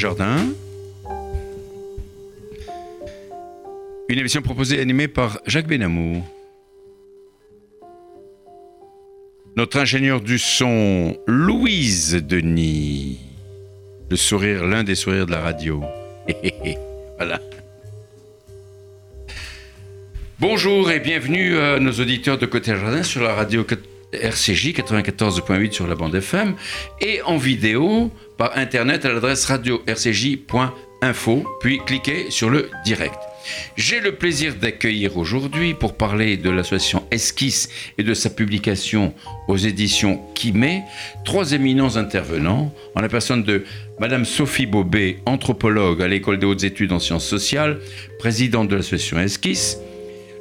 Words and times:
Jardin. 0.00 0.48
Une 4.08 4.18
émission 4.18 4.40
proposée 4.40 4.78
et 4.78 4.80
animée 4.80 5.08
par 5.08 5.40
Jacques 5.46 5.66
Benamou. 5.66 6.24
Notre 9.56 9.78
ingénieur 9.78 10.22
du 10.22 10.38
son, 10.38 11.18
Louise 11.26 12.14
Denis. 12.14 13.20
Le 14.08 14.16
sourire, 14.16 14.64
l'un 14.64 14.84
des 14.84 14.94
sourires 14.94 15.26
de 15.26 15.32
la 15.32 15.40
radio. 15.40 15.84
voilà. 17.18 17.38
Bonjour 20.38 20.90
et 20.90 21.00
bienvenue 21.00 21.58
à 21.58 21.78
nos 21.78 21.92
auditeurs 21.92 22.38
de 22.38 22.46
Côté 22.46 22.74
Jardin 22.74 23.02
sur 23.02 23.22
la 23.22 23.34
radio 23.34 23.64
RCJ 24.12 24.72
94.8 24.72 25.72
sur 25.72 25.86
la 25.86 25.94
bande 25.94 26.14
FM 26.14 26.54
et 27.00 27.22
en 27.22 27.36
vidéo 27.36 28.10
par 28.36 28.56
internet 28.56 29.04
à 29.04 29.12
l'adresse 29.12 29.44
radio-rcj.info, 29.46 31.44
puis 31.60 31.80
cliquez 31.84 32.30
sur 32.30 32.50
le 32.50 32.70
direct. 32.84 33.18
J'ai 33.76 34.00
le 34.00 34.14
plaisir 34.16 34.54
d'accueillir 34.54 35.16
aujourd'hui 35.16 35.74
pour 35.74 35.94
parler 35.94 36.36
de 36.36 36.50
l'association 36.50 37.04
Esquisse 37.10 37.68
et 37.98 38.02
de 38.02 38.14
sa 38.14 38.30
publication 38.30 39.14
aux 39.48 39.56
éditions 39.56 40.20
Kimé 40.34 40.82
trois 41.24 41.52
éminents 41.52 41.96
intervenants 41.96 42.72
en 42.94 43.00
la 43.00 43.08
personne 43.08 43.42
de 43.42 43.64
Madame 43.98 44.24
Sophie 44.24 44.66
Bobet, 44.66 45.18
anthropologue 45.26 46.02
à 46.02 46.08
l'école 46.08 46.38
des 46.38 46.46
hautes 46.46 46.64
études 46.64 46.92
en 46.92 46.98
sciences 46.98 47.26
sociales, 47.26 47.78
présidente 48.18 48.68
de 48.68 48.76
l'association 48.76 49.18
Esquisse, 49.18 49.78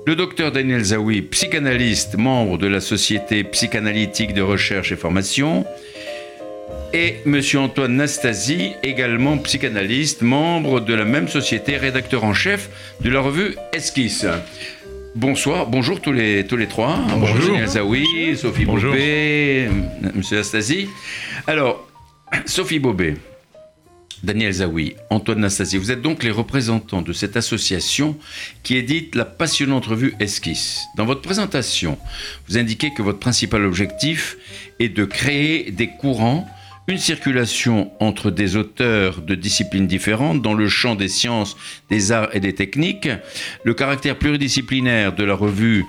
le 0.10 0.16
docteur 0.16 0.52
Daniel 0.52 0.84
Zawi, 0.84 1.22
psychanalyste, 1.22 2.18
membre 2.18 2.58
de 2.58 2.66
la 2.66 2.80
Société 2.80 3.44
psychanalytique 3.44 4.34
de 4.34 4.42
recherche 4.42 4.92
et 4.92 4.96
formation, 4.96 5.68
et 6.94 7.18
M. 7.28 7.40
Antoine 7.58 7.96
Nastasi, 7.96 8.72
également 8.82 9.38
psychanalyste, 9.38 10.24
membre 10.24 10.80
de 10.80 10.96
la 10.96 11.06
même 11.06 11.28
société, 11.28 11.78
rédacteur 11.78 12.24
en 12.24 12.34
chef 12.34 12.72
de 13.02 13.12
la 13.12 13.20
revue 13.20 13.54
Esquisse. 13.72 14.26
Bonsoir, 15.14 15.68
bonjour 15.68 16.02
tous 16.02 16.12
les, 16.12 16.44
tous 16.44 16.58
les 16.58 16.66
trois. 16.66 16.98
Bonjour. 17.16 17.46
Daniel 17.46 17.68
Zawi, 17.68 18.36
Sophie 18.36 18.66
Bobet, 18.66 19.66
M. 19.66 20.24
Nastasi. 20.32 20.90
Alors, 21.46 21.88
Sophie 22.48 22.80
Bobet, 22.80 23.14
Daniel 24.24 24.52
Zawi, 24.52 24.96
Antoine 25.10 25.40
Nastasi, 25.40 25.78
vous 25.78 25.92
êtes 25.92 26.02
donc 26.02 26.24
les 26.24 26.32
représentants 26.32 27.02
de 27.02 27.14
cette 27.14 27.38
association 27.38 28.18
qui 28.64 28.76
édite 28.76 29.16
la 29.16 29.26
passionnante 29.26 29.86
revue 29.86 30.14
Esquisse. 30.20 30.82
Dans 30.98 31.06
votre 31.06 31.22
présentation, 31.22 31.98
vous 32.48 32.58
indiquez 32.58 32.92
que 32.94 33.02
votre 33.02 33.20
principal 33.20 33.64
objectif 33.66 34.38
est 34.80 34.90
de 34.90 35.06
créer 35.06 35.72
des 35.72 35.88
courants, 35.88 36.46
une 36.88 36.98
circulation 36.98 37.92
entre 38.00 38.32
des 38.32 38.56
auteurs 38.56 39.22
de 39.22 39.36
disciplines 39.36 39.88
différentes 39.88 40.42
dans 40.42 40.54
le 40.54 40.68
champ 40.68 40.96
des 40.96 41.08
sciences, 41.08 41.56
des 41.90 42.12
arts 42.12 42.30
et 42.34 42.40
des 42.40 42.56
techniques, 42.56 43.10
le 43.64 43.74
caractère 43.74 44.18
pluridisciplinaire 44.18 45.14
de 45.14 45.24
la 45.24 45.36
revue 45.36 45.86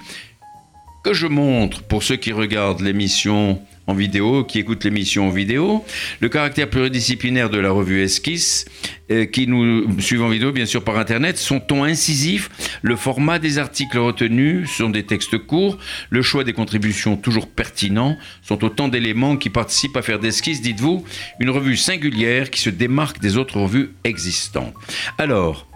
que 1.03 1.15
je 1.15 1.27
montre 1.27 1.83
pour 1.83 2.03
ceux 2.03 2.17
qui 2.17 2.33
regardent 2.33 2.83
l'émission 2.83 3.61
en 3.91 3.95
vidéo, 3.95 4.45
qui 4.45 4.59
écoutent 4.59 4.85
l'émission 4.85 5.29
en 5.29 5.31
vidéo, 5.31 5.85
le 6.21 6.29
caractère 6.29 6.71
pluridisciplinaire 6.71 7.51
de 7.51 7.59
la 7.59 7.71
revue 7.71 8.01
Esquisse, 8.03 8.65
euh, 9.11 9.27
qui 9.27 9.47
nous 9.47 10.01
suivent 10.01 10.23
en 10.23 10.29
vidéo, 10.29 10.53
bien 10.53 10.67
sûr 10.67 10.85
par 10.85 10.97
Internet, 10.97 11.37
son 11.37 11.61
ton 11.61 11.85
incisif, 11.85 12.49
le 12.83 12.97
format 12.97 13.39
des 13.39 13.59
articles 13.59 13.99
retenus 13.99 14.71
sont 14.71 14.91
des 14.91 15.05
textes 15.05 15.39
courts, 15.39 15.77
le 16.09 16.23
choix 16.23 16.45
des 16.45 16.53
contributions 16.53 17.17
toujours 17.17 17.49
pertinents, 17.49 18.17
sont 18.43 18.65
autant 18.65 18.89
d'éléments 18.89 19.37
qui 19.37 19.51
participent 19.51 19.97
à 19.97 20.03
faire 20.03 20.21
d'Esquisse, 20.21 20.63
dites-vous, 20.63 21.05
une 21.41 21.51
revue 21.51 21.77
singulière 21.77 22.51
qui 22.51 22.61
se 22.61 22.71
démarque 22.71 23.21
des 23.21 23.37
autres 23.37 23.61
revues 23.61 23.91
existantes. 24.05 24.75
Alors, 25.19 25.67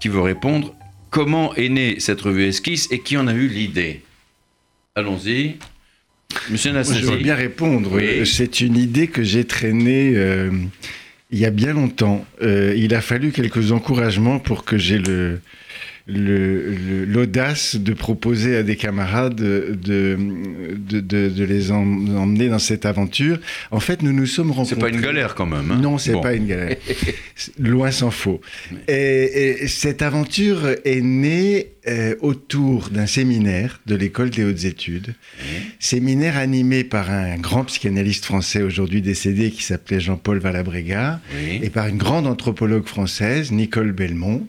qui 0.00 0.08
veut 0.08 0.20
répondre? 0.20 0.74
Comment 1.10 1.54
est 1.54 1.70
née 1.70 2.00
cette 2.00 2.20
revue 2.20 2.44
Esquisse 2.44 2.88
et 2.90 3.00
qui 3.00 3.16
en 3.16 3.26
a 3.26 3.32
eu 3.32 3.48
l'idée? 3.48 4.02
Allons-y. 4.94 5.56
Monsieur 6.50 6.72
Nassasi. 6.72 7.00
Je 7.00 7.06
veux 7.06 7.16
bien 7.16 7.34
répondre. 7.34 7.90
Oui. 7.94 8.26
C'est 8.26 8.60
une 8.60 8.76
idée 8.76 9.08
que 9.08 9.22
j'ai 9.22 9.44
traînée 9.44 10.12
euh, 10.14 10.50
il 11.30 11.38
y 11.38 11.44
a 11.46 11.50
bien 11.50 11.72
longtemps. 11.72 12.24
Euh, 12.42 12.74
il 12.76 12.94
a 12.94 13.00
fallu 13.00 13.32
quelques 13.32 13.72
encouragements 13.72 14.38
pour 14.38 14.64
que 14.64 14.76
j'ai 14.78 14.98
le- 14.98 15.40
l'audace 16.08 17.76
de 17.76 17.92
proposer 17.92 18.56
à 18.56 18.62
des 18.62 18.76
camarades 18.76 19.34
de, 19.36 19.76
de, 19.82 21.00
de- 21.00 21.28
de 21.28 21.44
les 21.44 21.70
em- 21.70 22.16
emmener 22.16 22.48
dans 22.48 22.58
cette 22.58 22.86
aventure. 22.86 23.38
En 23.70 23.80
fait, 23.80 24.02
nous 24.02 24.12
nous 24.12 24.26
sommes 24.26 24.50
rencontrés. 24.50 24.74
C'est 24.76 24.80
pas 24.80 24.88
une 24.90 25.00
galère 25.00 25.34
quand 25.34 25.46
même. 25.46 25.70
hein 25.70 25.78
Non, 25.80 25.98
c'est 25.98 26.12
Bon. 26.12 26.20
pas 26.22 26.34
une 26.34 26.46
galère. 26.46 26.76
Loin 27.58 27.90
s'en 27.90 28.10
faut. 28.10 28.40
Et, 28.88 29.60
et 29.62 29.68
cette 29.68 30.02
aventure 30.02 30.66
est 30.84 31.00
née 31.02 31.68
euh, 31.86 32.14
autour 32.20 32.90
d'un 32.90 33.06
séminaire 33.06 33.80
de 33.86 33.94
l'école 33.94 34.30
des 34.30 34.44
hautes 34.44 34.64
études. 34.64 35.14
Séminaire 35.78 36.36
animé 36.36 36.84
par 36.84 37.10
un 37.10 37.36
grand 37.36 37.64
psychanalyste 37.64 38.24
français 38.24 38.62
aujourd'hui 38.62 39.02
décédé 39.02 39.50
qui 39.50 39.62
s'appelait 39.62 40.00
Jean-Paul 40.00 40.38
Valabrega 40.38 41.20
et 41.62 41.70
par 41.70 41.86
une 41.86 41.96
grande 41.98 42.26
anthropologue 42.26 42.86
française, 42.86 43.52
Nicole 43.52 43.92
Belmont. 43.92 44.46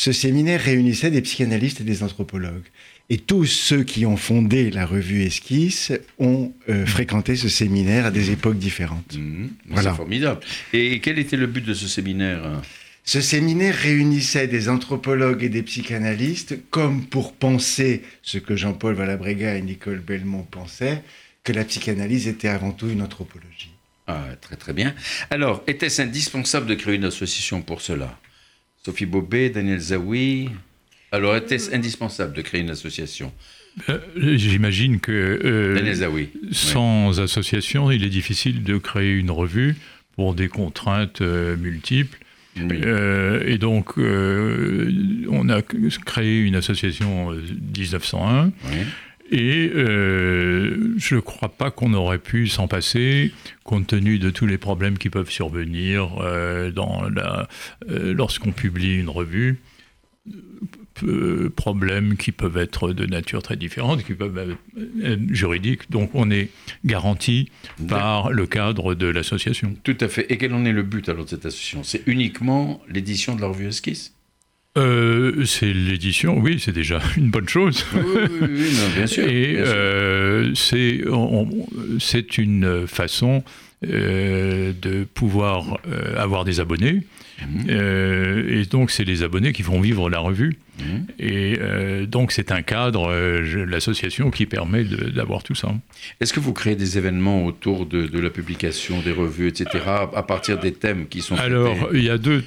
Ce 0.00 0.12
séminaire 0.12 0.62
réunissait 0.62 1.10
des 1.10 1.20
psychanalystes 1.20 1.82
et 1.82 1.84
des 1.84 2.02
anthropologues. 2.02 2.64
Et 3.10 3.18
tous 3.18 3.44
ceux 3.44 3.84
qui 3.84 4.06
ont 4.06 4.16
fondé 4.16 4.70
la 4.70 4.86
revue 4.86 5.24
Esquisse 5.24 5.92
ont 6.18 6.54
euh, 6.70 6.86
fréquenté 6.86 7.36
ce 7.36 7.50
séminaire 7.50 8.06
à 8.06 8.10
des 8.10 8.30
époques 8.30 8.56
différentes. 8.56 9.18
Mhm. 9.18 9.50
Voilà. 9.68 9.90
C'est 9.90 9.96
formidable. 9.98 10.40
Et 10.72 11.00
quel 11.00 11.18
était 11.18 11.36
le 11.36 11.46
but 11.46 11.62
de 11.62 11.74
ce 11.74 11.86
séminaire 11.86 12.42
hein? 12.46 12.62
Ce 13.04 13.20
séminaire 13.20 13.74
réunissait 13.74 14.46
des 14.46 14.70
anthropologues 14.70 15.42
et 15.42 15.50
des 15.50 15.62
psychanalystes 15.62 16.56
comme 16.70 17.04
pour 17.04 17.34
penser 17.34 18.00
ce 18.22 18.38
que 18.38 18.56
Jean-Paul 18.56 18.94
Valabrega 18.94 19.54
et 19.54 19.60
Nicole 19.60 19.98
Belmont 20.00 20.46
pensaient, 20.50 21.02
que 21.44 21.52
la 21.52 21.64
psychanalyse 21.64 22.26
était 22.26 22.48
avant 22.48 22.72
tout 22.72 22.88
une 22.88 23.02
anthropologie. 23.02 23.72
ah, 24.06 24.24
Très 24.40 24.56
très 24.56 24.72
bien. 24.72 24.94
Alors, 25.28 25.62
était-ce 25.66 26.00
indispensable 26.00 26.64
de 26.68 26.74
créer 26.74 26.94
une 26.94 27.04
association 27.04 27.60
pour 27.60 27.82
cela? 27.82 28.18
Sophie 28.84 29.06
Bobet, 29.06 29.50
Daniel 29.50 29.78
Zawi. 29.78 30.48
Alors, 31.12 31.36
était-ce 31.36 31.74
indispensable 31.74 32.34
de 32.34 32.42
créer 32.42 32.60
une 32.60 32.70
association? 32.70 33.32
Euh, 33.88 33.98
J'imagine 34.36 35.00
que 35.00 35.12
euh, 35.12 35.74
Daniel 35.74 35.94
Zawi. 35.96 36.30
sans 36.50 37.20
association, 37.20 37.90
il 37.90 38.04
est 38.04 38.08
difficile 38.10 38.62
de 38.62 38.78
créer 38.78 39.12
une 39.12 39.30
revue 39.30 39.76
pour 40.16 40.34
des 40.34 40.48
contraintes 40.48 41.20
euh, 41.20 41.56
multiples. 41.56 42.18
Oui. 42.56 42.80
Euh, 42.84 43.44
et 43.46 43.58
donc, 43.58 43.96
on 43.96 45.48
a 45.48 45.62
créé 46.04 46.40
une 46.40 46.56
association 46.56 47.28
en 47.28 47.32
1901. 47.32 48.46
Oui. 48.46 48.76
Et 49.30 49.70
euh, 49.72 50.94
je 50.96 51.14
ne 51.14 51.20
crois 51.20 51.50
pas 51.50 51.70
qu'on 51.70 51.94
aurait 51.94 52.18
pu 52.18 52.48
s'en 52.48 52.66
passer, 52.66 53.32
compte 53.62 53.86
tenu 53.86 54.18
de 54.18 54.30
tous 54.30 54.46
les 54.46 54.58
problèmes 54.58 54.98
qui 54.98 55.08
peuvent 55.08 55.30
survenir 55.30 56.18
euh, 56.20 56.72
euh, 56.76 58.12
lorsqu'on 58.12 58.50
publie 58.50 58.96
une 58.96 59.08
revue. 59.08 59.60
Problèmes 61.56 62.16
qui 62.16 62.30
peuvent 62.32 62.58
être 62.58 62.92
de 62.92 63.06
nature 63.06 63.42
très 63.42 63.56
différente, 63.56 64.04
qui 64.04 64.12
peuvent 64.12 64.36
être 64.36 65.20
juridiques. 65.30 65.90
Donc 65.90 66.10
on 66.12 66.30
est 66.30 66.50
garanti 66.84 67.50
par 67.88 68.30
le 68.30 68.46
cadre 68.46 68.94
de 68.94 69.06
l'association. 69.06 69.76
Tout 69.82 69.96
à 70.00 70.08
fait. 70.08 70.30
Et 70.30 70.36
quel 70.36 70.52
en 70.52 70.64
est 70.66 70.72
le 70.72 70.82
but 70.82 71.08
alors 71.08 71.24
de 71.24 71.30
cette 71.30 71.46
association? 71.46 71.84
C'est 71.84 72.02
uniquement 72.06 72.82
l'édition 72.88 73.34
de 73.34 73.40
la 73.40 73.46
revue 73.46 73.68
Esquisse? 73.68 74.12
Euh, 74.78 75.44
c'est 75.46 75.72
l'édition, 75.72 76.38
oui, 76.38 76.60
c'est 76.60 76.72
déjà 76.72 77.00
une 77.16 77.30
bonne 77.30 77.48
chose. 77.48 77.84
Oui, 77.94 78.00
oui, 78.04 78.38
oui, 78.40 78.48
oui, 78.52 78.74
non, 78.74 78.94
bien 78.94 79.06
sûr. 79.06 79.28
Et 79.28 79.56
euh, 79.58 80.54
c'est 80.54 82.38
une 82.38 82.86
façon 82.86 83.42
euh, 83.84 84.72
de 84.80 85.04
pouvoir 85.04 85.78
avoir 86.16 86.44
des 86.44 86.60
abonnés. 86.60 87.02
Mhm. 87.40 87.70
Et 88.48 88.64
donc, 88.66 88.90
c'est 88.90 89.04
les 89.04 89.22
abonnés 89.22 89.52
qui 89.52 89.62
font 89.62 89.80
vivre 89.80 90.10
la 90.10 90.18
revue. 90.20 90.58
Mhm. 90.80 91.06
Et 91.18 91.58
euh, 91.60 92.06
donc, 92.06 92.32
c'est 92.32 92.52
un 92.52 92.62
cadre, 92.62 93.10
euh, 93.10 93.66
l'association, 93.66 94.30
qui 94.30 94.46
permet 94.46 94.84
d'avoir 94.84 95.42
tout 95.42 95.54
ça. 95.54 95.74
Est-ce 96.20 96.32
que 96.32 96.40
vous 96.40 96.52
créez 96.52 96.76
des 96.76 96.98
événements 96.98 97.44
autour 97.44 97.86
de, 97.86 98.06
de 98.06 98.18
la 98.18 98.30
publication 98.30 99.00
des 99.00 99.12
revues, 99.12 99.48
etc., 99.48 99.84
à 100.14 100.22
partir 100.22 100.58
des 100.58 100.72
thèmes 100.72 101.06
qui 101.08 101.20
sont 101.20 101.34
traités? 101.36 101.52
Alors, 101.52 101.88
il 101.92 102.02
y 102.02 102.10
a 102.10 102.18
deux, 102.18 102.42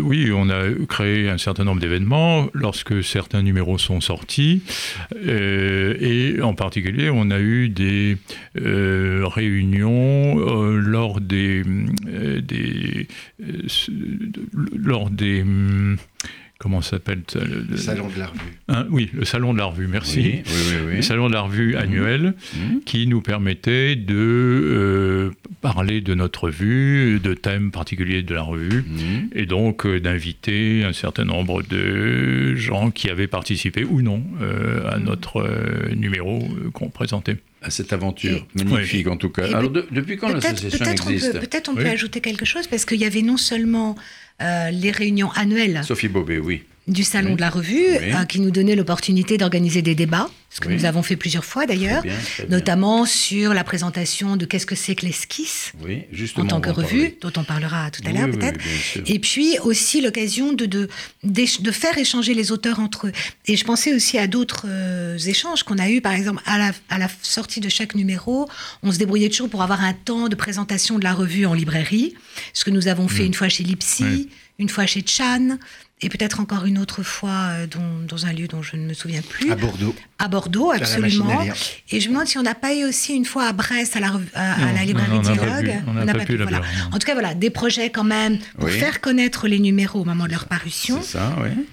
Oui, 0.00 0.30
on 0.32 0.48
a 0.50 0.62
créé 0.88 1.28
un 1.28 1.38
certain 1.38 1.64
nombre 1.64 1.80
d'événements 1.80 2.48
lorsque 2.52 3.02
certains 3.02 3.42
numéros 3.42 3.78
sont 3.78 4.00
sortis. 4.00 4.62
euh, 5.26 5.94
et 6.00 6.40
en 6.42 6.54
particulier, 6.54 7.10
on 7.10 7.30
a 7.30 7.40
eu 7.40 7.68
des 7.68 8.16
réunions 8.54 10.36
lors 10.76 11.20
des. 11.20 11.62
des 12.42 13.08
lors 14.76 15.10
des. 15.10 15.44
Comment 16.64 16.80
s'appelle 16.80 17.20
Le 17.34 17.76
salon 17.76 18.08
de 18.08 18.18
la 18.18 18.26
revue. 18.28 18.58
Hein, 18.68 18.86
oui, 18.88 19.10
le 19.12 19.26
salon 19.26 19.52
de 19.52 19.58
la 19.58 19.66
revue, 19.66 19.86
merci. 19.86 20.42
le 20.90 21.02
salon 21.02 21.28
de 21.28 21.34
la 21.34 21.42
revue 21.42 21.76
annuel 21.76 22.32
mmh. 22.54 22.78
qui 22.86 23.06
nous 23.06 23.20
permettait 23.20 23.96
de 23.96 24.14
euh, 24.16 25.30
parler 25.60 26.00
de 26.00 26.14
notre 26.14 26.44
revue, 26.44 27.20
de 27.22 27.34
thèmes 27.34 27.70
particuliers 27.70 28.22
de 28.22 28.34
la 28.34 28.40
revue, 28.40 28.80
mmh. 28.80 29.04
et 29.34 29.44
donc 29.44 29.84
euh, 29.84 30.00
d'inviter 30.00 30.84
un 30.84 30.94
certain 30.94 31.26
nombre 31.26 31.62
de 31.62 32.54
gens 32.54 32.90
qui 32.90 33.10
avaient 33.10 33.26
participé 33.26 33.84
ou 33.84 34.00
non 34.00 34.22
euh, 34.40 34.90
à 34.90 34.98
notre 34.98 35.46
numéro 35.94 36.48
qu'on 36.72 36.88
présentait 36.88 37.36
à 37.60 37.70
cette 37.70 37.92
aventure 37.92 38.46
magnifique 38.54 39.06
en 39.08 39.16
tout 39.16 39.30
cas. 39.30 39.46
Alors 39.46 39.70
depuis 39.70 40.16
quand 40.16 40.28
l'association 40.28 40.84
existe? 40.84 41.40
Peut-être 41.40 41.70
on 41.70 41.74
peut 41.74 41.86
ajouter 41.86 42.20
quelque 42.20 42.44
chose 42.44 42.66
parce 42.66 42.84
qu'il 42.84 43.00
y 43.00 43.06
avait 43.06 43.22
non 43.22 43.38
seulement 43.38 43.96
les 44.40 44.90
réunions 44.90 45.30
annuelles. 45.32 45.82
Sophie 45.84 46.08
Bobet, 46.08 46.38
oui 46.38 46.64
du 46.86 47.02
Salon 47.02 47.34
de 47.34 47.40
la 47.40 47.50
Revue, 47.50 47.86
euh, 47.86 48.24
qui 48.24 48.40
nous 48.40 48.50
donnait 48.50 48.76
l'opportunité 48.76 49.38
d'organiser 49.38 49.80
des 49.80 49.94
débats, 49.94 50.28
ce 50.50 50.60
que 50.60 50.68
nous 50.68 50.84
avons 50.84 51.02
fait 51.02 51.16
plusieurs 51.16 51.44
fois 51.44 51.66
d'ailleurs, 51.66 52.04
notamment 52.48 53.06
sur 53.06 53.54
la 53.54 53.64
présentation 53.64 54.36
de 54.36 54.44
qu'est-ce 54.44 54.66
que 54.66 54.76
c'est 54.76 54.94
que 54.94 55.04
l'esquisse 55.04 55.72
en 56.36 56.46
tant 56.46 56.60
que 56.60 56.70
revue, 56.70 57.16
dont 57.20 57.32
on 57.36 57.42
parlera 57.42 57.90
tout 57.90 58.02
à 58.06 58.12
l'heure 58.12 58.30
peut-être, 58.30 58.60
et 59.06 59.18
puis 59.18 59.58
aussi 59.60 60.00
l'occasion 60.00 60.52
de, 60.52 60.66
de, 60.66 60.88
de, 61.24 61.70
faire 61.72 61.98
échanger 61.98 62.34
les 62.34 62.52
auteurs 62.52 62.78
entre 62.78 63.08
eux. 63.08 63.12
Et 63.46 63.56
je 63.56 63.64
pensais 63.64 63.94
aussi 63.94 64.16
à 64.18 64.26
d'autres 64.26 64.66
euh, 64.68 65.18
échanges 65.18 65.64
qu'on 65.64 65.78
a 65.78 65.88
eus, 65.88 66.00
par 66.00 66.12
exemple, 66.12 66.42
à 66.46 66.58
la, 66.58 66.72
à 66.88 66.98
la 66.98 67.08
sortie 67.22 67.60
de 67.60 67.68
chaque 67.68 67.94
numéro, 67.94 68.48
on 68.82 68.92
se 68.92 68.98
débrouillait 68.98 69.30
toujours 69.30 69.48
pour 69.48 69.62
avoir 69.62 69.82
un 69.82 69.92
temps 69.92 70.28
de 70.28 70.36
présentation 70.36 70.98
de 70.98 71.04
la 71.04 71.14
revue 71.14 71.46
en 71.46 71.54
librairie, 71.54 72.14
ce 72.52 72.64
que 72.64 72.70
nous 72.70 72.86
avons 72.86 73.08
fait 73.08 73.24
mm. 73.24 73.26
une 73.26 73.34
fois 73.34 73.48
chez 73.48 73.64
Lipsy, 73.64 74.28
une 74.58 74.68
fois 74.68 74.86
chez 74.86 75.02
Chan, 75.04 75.58
et 76.02 76.08
peut-être 76.08 76.40
encore 76.40 76.66
une 76.66 76.78
autre 76.78 77.02
fois 77.02 77.48
euh, 77.50 77.66
dans 77.66 78.26
un 78.26 78.32
lieu 78.32 78.48
dont 78.48 78.62
je 78.62 78.76
ne 78.76 78.82
me 78.82 78.94
souviens 78.94 79.22
plus. 79.22 79.50
À 79.50 79.54
Bordeaux. 79.54 79.94
À 80.18 80.28
Bordeaux, 80.28 80.70
absolument. 80.70 81.42
Et 81.90 82.00
je 82.00 82.08
me 82.08 82.14
demande 82.14 82.26
si 82.26 82.36
on 82.36 82.42
n'a 82.42 82.54
pas 82.54 82.74
eu 82.74 82.84
aussi 82.84 83.14
une 83.14 83.24
fois 83.24 83.44
à 83.44 83.52
Brest, 83.52 83.96
à 83.96 84.00
la, 84.00 84.12
à, 84.34 84.72
la 84.72 84.84
librairie 84.84 85.20
Dialogue. 85.20 85.82
On 85.86 85.92
n'a 85.92 86.12
pas, 86.12 86.24
pu. 86.24 86.36
voilà. 86.36 86.60
En 86.92 86.98
tout 86.98 87.06
cas, 87.06 87.14
voilà, 87.14 87.34
des 87.34 87.50
projets 87.50 87.90
quand 87.90 88.04
même 88.04 88.38
pour 88.58 88.68
faire 88.70 89.00
connaître 89.00 89.48
les 89.48 89.58
numéros 89.58 90.00
au 90.00 90.04
moment 90.04 90.24
de 90.24 90.32
leur 90.32 90.46
parution. 90.46 91.00
C'est 91.00 91.18
ça, 91.18 91.36
oui. 91.42 91.64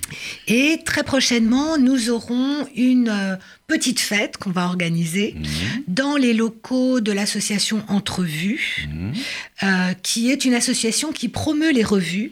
Et 0.47 0.79
très 0.85 1.03
prochainement, 1.03 1.77
nous 1.77 2.09
aurons 2.09 2.67
une 2.75 3.09
euh, 3.09 3.35
petite 3.67 4.00
fête 4.00 4.38
qu'on 4.38 4.51
va 4.51 4.65
organiser 4.65 5.35
mhm. 5.35 5.45
dans 5.88 6.15
les 6.15 6.33
locaux 6.33 7.01
de 7.01 7.12
l'association 7.12 7.83
Entrevue, 7.88 8.88
mmh. 8.88 9.12
euh, 9.63 9.94
qui 10.03 10.29
est 10.31 10.45
une 10.45 10.53
association 10.53 11.12
qui 11.12 11.27
promeut 11.27 11.71
les 11.71 11.83
revues 11.83 12.31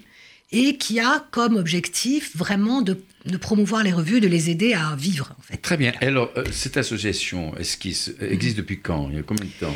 et 0.51 0.77
qui 0.77 0.99
a 0.99 1.25
comme 1.31 1.55
objectif 1.55 2.35
vraiment 2.35 2.81
de, 2.81 2.97
promouvoir 3.39 3.83
les 3.83 3.91
revues, 3.91 4.19
de 4.19 4.27
les 4.27 4.49
aider 4.49 4.73
à 4.73 4.95
vivre. 4.95 5.35
En 5.37 5.41
fait. 5.41 5.57
Très 5.57 5.77
bien. 5.77 5.93
Alors, 6.01 6.31
euh, 6.37 6.43
cette 6.51 6.77
association 6.77 7.53
existe 7.57 8.57
depuis 8.57 8.79
quand? 8.79 9.09
Il 9.09 9.17
y 9.17 9.19
a 9.19 9.23
combien 9.23 9.45
de 9.45 9.65
temps? 9.65 9.75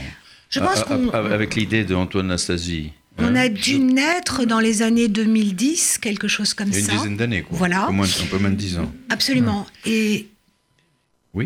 Je 0.49 0.59
pense 0.59 0.83
ah, 0.87 0.87
ah, 0.89 0.97
ah, 1.13 1.33
Avec 1.33 1.55
l'idée 1.55 1.83
d'Antoine 1.83 2.25
Anastasie 2.25 2.91
on 3.19 3.35
a 3.35 3.47
dû 3.47 3.77
naître 3.77 4.45
dans 4.45 4.59
les 4.59 4.81
années 4.81 5.07
2010, 5.07 5.99
quelque 5.99 6.27
chose 6.27 6.55
comme 6.55 6.73
ça. 6.73 6.91
Une 6.91 6.97
dizaine 6.97 7.17
d'années, 7.17 7.43
quoi. 7.43 7.57
Voilà. 7.57 7.83
Un 7.83 7.87
peu 8.29 8.37
moins 8.39 8.49
de 8.49 8.55
dix 8.55 8.77
ans. 8.79 8.91
Absolument. 9.09 9.67
Et 9.85 10.27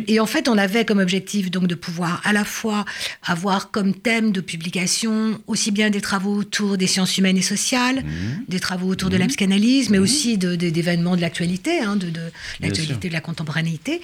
et 0.07 0.19
en 0.19 0.25
fait, 0.25 0.49
on 0.49 0.57
avait 0.57 0.83
comme 0.83 0.99
objectif 0.99 1.49
donc 1.49 1.67
de 1.67 1.75
pouvoir 1.75 2.21
à 2.25 2.33
la 2.33 2.43
fois 2.43 2.83
avoir 3.23 3.71
comme 3.71 3.93
thème 3.93 4.31
de 4.31 4.41
publication 4.41 5.39
aussi 5.47 5.71
bien 5.71 5.89
des 5.89 6.01
travaux 6.01 6.35
autour 6.35 6.77
des 6.77 6.87
sciences 6.87 7.17
humaines 7.17 7.37
et 7.37 7.41
sociales, 7.41 8.03
mmh. 8.03 8.49
des 8.49 8.59
travaux 8.59 8.87
autour 8.87 9.09
de 9.09 9.15
la 9.15 9.25
mmh. 9.25 9.29
psychanalyse, 9.29 9.89
mais 9.89 9.99
mmh. 9.99 10.03
aussi 10.03 10.37
d'événements 10.37 11.15
de, 11.15 11.21
l'actualité, 11.21 11.79
hein, 11.79 11.95
de, 11.95 12.11
l'actualité 12.59 13.07
de 13.07 13.13
la 13.13 13.21
contemporanéité, 13.21 14.01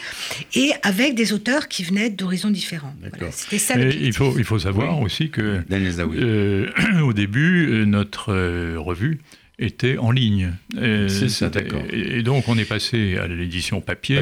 et 0.56 0.72
avec 0.84 1.16
des 1.16 1.34
auteurs 1.34 1.68
qui 1.68 1.84
venaient 1.84 2.10
d'horizons 2.10 2.50
différents. 2.50 2.96
C'était 3.32 3.58
ça. 3.58 3.78
il 3.78 4.14
faut 4.14 4.38
il 4.38 4.46
faut 4.46 4.60
savoir 4.60 5.02
aussi 5.02 5.30
que 5.30 5.64
euh, 5.72 6.72
au 7.04 7.14
début 7.14 7.68
euh, 7.68 7.86
notre 7.86 8.34
euh, 8.34 8.80
revue 8.80 9.20
était 9.60 9.98
en 9.98 10.12
ligne. 10.12 10.54
C'est 10.74 11.30
ça, 11.30 11.50
d'accord. 11.50 11.84
Et, 11.92 12.24
donc 12.24 12.48
on 12.48 12.58
est 12.58 12.66
passé 12.66 13.18
à 13.18 13.28
l'édition 13.28 13.82
papier, 13.82 14.22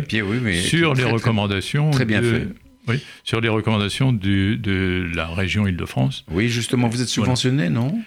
sur 0.62 0.94
les 0.94 1.04
recommandations. 1.04 1.92
Très, 1.92 2.06
bien 2.06 2.22
fait. 2.22 2.48
Oui, 2.88 3.00
sur 3.24 3.42
les 3.42 3.50
recommandations 3.50 4.12
de 4.12 5.10
la 5.16 5.28
région 5.28 5.68
Île-de-France. 5.68 6.26
Oui, 6.32 6.50
justement, 6.50 6.88
vous 6.88 7.02
êtes 7.02 7.10
subventionné, 7.10 7.70
non? 7.70 8.02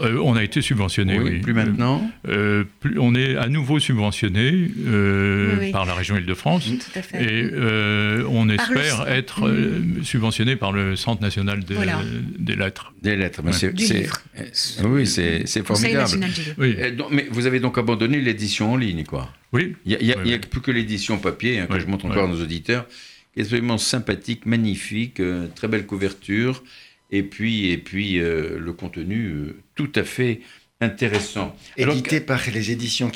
Euh, 0.00 0.18
on 0.24 0.36
a 0.36 0.42
été 0.42 0.62
subventionné, 0.62 1.18
oui. 1.18 1.40
Plus 1.40 1.52
maintenant 1.52 2.10
euh, 2.26 2.64
plus, 2.80 2.98
On 2.98 3.14
est 3.14 3.36
à 3.36 3.48
nouveau 3.48 3.78
subventionné 3.78 4.70
euh, 4.86 5.41
par 5.72 5.86
la 5.86 5.94
région 5.94 6.16
Île-de-France. 6.16 6.66
Tout 6.66 6.98
à 6.98 7.02
fait. 7.02 7.22
Et 7.22 7.50
on 8.28 8.48
espère 8.48 9.08
être 9.08 9.50
subventionné 10.02 10.56
par 10.56 10.72
le 10.72 10.96
Centre 10.96 11.22
national 11.22 11.64
des 11.64 12.56
lettres. 12.56 12.92
Des 13.02 13.16
lettres, 13.16 13.42
Oui, 14.84 15.06
c'est 15.06 15.66
formidable. 15.66 16.26
Oui. 16.58 16.76
mais 17.10 17.26
vous 17.30 17.46
avez 17.46 17.60
donc 17.60 17.78
abandonné 17.78 18.20
l'édition 18.20 18.72
en 18.72 18.76
ligne, 18.76 19.04
quoi. 19.04 19.32
Oui. 19.52 19.74
Il 19.84 19.98
n'y 19.98 20.34
a, 20.34 20.38
plus 20.38 20.60
que 20.60 20.70
l'édition 20.70 21.18
papier, 21.18 21.58
hein, 21.58 21.66
que 21.66 21.78
je 21.78 21.86
montre 21.86 22.06
encore 22.06 22.24
à 22.24 22.28
nos 22.28 22.40
auditeurs, 22.40 22.86
qui 23.34 23.40
est 23.40 23.42
absolument 23.42 23.78
sympathique, 23.78 24.46
magnifique, 24.46 25.20
très 25.54 25.68
belle 25.68 25.86
couverture 25.86 26.62
et 27.12 27.22
puis, 27.22 27.70
et 27.70 27.78
puis 27.78 28.18
euh, 28.18 28.58
le 28.58 28.72
contenu 28.72 29.26
euh, 29.26 29.56
tout 29.74 29.92
à 29.94 30.02
fait 30.02 30.40
intéressant. 30.80 31.54
Édité 31.76 32.20
par 32.20 32.40
les 32.52 32.72
éditions 32.72 33.10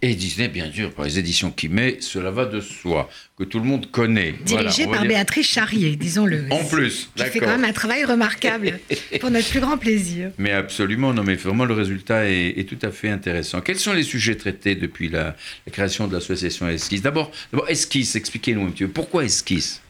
Quimet. 0.00 0.12
Édité, 0.12 0.48
bien 0.48 0.70
sûr, 0.72 0.92
par 0.92 1.04
les 1.04 1.18
éditions 1.18 1.50
Quimet, 1.50 1.98
cela 2.00 2.30
va 2.30 2.44
de 2.44 2.60
soi, 2.60 3.10
que 3.38 3.44
tout 3.44 3.58
le 3.58 3.64
monde 3.64 3.90
connaît. 3.90 4.34
Dirigé 4.44 4.86
par 4.86 5.04
Béatrice 5.04 5.48
Charrier, 5.48 5.96
disons-le. 5.96 6.46
En 6.50 6.64
plus, 6.64 7.10
Qui 7.16 7.24
fait 7.24 7.38
quand 7.38 7.48
même 7.48 7.64
un 7.64 7.72
travail 7.72 8.04
remarquable, 8.04 8.78
pour 9.20 9.30
notre 9.30 9.48
plus 9.48 9.60
grand 9.60 9.78
plaisir. 9.78 10.30
Mais 10.38 10.52
absolument, 10.52 11.12
non, 11.12 11.22
mais 11.22 11.34
vraiment, 11.34 11.64
le 11.64 11.74
résultat 11.74 12.28
est, 12.28 12.68
tout 12.68 12.78
à 12.82 12.90
fait 12.90 13.08
intéressant. 13.08 13.60
Quels 13.60 13.78
sont 13.78 13.92
les 13.92 14.02
sujets 14.02 14.36
traités 14.36 14.74
depuis 14.74 15.08
la, 15.08 15.36
la 15.66 15.72
création 15.72 16.06
de 16.08 16.14
l'association 16.14 16.68
Esquisse? 16.68 17.02
D'abord, 17.02 17.30
Esquisse, 17.68 18.16
expliquez-nous 18.16 18.66
un 18.66 18.70
petit 18.70 18.84
peu, 18.84 18.90
pourquoi 18.90 19.24
Esquisse? 19.24 19.80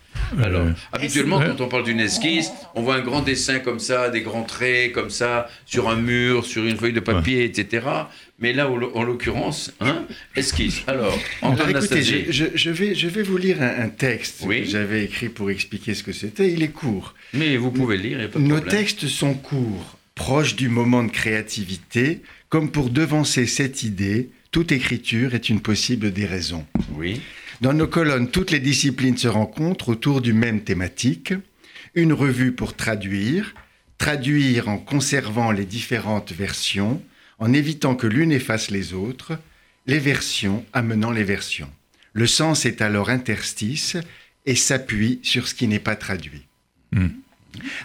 Alors, 0.43 0.63
euh, 0.63 0.71
habituellement, 0.93 1.41
quand 1.41 1.61
on 1.61 1.69
parle 1.69 1.85
d'une 1.85 2.01
esquisse, 2.01 2.51
on 2.75 2.83
voit 2.83 2.97
un 2.97 3.01
grand 3.01 3.23
dessin 3.23 3.59
comme 3.59 3.79
ça, 3.79 4.11
des 4.11 4.23
grands 4.23 4.43
traits 4.43 4.93
comme 4.93 5.11
ça, 5.11 5.49
sur 5.65 5.89
un 5.89 5.97
mur, 5.97 6.45
sur 6.45 6.65
une 6.65 6.77
feuille 6.77 6.93
de 6.93 7.01
papier, 7.01 7.45
etc. 7.45 7.87
Mais 8.39 8.53
là, 8.53 8.69
en 8.69 9.03
l'occurrence, 9.03 9.73
hein, 9.81 10.05
esquisse. 10.35 10.83
Alors, 10.87 11.19
Alors 11.43 11.69
écoutez, 11.69 12.03
je, 12.03 12.71
vais, 12.71 12.95
je 12.95 13.09
vais 13.09 13.23
vous 13.23 13.37
lire 13.37 13.63
un, 13.63 13.89
texte 13.89 14.47
que 14.47 14.65
j'avais 14.65 15.05
écrit 15.05 15.29
pour 15.29 15.51
expliquer 15.51 15.95
ce 15.95 16.03
que 16.03 16.13
c'était. 16.13 16.53
Il 16.53 16.63
est 16.63 16.69
court. 16.69 17.15
Mais 17.33 17.57
vous 17.57 17.71
pouvez 17.71 17.97
lire, 17.97 18.21
et 18.21 18.29
pas 18.29 18.39
Nos 18.39 18.61
textes 18.61 19.07
sont 19.07 19.35
courts, 19.35 19.97
proches 20.15 20.55
du 20.55 20.69
moment 20.69 21.03
de 21.03 21.11
créativité, 21.11 22.21
comme 22.49 22.71
pour 22.71 22.91
devancer 22.91 23.47
cette 23.47 23.83
idée, 23.83 24.31
toute 24.51 24.73
écriture 24.73 25.35
est 25.35 25.49
une 25.49 25.61
possible 25.61 26.13
déraison. 26.13 26.65
Oui. 26.95 27.21
Dans 27.63 27.73
nos 27.73 27.87
colonnes, 27.87 28.31
toutes 28.31 28.51
les 28.51 28.61
disciplines 28.61 29.17
se 29.17 29.29
rencontrent 29.29 29.89
autour 29.89 30.21
du 30.21 30.33
même 30.35 30.63
thématique. 30.63 31.33
Une 31.95 32.13
revue 32.13 32.53
pour 32.53 32.77
traduire, 32.77 33.55
traduire 33.97 34.69
en 34.69 34.77
conservant 34.77 35.51
les 35.53 35.65
différentes 35.65 36.33
versions, 36.33 37.03
en 37.39 37.53
évitant 37.53 37.95
que 37.95 38.07
l'une 38.07 38.33
efface 38.33 38.71
les 38.71 38.93
autres, 38.93 39.39
les 39.87 39.99
versions 39.99 40.65
amenant 40.75 41.11
les 41.11 41.25
versions. 41.25 41.71
Le 42.13 42.27
sens 42.27 42.67
est 42.67 42.83
alors 42.83 43.09
interstice 43.09 43.97
et 44.45 44.55
s'appuie 44.55 45.21
sur 45.23 45.49
ce 45.49 45.55
qui 45.55 45.67
n'est 45.67 45.79
pas 45.79 45.97
traduit. 45.97 46.47
Hmm. 46.93 47.09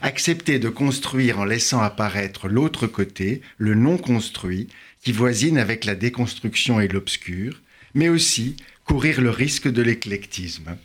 Accepter 0.02 0.60
de 0.60 0.68
construire 0.68 1.40
en 1.40 1.46
laissant 1.46 1.82
apparaître 1.82 2.50
l'autre 2.50 2.88
côté, 2.88 3.42
le 3.58 3.76
non 3.76 3.98
construit, 3.98 4.68
qui 5.02 5.14
voisine 5.14 5.58
avec 5.58 5.86
la 5.86 5.96
déconstruction 5.96 6.82
et 6.82 6.90
l'obscur, 6.90 7.62
mais 7.94 8.10
aussi 8.10 8.58
courir 8.92 9.22
le 9.22 9.30
risque 9.30 9.70
de 9.70 9.82
l'éclectisme. 9.82 10.76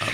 Ah 0.00 0.06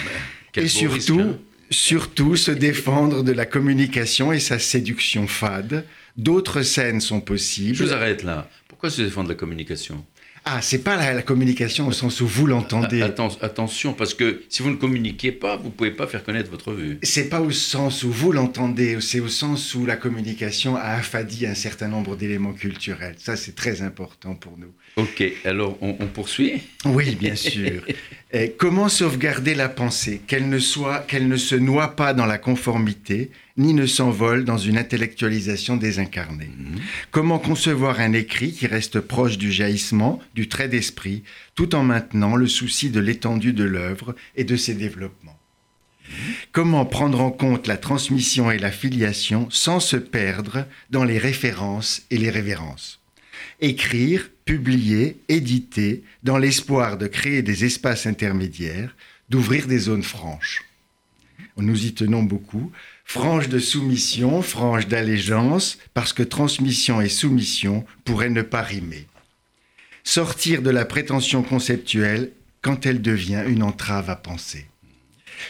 ben, 0.54 0.62
et 0.62 0.69
surtout, 0.69 1.21
hein. 1.21 1.38
surtout 1.71 2.37
se 2.37 2.50
défendre 2.50 3.23
de 3.23 3.33
la 3.33 3.47
communication 3.47 4.31
et 4.31 4.40
sa 4.40 4.59
séduction 4.59 5.26
fade. 5.26 5.87
D'autres 6.19 6.61
scènes 6.61 7.00
sont 7.00 7.23
possibles. 7.23 7.76
Je 7.76 7.85
vous 7.85 7.93
arrête 7.95 8.25
là. 8.25 8.50
Pourquoi 8.69 8.90
se 8.90 9.00
défendre 9.00 9.28
de 9.28 9.33
la 9.33 9.38
communication? 9.38 10.04
Ah, 10.45 10.61
c'est 10.61 10.85
pas 10.85 10.97
la, 11.14 11.23
communication 11.23 11.87
au 11.87 11.93
sens 11.93 12.21
où 12.21 12.26
vous 12.26 12.47
l'entendez. 12.47 13.00
attention, 13.00 13.95
parce 13.95 14.12
que 14.12 14.43
si 14.50 14.62
vous 14.62 14.69
ne 14.69 14.76
communiquez 14.76 15.33
pas, 15.33 15.57
vous 15.57 15.71
pouvez 15.71 15.90
pas 15.90 16.07
faire 16.07 16.23
connaître 16.23 16.50
votre 16.50 16.73
vue. 16.75 16.99
C'est 17.02 17.31
pas 17.31 17.40
au 17.40 17.50
sens 17.50 18.02
où 18.02 18.11
vous 18.11 18.33
l'entendez, 18.33 19.00
c'est 19.00 19.21
au 19.21 19.28
sens 19.28 19.75
où 19.75 19.87
la 19.87 19.97
communication 19.97 20.76
a 20.76 20.99
affadi 20.99 21.47
un 21.47 21.54
certain 21.54 21.88
nombre 21.88 22.16
d'éléments 22.16 22.52
culturels. 22.52 23.14
Ça, 23.16 23.37
c'est 23.37 23.54
très 23.54 23.81
important 23.81 24.35
pour 24.35 24.59
nous. 24.59 24.75
Ok, 24.97 25.25
alors 25.45 25.77
on, 25.81 25.93
poursuit 26.07 26.63
Oui, 26.85 27.17
bien 27.17 27.35
sûr. 27.35 27.83
comment 28.59 28.89
sauvegarder 28.89 29.57
la 29.57 29.69
pensée, 29.69 30.21
qu'elle 30.27 30.49
ne, 30.49 30.61
soit, 30.61 31.01
qu'elle 31.01 31.27
ne 31.27 31.37
se 31.37 31.57
noie 31.57 31.97
pas 31.97 32.15
dans 32.15 32.27
la 32.27 32.39
conformité, 32.39 33.33
ni 33.57 33.75
ne 33.75 33.87
s'envole 33.87 34.45
dans 34.45 34.57
une 34.59 34.79
intellectualisation 34.79 35.77
désincarnée? 35.77 36.49
Mhm. 36.57 36.81
Comment 37.11 37.41
concevoir 37.41 37.99
un 37.99 38.13
écrit 38.13 38.53
qui 38.53 38.69
reste 38.69 39.01
proche 39.01 39.37
du 39.37 39.51
jaillissement 39.51 40.21
du 40.35 40.49
trait 40.49 40.69
d'esprit, 40.69 41.25
tout 41.57 41.75
en 41.75 41.83
maintenant 41.83 42.37
le 42.37 42.47
souci 42.47 42.91
de 42.91 43.01
l'étendue 43.01 43.53
de 43.53 43.65
l'œuvre 43.65 44.15
et 44.37 44.45
de 44.45 44.57
ses 44.57 44.75
développements? 44.75 45.39
Comment 46.53 46.85
prendre 46.85 47.21
en 47.21 47.33
compte 47.33 47.67
la 47.67 47.77
transmission 47.77 48.51
et 48.51 48.59
la 48.59 48.71
filiation 48.71 49.49
sans 49.51 49.81
se 49.81 49.97
perdre 49.97 50.67
dans 50.91 51.03
les 51.03 51.19
références 51.19 52.03
et 52.11 52.19
les 52.19 52.31
révérences? 52.31 53.01
Écrire, 53.61 54.30
publier, 54.44 55.16
éditer, 55.28 56.02
dans 56.23 56.38
l'espoir 56.38 56.99
de 56.99 57.06
créer 57.06 57.42
des 57.42 57.64
espaces 57.64 58.06
intermédiaires, 58.06 58.94
d'ouvrir 59.28 59.66
des 59.66 59.78
zones 59.78 60.02
franches. 60.02 60.64
Nous 61.56 61.87
y 61.87 61.94
tenons 61.94 62.23
beaucoup. 62.23 62.73
Franche 63.04 63.49
de 63.49 63.58
soumission, 63.58 64.42
franche 64.42 64.88
d'allégeance, 64.88 65.78
parce 65.92 66.12
que 66.12 66.23
transmission 66.23 67.00
et 67.00 67.08
soumission 67.08 67.84
pourraient 68.04 68.30
ne 68.30 68.42
pas 68.42 68.62
rimer. 68.62 69.06
Sortir 70.02 70.62
de 70.62 70.70
la 70.70 70.84
prétention 70.84 71.42
conceptuelle 71.42 72.30
quand 72.61 72.87
elle 72.87 73.02
devient 73.02 73.44
une 73.46 73.62
entrave 73.62 74.11
à 74.11 74.16
penser. 74.16 74.66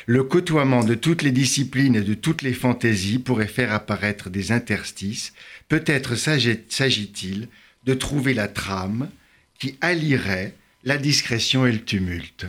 Le 0.07 0.25
côtoiement 0.25 0.85
de 0.85 0.95
toutes 0.95 1.23
les 1.23 1.31
disciplines 1.31 1.95
et 1.95 2.03
de 2.03 2.15
toutes 2.15 2.43
les 2.43 2.55
fantaisies 2.55 3.19
pourrait 3.19 3.47
faire 3.47 3.73
apparaître 3.73 4.31
des 4.31 4.53
interstices. 4.53 5.33
Peut-être 5.69 6.15
s'agit-il 6.17 7.49
de 7.85 7.95
trouver 7.95 8.35
la 8.35 8.49
trame 8.49 9.11
qui 9.59 9.77
allierait 9.81 10.55
la 10.85 10.99
discrétion 10.99 11.67
et 11.67 11.73
le 11.73 11.83
tumulte. 11.83 12.47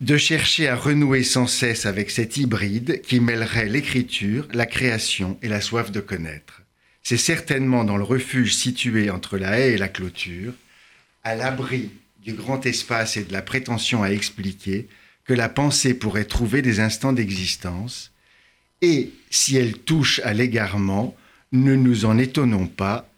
De 0.00 0.16
chercher 0.16 0.68
à 0.68 0.76
renouer 0.76 1.22
sans 1.22 1.46
cesse 1.46 1.86
avec 1.86 2.10
cet 2.10 2.36
hybride 2.36 3.02
qui 3.02 3.20
mêlerait 3.20 3.68
l'écriture, 3.68 4.48
la 4.52 4.66
création 4.66 5.38
et 5.42 5.48
la 5.48 5.60
soif 5.60 5.92
de 5.92 6.00
connaître. 6.00 6.62
C'est 7.02 7.16
certainement 7.16 7.84
dans 7.84 7.96
le 7.96 8.04
refuge 8.04 8.54
situé 8.54 9.10
entre 9.10 9.38
la 9.38 9.58
haie 9.58 9.72
et 9.72 9.78
la 9.78 9.88
clôture, 9.88 10.54
à 11.24 11.34
l'abri 11.34 11.90
du 12.24 12.32
grand 12.32 12.64
espace 12.66 13.16
et 13.16 13.24
de 13.24 13.32
la 13.32 13.42
prétention 13.42 14.02
à 14.02 14.10
expliquer, 14.10 14.88
que 15.24 15.34
la 15.34 15.48
pensée 15.48 15.94
pourrait 15.94 16.24
trouver 16.24 16.62
des 16.62 16.80
instants 16.80 17.12
d'existence, 17.12 18.12
et 18.80 19.10
si 19.30 19.56
elle 19.56 19.78
touche 19.78 20.20
à 20.24 20.32
l'égarement, 20.32 21.16
ne 21.52 21.76
nous 21.76 22.04
en 22.04 22.18
étonnons 22.18 22.66
pas, 22.66 23.08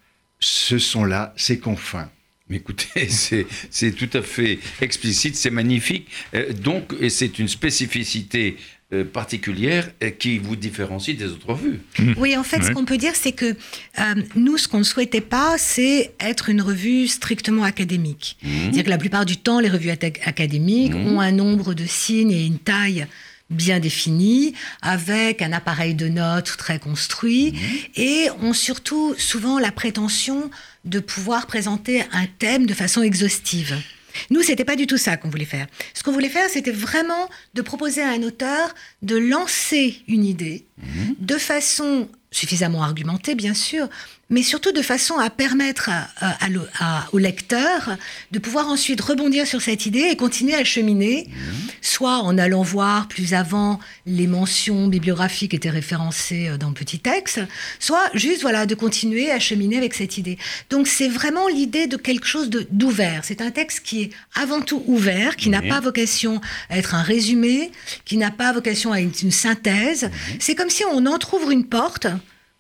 ce 0.44 0.78
sont 0.78 1.04
là 1.04 1.32
ses 1.36 1.58
confins. 1.58 2.10
Mais 2.48 2.58
écoutez, 2.58 3.08
c'est 3.70 3.92
tout 3.92 4.10
à 4.12 4.22
fait 4.22 4.58
explicite, 4.80 5.36
c'est 5.36 5.50
magnifique. 5.50 6.08
Euh, 6.34 6.52
donc, 6.52 6.94
c'est 7.08 7.38
une 7.38 7.48
spécificité 7.48 8.56
euh, 8.92 9.04
particulière 9.04 9.90
euh, 10.02 10.10
qui 10.10 10.36
vous 10.38 10.54
différencie 10.54 11.16
des 11.16 11.24
autres 11.24 11.48
revues. 11.48 11.80
Mmh. 11.98 12.12
Oui, 12.18 12.36
en 12.36 12.42
fait, 12.42 12.62
ce 12.62 12.70
qu'on 12.72 12.84
peut 12.84 12.98
dire, 12.98 13.16
c'est 13.16 13.32
que 13.32 13.56
nous, 14.36 14.58
ce 14.58 14.68
qu'on 14.68 14.80
ne 14.80 14.84
souhaitait 14.84 15.22
pas, 15.22 15.56
c'est 15.56 16.12
être 16.20 16.50
une 16.50 16.60
revue 16.60 17.08
strictement 17.08 17.64
académique. 17.64 18.36
Mmh. 18.42 18.48
C'est-à-dire 18.48 18.84
que 18.84 18.90
la 18.90 18.98
plupart 18.98 19.24
du 19.24 19.38
temps, 19.38 19.60
les 19.60 19.70
revues 19.70 19.90
académiques 19.90 20.92
mmh. 20.92 21.06
ont 21.06 21.20
un 21.20 21.32
nombre 21.32 21.72
de 21.72 21.86
signes 21.86 22.32
et 22.32 22.44
une 22.44 22.58
taille 22.58 23.06
bien 23.54 23.80
définie, 23.80 24.54
avec 24.82 25.42
un 25.42 25.52
appareil 25.52 25.94
de 25.94 26.08
notes 26.08 26.56
très 26.58 26.78
construit, 26.78 27.52
mhm. 27.52 27.60
et 27.96 28.28
ont 28.42 28.52
surtout 28.52 29.14
souvent 29.18 29.58
la 29.58 29.72
prétention 29.72 30.50
de 30.84 31.00
pouvoir 31.00 31.46
présenter 31.46 32.04
un 32.12 32.26
thème 32.38 32.66
de 32.66 32.74
façon 32.74 33.02
exhaustive. 33.02 33.76
Nous, 34.30 34.42
c'était 34.42 34.64
pas 34.64 34.76
du 34.76 34.86
tout 34.86 34.96
ça 34.96 35.16
qu'on 35.16 35.28
voulait 35.28 35.44
faire. 35.44 35.66
Ce 35.92 36.02
qu'on 36.02 36.12
voulait 36.12 36.28
faire, 36.28 36.48
c'était 36.48 36.70
vraiment 36.70 37.28
de 37.54 37.62
proposer 37.62 38.02
à 38.02 38.10
un 38.10 38.22
auteur 38.22 38.74
de 39.02 39.16
lancer 39.16 40.02
une 40.08 40.24
idée 40.24 40.66
mhm. 40.78 41.16
de 41.18 41.36
façon 41.36 42.08
suffisamment 42.30 42.82
argumentée, 42.82 43.34
bien 43.34 43.54
sûr, 43.54 43.88
mais 44.30 44.42
surtout 44.42 44.72
de 44.72 44.82
façon 44.82 45.18
à 45.18 45.30
permettre 45.30 45.90
au 47.12 47.18
lecteur 47.18 47.96
de 48.32 48.38
pouvoir 48.38 48.68
ensuite 48.68 49.00
rebondir 49.00 49.46
sur 49.46 49.60
cette 49.60 49.86
idée 49.86 50.08
et 50.10 50.16
continuer 50.16 50.54
à 50.54 50.64
cheminer, 50.64 51.28
mmh. 51.28 51.32
soit 51.82 52.18
en 52.18 52.38
allant 52.38 52.62
voir 52.62 53.08
plus 53.08 53.34
avant 53.34 53.78
les 54.06 54.26
mentions 54.26 54.88
bibliographiques 54.88 55.50
qui 55.50 55.56
étaient 55.56 55.70
référencées 55.70 56.48
euh, 56.48 56.56
dans 56.56 56.68
le 56.68 56.74
petit 56.74 56.98
texte, 56.98 57.40
soit 57.78 58.10
juste 58.14 58.42
voilà 58.42 58.66
de 58.66 58.74
continuer 58.74 59.30
à 59.30 59.38
cheminer 59.38 59.76
avec 59.76 59.94
cette 59.94 60.18
idée. 60.18 60.38
Donc 60.70 60.86
c'est 60.86 61.08
vraiment 61.08 61.48
l'idée 61.48 61.86
de 61.86 61.96
quelque 61.96 62.26
chose 62.26 62.50
d'ouvert. 62.70 63.22
C'est 63.24 63.40
un 63.40 63.50
texte 63.50 63.80
qui 63.84 64.02
est 64.02 64.10
avant 64.34 64.60
tout 64.60 64.82
ouvert, 64.86 65.36
qui 65.36 65.48
n'a 65.50 65.62
pas 65.62 65.80
vocation 65.80 66.40
à 66.70 66.78
être 66.78 66.94
un 66.94 67.02
résumé, 67.02 67.70
qui 68.04 68.16
n'a 68.16 68.30
pas 68.30 68.52
vocation 68.52 68.92
à 68.92 69.00
être 69.00 69.22
une 69.22 69.30
synthèse. 69.30 70.04
Mmh. 70.04 70.08
C'est 70.40 70.54
comme 70.54 70.70
si 70.70 70.84
on 70.84 71.06
entrouvre 71.06 71.50
une 71.50 71.66
porte 71.66 72.06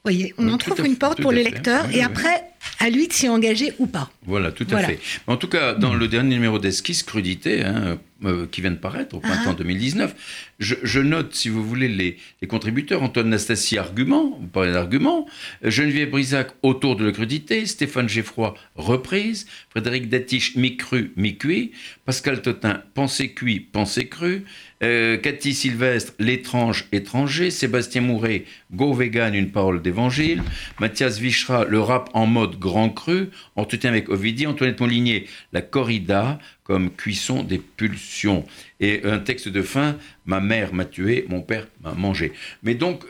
voyez, 0.04 0.34
on 0.36 0.52
en 0.52 0.58
trouve 0.58 0.84
une 0.84 0.96
porte 0.96 1.22
pour 1.22 1.32
le 1.32 1.38
lecteur 1.38 1.86
et 1.90 2.02
après, 2.02 2.44
à 2.78 2.90
lui 2.90 3.08
de 3.08 3.12
s'y 3.14 3.26
engager 3.28 3.72
ou 3.78 3.86
pas. 3.86 4.10
Voilà, 4.26 4.52
tout 4.52 4.66
à 4.70 4.78
fait. 4.82 4.98
En 5.26 5.38
tout 5.38 5.48
cas, 5.48 5.74
dans 5.74 5.94
le 5.94 6.08
dernier 6.08 6.34
numéro 6.34 6.58
d'Esquisse, 6.58 7.02
Crudité, 7.02 7.64
hein, 7.64 7.98
euh, 8.24 8.46
qui 8.46 8.60
vient 8.60 8.70
de 8.70 8.76
paraître 8.76 9.16
au 9.16 9.20
printemps 9.20 9.54
2019, 9.54 10.14
ah. 10.14 10.20
je, 10.58 11.00
note, 11.00 11.34
si 11.34 11.48
vous 11.48 11.64
voulez, 11.64 11.88
les, 11.88 12.18
contributeurs. 12.46 13.02
Antoine 13.02 13.30
Nastassi, 13.30 13.78
argument, 13.78 14.36
vous 14.38 14.46
parlez 14.46 14.72
d'argument. 14.72 15.26
Geneviève 15.62 16.10
Brisac, 16.10 16.48
autour 16.62 16.96
de 16.96 17.06
la 17.06 17.12
crudité. 17.12 17.64
Stéphane 17.64 18.08
Geffroy, 18.08 18.54
reprise. 18.76 19.46
Frédéric 19.70 20.10
Datiche, 20.10 20.56
mi-cru, 20.56 21.12
mi-cuit. 21.16 21.72
Pascal 22.04 22.42
Totin, 22.42 22.82
pensée 22.92 23.32
cuit, 23.32 23.60
pensée 23.60 24.08
crue. 24.08 24.44
Euh, 24.82 25.16
Cathy 25.16 25.54
Sylvestre, 25.54 26.12
L'étrange 26.18 26.86
étranger. 26.92 27.50
Sébastien 27.50 28.00
Mouret, 28.00 28.44
Go 28.72 28.92
Vegan, 28.92 29.34
une 29.34 29.50
parole 29.50 29.82
d'évangile. 29.82 30.42
Mathias 30.80 31.18
Vichra, 31.18 31.64
Le 31.64 31.80
rap 31.80 32.10
en 32.14 32.26
mode 32.26 32.58
grand 32.58 32.90
cru. 32.90 33.30
En 33.56 33.64
tout 33.64 33.78
avec 33.84 34.08
Ovidie. 34.08 34.46
Antoinette 34.46 34.80
Molinier, 34.80 35.26
La 35.52 35.62
corrida 35.62 36.38
comme 36.64 36.90
cuisson 36.90 37.42
des 37.42 37.58
pulsions. 37.58 38.44
Et 38.80 39.02
un 39.04 39.18
texte 39.18 39.48
de 39.48 39.62
fin 39.62 39.96
Ma 40.26 40.40
mère 40.40 40.72
m'a 40.72 40.86
tué, 40.86 41.26
mon 41.28 41.42
père 41.42 41.66
m'a 41.82 41.92
mangé. 41.92 42.32
Mais 42.62 42.74
donc, 42.74 43.04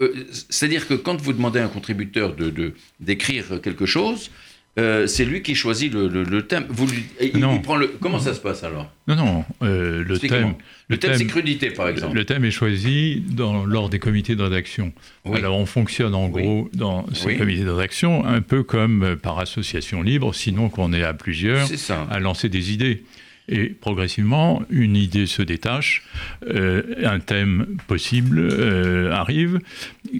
euh, 0.00 0.12
c'est-à-dire 0.50 0.86
que 0.86 0.94
quand 0.94 1.20
vous 1.20 1.32
demandez 1.32 1.60
à 1.60 1.64
un 1.64 1.68
contributeur 1.68 2.36
de 2.36 2.74
d'écrire 3.00 3.60
quelque 3.62 3.86
chose, 3.86 4.30
euh, 4.78 5.06
c'est 5.06 5.24
lui 5.24 5.42
qui 5.42 5.54
choisit 5.54 5.92
le, 5.92 6.42
thème. 6.42 6.66
Vous, 6.68 6.86
il, 7.20 7.40
prend 7.62 7.76
le, 7.76 7.88
comment 8.00 8.20
ça 8.20 8.32
se 8.32 8.40
passe 8.40 8.62
alors 8.62 8.90
Non, 9.08 9.16
non. 9.16 9.44
Euh, 9.62 10.04
le 10.04 10.18
thème, 10.18 10.54
le 10.88 10.98
thème, 10.98 11.14
c'est 11.16 11.26
crudité, 11.26 11.70
par 11.70 11.88
exemple. 11.88 12.16
Le 12.16 12.24
thème 12.24 12.44
est 12.44 12.52
choisi 12.52 13.22
dans, 13.28 13.64
lors 13.64 13.88
des 13.88 13.98
comités 13.98 14.36
de 14.36 14.42
rédaction. 14.42 14.92
Alors, 15.32 15.56
on 15.58 15.66
fonctionne 15.66 16.14
en 16.14 16.28
gros 16.28 16.70
dans 16.74 17.06
ces 17.12 17.36
comités 17.36 17.64
de 17.64 17.70
rédaction 17.70 18.24
un 18.24 18.40
peu 18.40 18.62
comme 18.62 19.16
par 19.20 19.38
association 19.40 20.02
libre, 20.02 20.34
sinon 20.34 20.68
qu'on 20.68 20.92
est 20.92 21.02
à 21.02 21.12
plusieurs 21.12 21.68
à 22.10 22.20
lancer 22.20 22.48
des 22.48 22.72
idées. 22.72 23.02
Et 23.48 23.68
progressivement, 23.68 24.62
une 24.68 24.96
idée 24.96 25.26
se 25.26 25.40
détache, 25.40 26.04
euh, 26.46 26.82
un 27.02 27.18
thème 27.18 27.78
possible 27.86 28.38
euh, 28.38 29.10
arrive, 29.12 29.60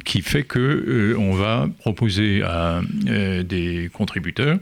qui 0.05 0.23
fait 0.23 0.45
que 0.45 0.59
euh, 0.59 1.19
on 1.19 1.33
va 1.33 1.69
proposer 1.79 2.43
à 2.43 2.81
des 3.43 3.91
contributeurs 3.93 4.59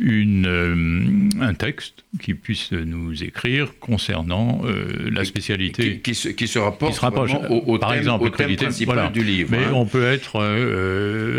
une, 0.00 1.30
un 1.40 1.54
texte 1.54 2.04
qui 2.20 2.34
puisse 2.34 2.72
nous 2.72 3.22
écrire 3.22 3.78
concernant 3.78 4.62
la 5.08 5.24
spécialité. 5.24 6.00
Qui, 6.00 6.12
qui, 6.12 6.34
qui, 6.34 6.48
se, 6.48 6.58
rapporte, 6.58 7.00
au, 7.48 7.78
par 7.78 7.90
thème, 7.90 7.98
exemple, 7.98 8.30
thème 8.32 8.56
principal 8.56 9.12
du 9.12 9.22
livre. 9.22 9.50
Mais 9.52 9.64
hein. 9.64 9.72
on 9.72 9.86
peut 9.86 10.04
être 10.04 10.42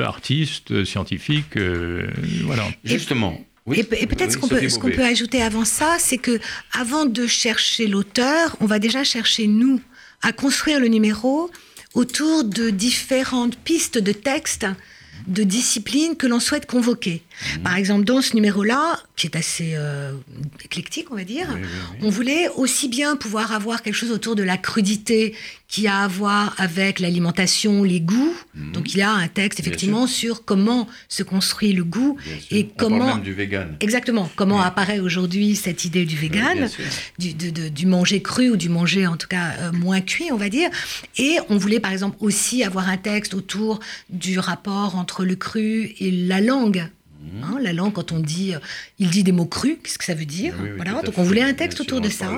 artiste, 0.06 0.86
scientifique, 0.86 1.58
voilà. 2.46 2.64
Justement, 2.86 3.38
et, 3.74 3.84
peut-être 3.84 4.32
ce 4.32 4.38
qu'on 4.38 4.48
peut, 4.48 4.62
peut, 4.92 5.04
ajouter 5.04 5.42
avant 5.42 5.66
ça, 5.66 5.96
c'est 5.98 6.20
que 6.20 6.40
avant 6.72 7.06
de 7.06 7.26
chercher 7.26 7.88
l'auteur, 7.88 8.56
on 8.60 8.68
va 8.68 8.78
déjà 8.78 9.04
chercher 9.04 9.48
nous 9.48 9.82
à 10.22 10.32
construire 10.32 10.80
le 10.80 10.88
numéro 10.88 11.50
autour 11.96 12.44
de 12.44 12.70
différentes 12.70 13.58
pistes 13.58 13.98
de 13.98 14.12
textes 14.12 14.68
de 15.28 15.44
disciplines 15.44 16.16
que 16.16 16.28
l'on 16.28 16.40
souhaite 16.40 16.66
convoquer. 16.66 17.24
Mhm. 17.56 17.64
Par 17.64 17.76
exemple, 17.76 18.06
dans 18.06 18.22
ce 18.22 18.36
numéro-là, 18.36 19.00
qui 19.16 19.28
est 19.28 19.36
assez 19.36 19.74
euh, 19.76 20.14
éclectique, 20.64 21.08
on 21.12 21.16
va 21.16 21.24
dire, 21.24 21.48
on 22.02 22.10
voulait 22.10 22.50
aussi 22.56 22.88
bien 22.88 23.16
pouvoir 23.16 23.52
avoir 23.52 23.82
quelque 23.82 23.96
chose 23.96 24.12
autour 24.12 24.36
de 24.36 24.44
la 24.44 24.58
crudité 24.58 25.36
qui 25.68 25.88
a 25.88 26.04
à 26.04 26.08
voir 26.08 26.54
avec 26.58 27.00
l'alimentation, 27.00 27.84
les 27.84 28.00
goûts. 28.00 28.36
Mhm. 28.54 28.72
Donc 28.72 28.94
il 28.94 29.00
y 29.00 29.02
a 29.02 29.12
un 29.12 29.28
texte 29.28 29.60
effectivement 29.60 30.08
sur 30.08 30.46
comment 30.46 30.88
se 31.10 31.24
construit 31.24 31.74
le 31.74 31.84
goût 31.84 32.18
et 32.52 32.70
on 32.70 32.78
comment 32.78 33.00
parle 33.00 33.14
même 33.16 33.24
du 33.24 33.34
vegan. 33.34 33.78
Exactement, 33.80 34.30
comment 34.36 34.62
apparaît 34.62 35.00
aujourd'hui 35.00 35.56
cette 35.56 35.86
idée 35.86 36.06
du 36.06 36.16
vegan, 36.16 36.70
du, 37.18 37.34
du, 37.34 37.86
manger 37.86 38.22
cru 38.22 38.50
ou 38.50 38.58
du 38.58 38.70
manger 38.70 39.08
en 39.08 39.18
tout 39.18 39.28
cas 39.28 39.54
euh, 39.60 39.72
moins 39.72 40.02
cuit, 40.02 40.32
on 40.32 40.38
va 40.38 40.50
dire. 40.50 40.70
Et 41.18 41.38
on 41.50 41.58
voulait 41.58 41.80
par 41.80 41.92
exemple 41.92 42.18
aussi 42.20 42.64
avoir 42.64 42.90
un 42.90 42.98
texte 42.98 43.34
autour 43.34 43.80
du 44.10 44.40
rapport 44.40 44.96
entre 44.96 45.26
le 45.26 45.36
cru 45.36 45.94
et 46.00 46.12
la 46.12 46.42
langue. 46.42 46.88
Hein, 47.44 47.58
la 47.62 47.74
langue, 47.74 47.94
quand 47.94 48.12
on 48.12 48.20
dit, 48.20 48.54
euh, 48.54 48.60
il 49.00 49.10
dit 49.10 49.24
des 49.24 49.32
mots 49.32 49.46
crus, 49.46 49.78
qu'est-ce 49.84 49.98
que 49.98 50.06
ça 50.06 50.14
veut 50.14 50.26
dire 50.26 50.56
Voilà. 50.76 51.02
Donc 51.02 51.18
on 51.18 51.24
voulait 51.24 51.42
un 51.42 51.54
texte 51.54 51.82
autour 51.82 52.02
de 52.02 52.10
ça. 52.10 52.38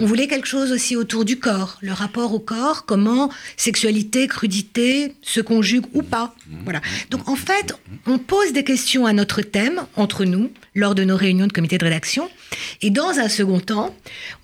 on 0.00 0.06
voulait 0.06 0.26
quelque 0.26 0.48
chose 0.48 0.72
aussi 0.72 0.96
autour 0.96 1.24
du 1.24 1.38
corps, 1.38 1.78
le 1.80 1.92
rapport 1.92 2.32
au 2.34 2.38
corps, 2.38 2.84
comment 2.84 3.30
sexualité, 3.56 4.26
crudité 4.26 5.14
se 5.22 5.40
conjuguent 5.40 5.86
ou 5.92 6.02
pas. 6.02 6.34
Mmh. 6.46 6.56
Voilà. 6.64 6.80
Donc 7.10 7.28
en 7.28 7.36
fait, 7.36 7.74
on 8.06 8.18
pose 8.18 8.52
des 8.52 8.64
questions 8.64 9.06
à 9.06 9.12
notre 9.12 9.42
thème 9.42 9.82
entre 9.96 10.24
nous 10.24 10.50
lors 10.74 10.94
de 10.94 11.04
nos 11.04 11.16
réunions 11.16 11.46
de 11.46 11.52
comité 11.52 11.78
de 11.78 11.84
rédaction. 11.84 12.30
Et 12.80 12.90
dans 12.90 13.18
un 13.18 13.28
second 13.28 13.60
temps, 13.60 13.94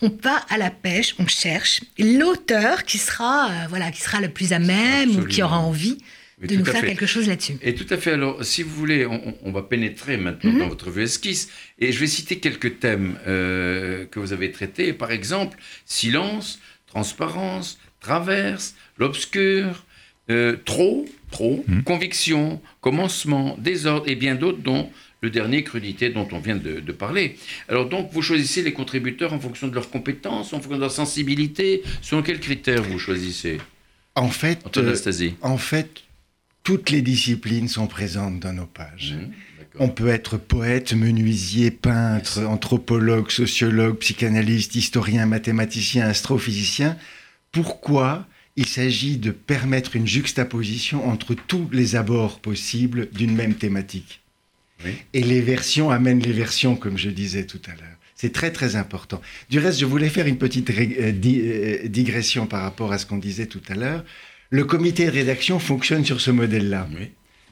on 0.02 0.10
va 0.22 0.36
à 0.48 0.58
la 0.58 0.70
pêche, 0.70 1.14
on 1.18 1.26
cherche 1.26 1.80
l'auteur 1.98 2.84
qui 2.84 2.98
sera, 2.98 3.50
euh, 3.50 3.66
voilà, 3.68 3.90
qui 3.90 4.00
sera 4.00 4.20
le 4.20 4.28
plus 4.28 4.52
à 4.52 4.58
même 4.58 5.16
ou 5.16 5.24
qui 5.24 5.42
aura 5.42 5.58
envie 5.58 5.98
de 6.46 6.56
nous 6.56 6.64
faire 6.64 6.84
quelque 6.84 7.06
chose 7.06 7.26
là-dessus. 7.26 7.56
Et 7.62 7.74
tout 7.74 7.86
à 7.90 7.96
fait. 7.96 8.12
Alors, 8.12 8.44
si 8.44 8.62
vous 8.62 8.74
voulez, 8.74 9.06
on, 9.06 9.50
va 9.50 9.62
pénétrer 9.62 10.16
maintenant 10.16 10.52
mhm. 10.52 10.58
dans 10.60 10.68
votre 10.68 10.90
vue 10.90 11.02
esquisse. 11.02 11.50
Et 11.78 11.92
je 11.92 11.98
vais 11.98 12.06
citer 12.06 12.38
quelques 12.38 12.78
thèmes 12.78 13.18
euh, 13.26 14.06
que 14.06 14.20
vous 14.20 14.32
avez 14.32 14.52
traités. 14.52 14.92
Par 14.92 15.10
exemple, 15.10 15.58
silence, 15.84 16.60
transparence, 16.86 17.78
traverse, 18.00 18.74
l'obscur, 18.98 19.84
euh, 20.30 20.56
trop, 20.64 21.06
trop, 21.30 21.64
mhm. 21.66 21.82
conviction, 21.82 22.60
commencement, 22.80 23.56
désordre 23.58 24.08
et 24.08 24.14
bien 24.14 24.34
d'autres 24.34 24.58
dont 24.58 24.90
le 25.20 25.30
dernier, 25.30 25.64
crudité, 25.64 26.10
dont 26.10 26.28
on 26.30 26.38
vient 26.38 26.56
de, 26.56 26.92
parler. 26.92 27.36
Alors 27.68 27.88
donc, 27.88 28.10
vous 28.12 28.22
choisissez 28.22 28.62
les 28.62 28.72
contributeurs 28.72 29.32
en 29.32 29.40
fonction 29.40 29.66
de 29.66 29.74
leurs 29.74 29.90
compétences, 29.90 30.52
en 30.52 30.60
fonction 30.60 30.76
de 30.76 30.80
leur 30.80 30.92
sensibilité. 30.92 31.82
Selon 32.02 32.22
quels 32.22 32.38
critères 32.38 32.82
vous 32.82 32.98
choisissez? 32.98 33.58
En 34.14 34.28
fait, 34.28 34.60
euh, 34.76 35.30
en 35.42 35.58
fait, 35.58 36.02
toutes 36.68 36.90
les 36.90 37.00
disciplines 37.00 37.66
sont 37.66 37.86
présentes 37.86 38.40
dans 38.40 38.52
nos 38.52 38.66
pages. 38.66 39.14
Mmh, 39.14 39.30
on 39.78 39.88
peut 39.88 40.08
être 40.08 40.36
poète, 40.36 40.92
menuisier, 40.92 41.70
peintre, 41.70 42.44
anthropologue, 42.44 43.30
sociologue, 43.30 43.96
psychanalyste, 44.00 44.74
historien, 44.74 45.24
mathématicien, 45.24 46.06
astrophysicien. 46.06 46.98
Pourquoi 47.52 48.26
il 48.56 48.66
s'agit 48.66 49.16
de 49.16 49.30
permettre 49.30 49.96
une 49.96 50.06
juxtaposition 50.06 51.08
entre 51.08 51.32
tous 51.32 51.70
les 51.72 51.96
abords 51.96 52.38
possibles 52.38 53.08
d'une 53.12 53.34
même 53.34 53.54
thématique? 53.54 54.20
Et 55.14 55.22
les 55.22 55.40
versions 55.40 55.90
amènent 55.90 56.20
les 56.20 56.34
versions, 56.34 56.76
comme 56.76 56.98
je 56.98 57.08
disais 57.08 57.46
tout 57.46 57.62
à 57.64 57.70
l'heure. 57.70 57.96
C'est 58.14 58.34
très 58.34 58.50
très 58.50 58.76
important. 58.76 59.22
Du 59.48 59.58
reste, 59.58 59.80
je 59.80 59.86
voulais 59.86 60.10
faire 60.10 60.26
une 60.26 60.36
petite 60.36 60.68
euh, 60.68 61.12
euh, 61.24 61.88
digression 61.88 62.46
par 62.46 62.60
rapport 62.60 62.92
à 62.92 62.98
ce 62.98 63.06
qu'on 63.06 63.16
disait 63.16 63.46
tout 63.46 63.62
à 63.70 63.74
l'heure. 63.74 64.04
Le 64.50 64.64
comité 64.64 65.06
de 65.06 65.10
rédaction 65.10 65.58
fonctionne 65.58 66.04
sur 66.04 66.20
ce 66.20 66.30
modèle-là. 66.30 66.88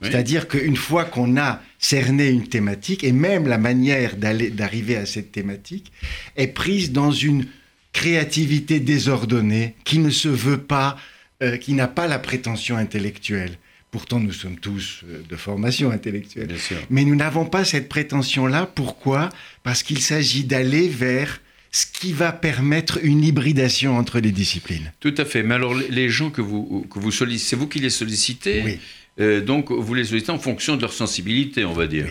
C'est-à-dire 0.03 0.49
qu'une 0.49 0.77
fois 0.77 1.05
qu'on 1.05 1.37
a 1.37 1.63
cerné 1.79 2.29
une 2.29 2.49
thématique, 2.49 3.05
et 3.05 3.13
même 3.13 3.47
la 3.47 3.59
manière 3.59 4.17
d'arriver 4.17 4.97
à 4.97 5.07
cette 5.07 5.33
thématique, 5.33 5.93
est 6.37 6.49
prise 6.49 6.93
dans 6.93 7.11
une 7.11 7.47
créativité 7.93 8.79
désordonnée 8.79 9.75
qui 9.85 9.99
ne 9.99 10.11
se 10.11 10.29
veut 10.29 10.61
pas, 10.61 10.99
euh, 11.43 11.57
qui 11.57 11.73
n'a 11.73 11.89
pas 11.89 12.07
la 12.07 12.19
prétention 12.19 12.77
intellectuelle. 12.77 13.57
Pourtant, 13.91 14.21
nous 14.21 14.33
sommes 14.33 14.59
tous 14.59 15.03
euh, 15.09 15.23
de 15.27 15.37
formation 15.37 15.91
intellectuelle. 15.91 16.55
Mais 16.91 17.05
nous 17.05 17.15
n'avons 17.15 17.47
pas 17.47 17.65
cette 17.65 17.89
prétention-là. 17.89 18.67
Pourquoi? 18.67 19.31
Parce 19.63 19.83
qu'il 19.83 20.01
s'agit 20.01 20.45
d'aller 20.45 20.89
vers 20.89 21.41
ce 21.77 21.85
qui 21.85 22.15
va 22.15 22.33
permettre 22.33 23.01
une 23.03 23.23
hybridation 23.23 23.99
entre 23.99 24.19
les 24.19 24.33
disciplines. 24.33 24.93
Tout 24.99 25.15
à 25.19 25.27
fait. 25.27 25.43
Mais 25.43 25.57
alors, 25.57 25.75
les 25.75 26.09
gens 26.09 26.31
que 26.31 26.41
vous, 26.41 26.87
que 26.91 26.99
vous 26.99 27.13
sollicitez, 27.13 27.51
c'est 27.51 27.57
vous 27.57 27.67
qui 27.69 27.81
les 27.81 27.91
sollicitez 27.91 28.63
Oui. 28.65 28.79
Euh, 29.21 29.43
donc, 29.43 29.71
vous 29.71 29.93
les 29.93 30.05
sollicitez 30.05 30.33
en 30.33 30.39
fonction 30.39 30.77
de 30.77 30.81
leur 30.81 30.95
sensibilité, 30.95 31.67
on 31.67 31.75
va 31.75 31.87
dire. 31.87 32.07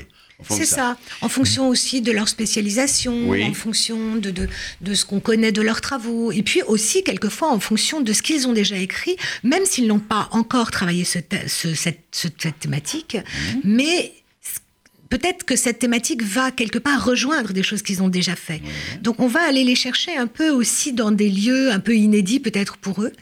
C'est 0.49 0.65
ça. 0.65 0.97
En 1.21 1.29
fonction 1.29 1.67
aussi 1.67 2.01
de 2.01 2.11
leur 2.11 2.27
spécialisation, 2.27 3.31
en 3.31 3.53
fonction 3.53 4.17
de, 4.17 4.29
de, 4.29 4.47
de 4.81 4.93
ce 4.93 5.03
qu'on 5.03 5.19
connaît 5.19 5.51
de 5.51 5.63
leurs 5.63 5.81
travaux, 5.81 6.31
et 6.31 6.43
puis 6.43 6.61
aussi 6.63 7.03
quelquefois 7.03 7.51
en 7.51 7.59
fonction 7.59 8.01
de 8.01 8.13
ce 8.13 8.21
qu'ils 8.21 8.47
ont 8.47 8.53
déjà 8.53 8.77
écrit, 8.77 9.15
même 9.43 9.65
s'ils 9.65 9.87
n'ont 9.87 9.99
pas 9.99 10.27
encore 10.31 10.69
travaillé 10.69 11.05
ce, 11.05 11.19
cette, 11.47 12.03
cette, 12.11 12.59
thématique, 12.59 13.15
mmh. 13.15 13.59
mais 13.63 14.11
peut-être 15.17 15.45
que 15.45 15.55
cette 15.55 15.79
thématique 15.79 16.23
va 16.23 16.51
quelque 16.51 16.77
part 16.77 17.05
rejoindre 17.05 17.53
des 17.53 17.63
choses 17.63 17.81
qu'ils 17.81 18.03
ont 18.03 18.09
déjà 18.09 18.35
fait. 18.35 18.61
Donc 19.01 19.21
on 19.21 19.27
va 19.27 19.41
aller 19.47 19.63
les 19.63 19.75
chercher 19.75 20.17
un 20.17 20.27
peu 20.27 20.49
aussi 20.49 20.91
dans 20.91 21.11
des 21.11 21.29
lieux 21.29 21.71
un 21.71 21.79
peu 21.79 21.95
inédits 21.95 22.41
peut-être 22.41 22.75
pour 22.75 23.01
eux. 23.01 23.13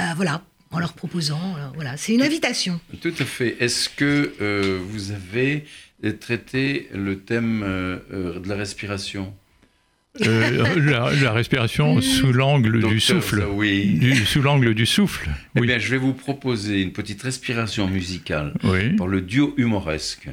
Euh, 0.00 0.02
voilà, 0.16 0.42
en 0.72 0.80
leur 0.80 0.92
proposant. 0.92 1.54
Euh, 1.56 1.68
voilà, 1.74 1.96
c'est 1.96 2.12
une 2.14 2.22
invitation. 2.22 2.80
Tout 3.00 3.14
à 3.16 3.24
fait. 3.24 3.56
Est-ce 3.60 3.88
que 3.88 4.32
euh, 4.40 4.80
vous 4.90 5.12
avez 5.12 5.64
traité 6.18 6.88
le 6.92 7.20
thème 7.20 7.60
de 7.60 8.48
la 8.48 8.56
respiration? 8.56 9.32
La, 10.18 11.32
respiration 11.32 12.00
sous 12.00 12.32
l'angle 12.32 12.88
du 12.88 13.00
souffle. 13.00 13.44
Oui. 13.52 14.00
sous 14.24 14.42
l'angle 14.42 14.74
du 14.74 14.86
souffle. 14.86 15.30
Eh 15.54 15.60
bien, 15.60 15.78
je 15.78 15.90
vais 15.90 15.98
vous 15.98 16.14
proposer 16.14 16.82
une 16.82 16.92
petite 16.92 17.22
respiration 17.22 17.86
musicale 17.86 18.54
pour 18.96 19.06
le 19.06 19.20
duo 19.20 19.54
humoresque. 19.56 20.28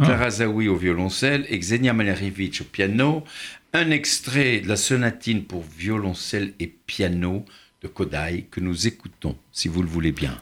Clara 0.00 0.30
Zawi 0.30 0.68
au 0.68 0.76
violoncelle 0.76 1.44
et 1.48 1.58
Xenia 1.58 1.92
Malerievich 1.92 2.60
au 2.60 2.64
piano. 2.64 3.24
Un 3.72 3.90
extrait 3.90 4.60
de 4.60 4.68
la 4.68 4.76
sonatine 4.76 5.42
pour 5.42 5.64
violoncelle 5.64 6.54
et 6.60 6.68
piano 6.68 7.44
de 7.82 7.88
Kodai 7.88 8.46
que 8.48 8.60
nous 8.60 8.86
écoutons, 8.86 9.36
si 9.50 9.66
vous 9.66 9.82
le 9.82 9.88
voulez 9.88 10.12
bien. 10.12 10.40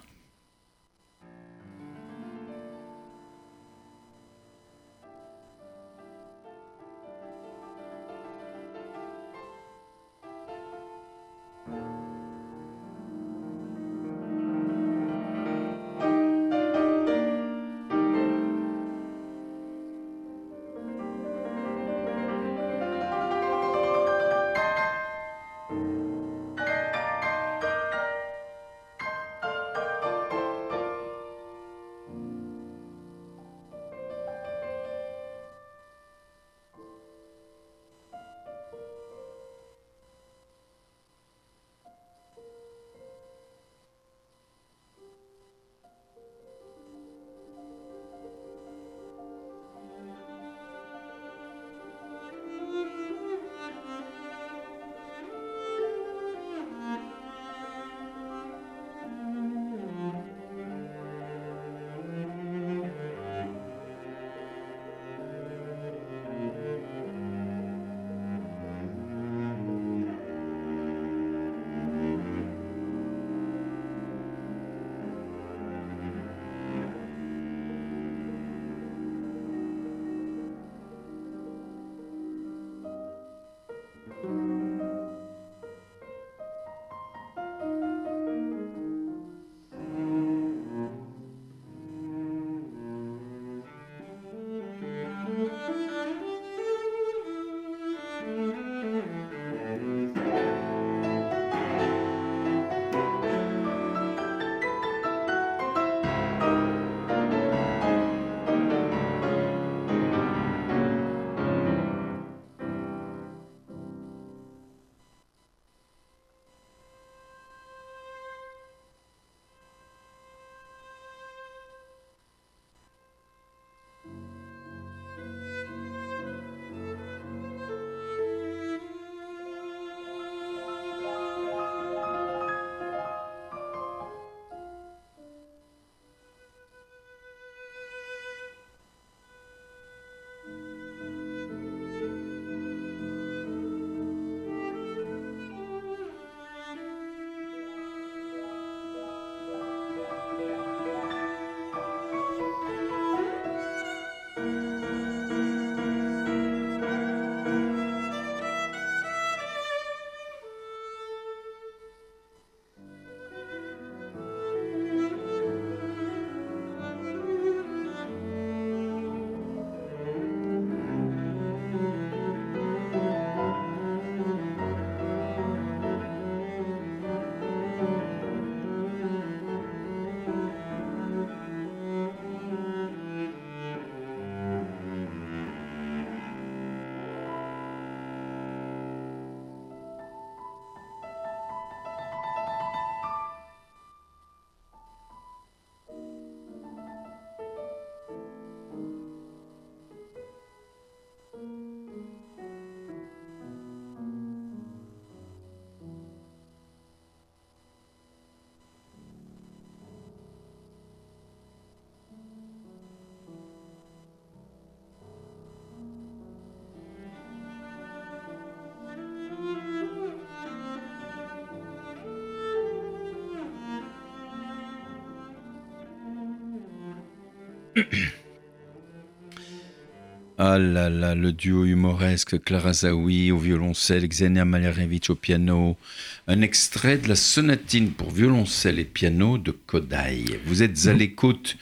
Ah 230.39 230.59
là 230.59 230.91
là, 230.91 231.15
le 231.15 231.33
duo 231.33 231.65
humoresque 231.65 232.43
Clara 232.43 232.75
Zawi 232.75 233.33
au 233.33 233.39
violoncelle, 233.39 234.07
Xenia 234.07 234.45
Malerevich 234.45 235.09
au 235.09 235.15
piano. 235.15 235.79
Un 236.27 236.43
extrait 236.43 236.99
de 236.99 237.09
la 237.09 237.17
sonatine 237.17 237.93
pour 237.93 238.11
violoncelle 238.11 238.79
et 238.79 238.85
piano 238.85 239.39
de 239.39 239.51
Kodai. 239.51 240.27
Vous 240.45 240.63
êtes 240.63 240.89
à 240.89 240.93
mmh. 240.93 240.99
l'écoute 240.99 241.57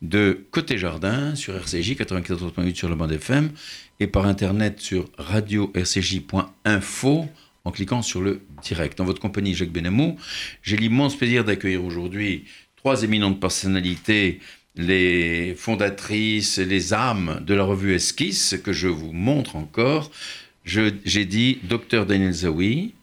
de 0.00 0.46
Côté 0.52 0.78
Jardin 0.78 1.34
sur 1.34 1.56
RCJ 1.56 1.96
94.8 1.96 2.76
sur 2.76 2.88
le 2.88 2.94
bande 2.94 3.10
FM 3.10 3.50
et 3.98 4.06
par 4.06 4.26
internet 4.26 4.78
sur 4.78 5.10
radio-rcj.info 5.18 7.28
en 7.64 7.70
cliquant 7.72 8.02
sur 8.02 8.20
le 8.20 8.42
direct. 8.62 9.00
En 9.00 9.04
votre 9.04 9.20
compagnie, 9.20 9.54
Jacques 9.54 9.72
Benamou, 9.72 10.16
j'ai 10.62 10.76
l'immense 10.76 11.16
plaisir 11.16 11.44
d'accueillir 11.44 11.84
aujourd'hui 11.84 12.44
trois 12.76 13.02
éminentes 13.02 13.40
personnalités 13.40 14.38
les 14.76 15.54
fondatrices, 15.56 16.58
les 16.58 16.94
âmes 16.94 17.42
de 17.44 17.54
la 17.54 17.64
revue 17.64 17.94
Esquisse, 17.94 18.56
que 18.62 18.72
je 18.72 18.88
vous 18.88 19.12
montre 19.12 19.56
encore. 19.56 20.10
J'ai 20.64 21.24
dit 21.24 21.58
docteur 21.64 22.06
Daniel 22.06 22.32
Zawi, 22.32 22.94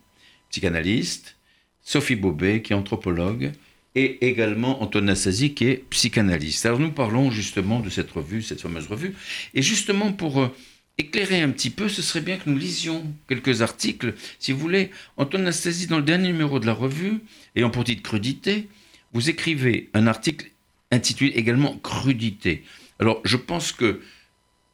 psychanalyste, 0.49 1.35
Sophie 1.83 2.15
Bobet, 2.15 2.61
qui 2.61 2.73
est 2.73 2.75
anthropologue, 2.75 3.51
et 3.95 4.27
également 4.27 4.83
Antoine 4.83 5.09
Assasi, 5.09 5.53
qui 5.53 5.65
est 5.65 5.83
psychanalyste. 5.89 6.65
Alors 6.65 6.79
nous 6.79 6.91
parlons 6.91 7.31
justement 7.31 7.79
de 7.79 7.89
cette 7.89 8.11
revue, 8.11 8.41
cette 8.41 8.61
fameuse 8.61 8.87
revue, 8.87 9.15
et 9.53 9.61
justement 9.61 10.11
pour 10.11 10.41
euh, 10.41 10.55
éclairer 10.97 11.41
un 11.41 11.49
petit 11.49 11.69
peu, 11.69 11.89
ce 11.89 12.01
serait 12.01 12.21
bien 12.21 12.37
que 12.37 12.49
nous 12.49 12.57
lisions 12.57 13.03
quelques 13.27 13.61
articles. 13.61 14.13
Si 14.39 14.51
vous 14.51 14.59
voulez, 14.59 14.91
Antoine 15.17 15.47
Assasi, 15.47 15.87
dans 15.87 15.97
le 15.97 16.03
dernier 16.03 16.27
numéro 16.27 16.59
de 16.59 16.65
la 16.65 16.73
revue, 16.73 17.19
et 17.55 17.63
en 17.63 17.69
petite 17.69 18.03
crudité, 18.03 18.67
vous 19.13 19.29
écrivez 19.29 19.89
un 19.93 20.05
article 20.07 20.51
intitulé 20.91 21.31
également 21.31 21.77
Crudité. 21.77 22.63
Alors, 22.99 23.21
je 23.23 23.37
pense 23.37 23.71
que, 23.71 24.01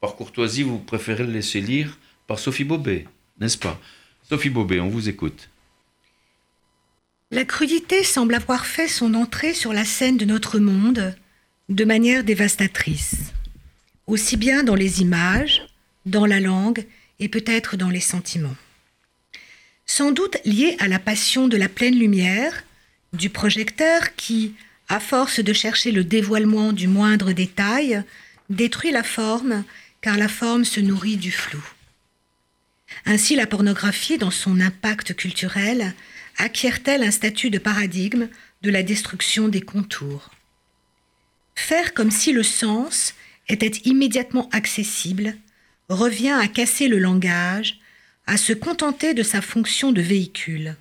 par 0.01 0.15
courtoisie, 0.15 0.63
vous 0.63 0.79
préférez 0.79 1.23
le 1.23 1.31
laisser 1.31 1.61
lire 1.61 1.97
par 2.27 2.39
Sophie 2.39 2.63
Bobet, 2.63 3.05
n'est-ce 3.39 3.57
pas? 3.57 3.79
Sophie 4.27 4.49
Bobet, 4.49 4.79
on 4.79 4.89
vous 4.89 5.09
écoute. 5.09 5.49
La 7.31 7.45
crudité 7.45 8.03
semble 8.03 8.35
avoir 8.35 8.65
fait 8.65 8.87
son 8.87 9.15
entrée 9.15 9.53
sur 9.53 9.73
la 9.73 9.85
scène 9.85 10.17
de 10.17 10.25
notre 10.25 10.59
monde 10.59 11.15
de 11.69 11.85
manière 11.85 12.23
dévastatrice, 12.23 13.15
aussi 14.07 14.37
bien 14.37 14.63
dans 14.63 14.75
les 14.75 15.01
images, 15.01 15.65
dans 16.05 16.25
la 16.25 16.39
langue 16.39 16.85
et 17.19 17.29
peut-être 17.29 17.75
dans 17.75 17.89
les 17.89 18.01
sentiments. 18.01 18.55
Sans 19.85 20.11
doute 20.11 20.37
lié 20.45 20.75
à 20.79 20.87
la 20.87 20.99
passion 20.99 21.47
de 21.47 21.57
la 21.57 21.69
pleine 21.69 21.97
lumière, 21.97 22.63
du 23.13 23.29
projecteur 23.29 24.15
qui, 24.15 24.53
à 24.89 24.99
force 24.99 25.39
de 25.39 25.53
chercher 25.53 25.91
le 25.91 26.03
dévoilement 26.03 26.73
du 26.73 26.87
moindre 26.87 27.31
détail, 27.31 28.03
détruit 28.49 28.91
la 28.91 29.03
forme, 29.03 29.63
car 30.01 30.17
la 30.17 30.27
forme 30.27 30.65
se 30.65 30.79
nourrit 30.79 31.17
du 31.17 31.31
flou. 31.31 31.63
Ainsi 33.05 33.35
la 33.35 33.47
pornographie, 33.47 34.17
dans 34.17 34.31
son 34.31 34.59
impact 34.59 35.15
culturel, 35.15 35.93
acquiert-elle 36.37 37.03
un 37.03 37.11
statut 37.11 37.49
de 37.49 37.57
paradigme 37.57 38.27
de 38.61 38.69
la 38.69 38.83
destruction 38.83 39.47
des 39.47 39.61
contours. 39.61 40.29
Faire 41.55 41.93
comme 41.93 42.11
si 42.11 42.31
le 42.31 42.43
sens 42.43 43.13
était 43.49 43.81
immédiatement 43.85 44.49
accessible 44.51 45.35
revient 45.89 46.37
à 46.39 46.47
casser 46.47 46.87
le 46.87 46.97
langage, 46.99 47.79
à 48.25 48.37
se 48.37 48.53
contenter 48.53 49.13
de 49.13 49.23
sa 49.23 49.41
fonction 49.41 49.91
de 49.91 50.01
véhicule. 50.01 50.75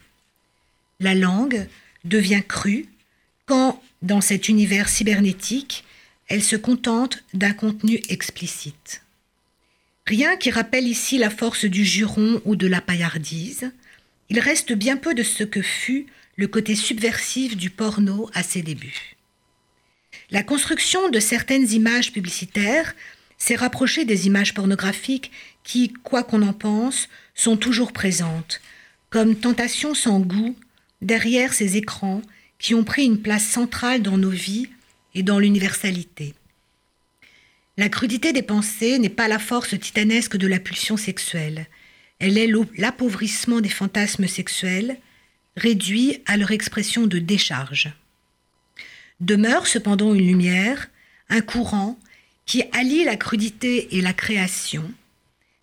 La 1.01 1.15
langue 1.15 1.67
devient 2.05 2.43
crue 2.47 2.87
quand, 3.53 3.83
dans 4.01 4.23
cet 4.23 4.49
univers 4.49 4.88
cybernétique, 4.88 5.85
elle 6.27 6.43
se 6.43 6.57
contente 6.57 7.23
d'un 7.35 7.53
contenu 7.53 8.01
explicite. 8.09 9.03
Rien 10.07 10.38
qui 10.38 10.51
rappelle 10.51 10.88
ici 10.88 11.19
la 11.19 11.29
force 11.29 11.67
du 11.67 11.85
juron 11.85 12.41
ou 12.47 12.57
de 12.57 12.67
la 12.67 12.81
paillardise, 12.81 13.71
il 14.31 14.41
reste 14.41 14.73
bien 14.73 14.97
peu 14.97 15.12
de 15.12 15.23
ce 15.23 15.45
que 15.45 15.61
fut 15.61 16.07
le 16.37 16.49
côté 16.49 16.75
subversif 16.75 17.55
du 17.55 17.69
porno 17.69 18.31
à 18.33 18.43
ses 18.43 18.62
débuts. 18.62 19.17
La 20.31 20.43
construction 20.43 21.11
de 21.11 21.21
certaines 21.21 21.73
images 21.73 22.11
publicitaires 22.11 22.95
s'est 23.37 23.57
rapprochée 23.57 24.07
des 24.07 24.27
images 24.27 24.55
pornographiques 24.55 25.31
qui, 25.62 25.93
quoi 25.93 26.23
qu'on 26.23 26.41
en 26.41 26.55
pense, 26.55 27.11
sont 27.35 27.59
toujours 27.59 27.93
présentes, 27.93 28.62
comme 29.11 29.37
tentation 29.37 29.93
sans 29.93 30.21
goût 30.21 30.57
derrière 31.03 31.53
ces 31.53 31.77
écrans 31.77 32.23
qui 32.62 32.75
ont 32.75 32.85
pris 32.85 33.05
une 33.05 33.20
place 33.20 33.44
centrale 33.44 34.03
dans 34.03 34.16
nos 34.16 34.31
vies 34.31 34.68
et 35.14 35.25
dans 35.25 35.40
l'universalité. 35.40 36.35
La 37.77 37.88
crudité 37.88 38.33
des 38.33 38.42
pensées 38.42 39.01
n'est 39.01 39.09
pas 39.09 39.27
la 39.27 39.40
force 39.40 39.79
titanesque 39.79 40.37
de 40.37 40.46
la 40.46 40.61
pulsion 40.61 40.96
sexuelle. 40.96 41.66
Elle 42.20 42.38
est 42.38 42.51
l'appauvrissement 42.77 43.61
des 43.61 43.68
fantasmes 43.68 44.29
sexuels, 44.29 44.96
réduits 45.57 46.22
à 46.27 46.37
leur 46.37 46.53
expression 46.53 47.09
de 47.09 47.18
décharge. 47.18 47.92
Demeure 49.18 49.66
cependant 49.66 50.14
une 50.14 50.27
lumière, 50.27 50.88
un 51.31 51.40
courant, 51.40 51.98
qui 52.46 52.62
allie 52.72 53.05
la 53.05 53.16
crudité 53.16 53.96
et 53.96 54.01
la 54.01 54.12
création. 54.12 54.88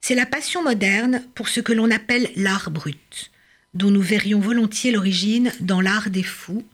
C'est 0.02 0.16
la 0.16 0.26
passion 0.26 0.64
moderne 0.64 1.24
pour 1.34 1.48
ce 1.48 1.62
que 1.62 1.74
l'on 1.74 1.92
appelle 1.92 2.30
l'art 2.36 2.72
brut, 2.72 3.32
dont 3.74 3.92
nous 3.92 4.02
verrions 4.02 4.40
volontiers 4.40 4.92
l'origine 4.92 5.54
dans 5.62 5.80
l'art 5.80 6.10
des 6.10 6.24
fous, 6.24 6.66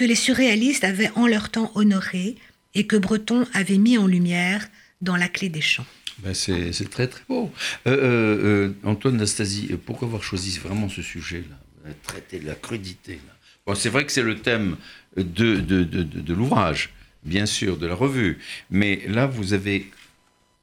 que 0.00 0.06
les 0.06 0.14
surréalistes 0.14 0.84
avaient 0.84 1.10
en 1.14 1.26
leur 1.26 1.50
temps 1.50 1.70
honoré 1.74 2.36
et 2.72 2.86
que 2.86 2.96
Breton 2.96 3.46
avait 3.52 3.76
mis 3.76 3.98
en 3.98 4.06
lumière 4.06 4.66
dans 5.02 5.14
La 5.14 5.28
clé 5.28 5.50
des 5.50 5.60
champs. 5.60 5.84
Ben 6.20 6.32
c'est 6.32 6.88
très 6.88 7.06
très 7.06 7.20
beau. 7.28 7.52
Euh, 7.86 7.90
euh, 7.90 8.44
euh, 8.44 8.72
Antoine 8.82 9.18
Nastasie, 9.18 9.68
pourquoi 9.84 10.08
avoir 10.08 10.22
choisi 10.22 10.58
vraiment 10.58 10.88
ce 10.88 11.02
sujet-là 11.02 11.92
Traiter 12.02 12.38
de 12.38 12.46
la 12.46 12.54
crudité. 12.54 13.20
Bon, 13.66 13.74
c'est 13.74 13.90
vrai 13.90 14.06
que 14.06 14.12
c'est 14.12 14.22
le 14.22 14.38
thème 14.38 14.78
de, 15.18 15.56
de, 15.56 15.84
de 15.84 16.34
l'ouvrage, 16.34 16.94
bien 17.22 17.44
sûr, 17.44 17.76
de 17.76 17.86
la 17.86 17.94
revue. 17.94 18.38
Mais 18.70 19.02
là, 19.06 19.26
vous 19.26 19.52
avez 19.52 19.90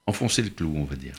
enfoncé 0.08 0.42
le 0.42 0.50
clou, 0.50 0.74
on 0.76 0.86
va 0.86 0.96
dire. 0.96 1.14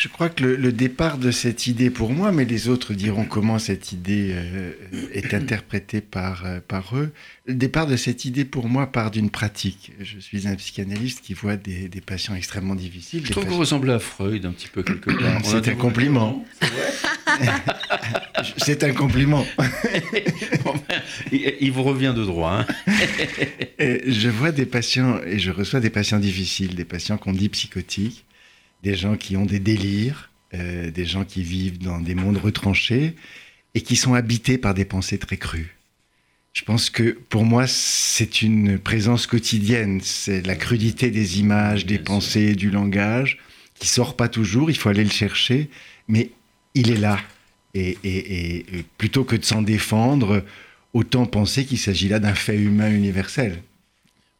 Je 0.00 0.08
crois 0.08 0.30
que 0.30 0.42
le, 0.42 0.72
départ 0.72 1.18
de 1.18 1.30
cette 1.30 1.66
idée 1.66 1.90
pour 1.90 2.10
moi, 2.10 2.32
mais 2.32 2.46
les 2.46 2.68
autres 2.68 2.94
diront 2.94 3.26
comment 3.26 3.58
cette 3.58 3.92
idée 3.92 4.30
euh, 4.32 4.72
est 5.12 5.34
interprétée 5.34 6.00
par, 6.00 6.46
euh, 6.46 6.60
par 6.66 6.96
eux, 6.96 7.12
le 7.44 7.52
départ 7.52 7.86
de 7.86 7.96
cette 7.96 8.24
idée 8.24 8.46
pour 8.46 8.66
moi 8.66 8.86
part 8.86 9.10
d'une 9.10 9.28
pratique. 9.28 9.92
Je 10.00 10.18
suis 10.18 10.48
un 10.48 10.54
psychanalyste 10.54 11.20
qui 11.20 11.34
voit 11.34 11.56
des, 11.56 11.90
patients 12.00 12.34
extrêmement 12.34 12.76
difficiles. 12.76 13.26
Je 13.26 13.32
trouve 13.32 13.44
que 13.44 13.50
vous 13.50 13.58
ressemblez 13.58 13.92
à 13.92 13.98
Freud 13.98 14.46
un 14.46 14.52
petit 14.52 14.68
peu 14.68 14.82
quelque 14.82 15.10
part. 15.20 15.40
C'est 15.44 15.68
un 15.68 15.74
compliment. 15.74 16.46
C'est 18.56 18.82
un 18.84 18.94
compliment. 18.94 19.46
il 21.30 21.72
vous 21.72 21.82
revient 21.82 22.14
de 22.16 22.24
droit. 22.24 22.64
Hein. 22.66 22.66
je 23.78 24.30
vois 24.30 24.50
des 24.50 24.64
patients 24.64 25.20
et 25.26 25.38
je 25.38 25.50
reçois 25.50 25.80
des 25.80 25.90
patients 25.90 26.20
difficiles, 26.20 26.74
des 26.74 26.86
patients 26.86 27.18
qu'on 27.18 27.34
dit 27.34 27.50
psychotiques 27.50 28.24
des 28.82 28.94
gens 28.94 29.16
qui 29.16 29.36
ont 29.36 29.46
des 29.46 29.60
délires, 29.60 30.30
euh, 30.54 30.90
des 30.90 31.06
gens 31.06 31.24
qui 31.24 31.42
vivent 31.42 31.78
dans 31.78 32.00
des 32.00 32.14
mondes 32.14 32.38
retranchés 32.38 33.14
et 33.74 33.82
qui 33.82 33.96
sont 33.96 34.14
habités 34.14 34.58
par 34.58 34.74
des 34.74 34.84
pensées 34.84 35.18
très 35.18 35.36
crues. 35.36 35.76
Je 36.52 36.64
pense 36.64 36.90
que 36.90 37.16
pour 37.28 37.44
moi, 37.44 37.66
c'est 37.68 38.42
une 38.42 38.78
présence 38.78 39.26
quotidienne. 39.26 40.00
C'est 40.02 40.44
la 40.44 40.56
crudité 40.56 41.10
des 41.10 41.38
images, 41.38 41.86
des 41.86 41.98
pensées, 41.98 42.56
du 42.56 42.70
langage, 42.70 43.38
qui 43.78 43.86
sort 43.86 44.16
pas 44.16 44.28
toujours. 44.28 44.70
Il 44.70 44.76
faut 44.76 44.88
aller 44.88 45.04
le 45.04 45.10
chercher, 45.10 45.70
mais 46.08 46.30
il 46.74 46.90
est 46.90 46.96
là. 46.96 47.20
Et, 47.74 48.66
plutôt 48.98 49.22
que 49.22 49.36
de 49.36 49.44
s'en 49.44 49.62
défendre, 49.62 50.44
autant 50.92 51.24
penser 51.26 51.64
qu'il 51.64 51.78
s'agit 51.78 52.08
là 52.08 52.18
d'un 52.18 52.34
fait 52.34 52.56
humain 52.56 52.90
universel. 52.90 53.62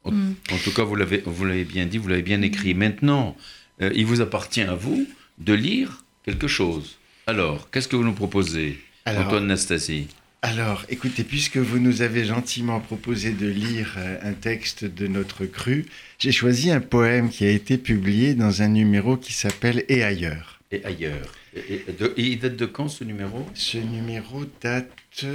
En, 0.02 0.12
en 0.12 0.58
tout 0.64 0.72
cas, 0.72 0.82
vous 0.82 0.96
l'avez 0.96 1.64
bien 1.64 1.86
dit, 1.86 1.98
vous 1.98 2.08
l'avez 2.08 2.22
bien 2.22 2.42
écrit. 2.42 2.74
Maintenant, 2.74 3.36
euh, 3.82 3.90
il 3.94 4.06
vous 4.06 4.20
appartient 4.20 4.62
à 4.62 4.74
vous 4.74 5.06
de 5.38 5.52
lire 5.52 6.04
quelque 6.24 6.48
chose. 6.48 6.98
Alors, 7.26 7.70
qu'est-ce 7.70 7.88
que 7.88 7.96
vous 7.96 8.04
nous 8.04 8.12
proposez, 8.12 8.78
Antoine 9.06 9.46
Nastasi 9.46 10.08
alors, 10.42 10.86
écoutez, 10.88 11.22
puisque 11.22 11.58
vous 11.58 11.78
nous 11.78 12.00
avez 12.00 12.24
gentiment 12.24 12.80
proposé 12.80 13.32
de 13.32 13.46
lire 13.46 13.96
euh, 13.98 14.18
un 14.22 14.32
texte 14.32 14.86
de 14.86 15.06
notre 15.06 15.44
cru, 15.44 15.84
j'ai 16.18 16.32
choisi 16.32 16.70
un 16.70 16.80
poème 16.80 17.28
qui 17.28 17.44
a 17.44 17.50
été 17.50 17.76
publié 17.76 18.34
dans 18.34 18.62
un 18.62 18.68
numéro 18.68 19.18
qui 19.18 19.34
s'appelle 19.34 19.84
Et 19.90 20.02
ailleurs. 20.02 20.58
Et 20.72 20.82
ailleurs. 20.86 21.34
Et, 21.54 21.84
il 22.16 22.38
date 22.38 22.56
de 22.56 22.64
quand 22.64 22.88
ce 22.88 23.04
numéro? 23.04 23.46
Ce 23.52 23.76
numéro 23.76 24.46
date 24.62 25.26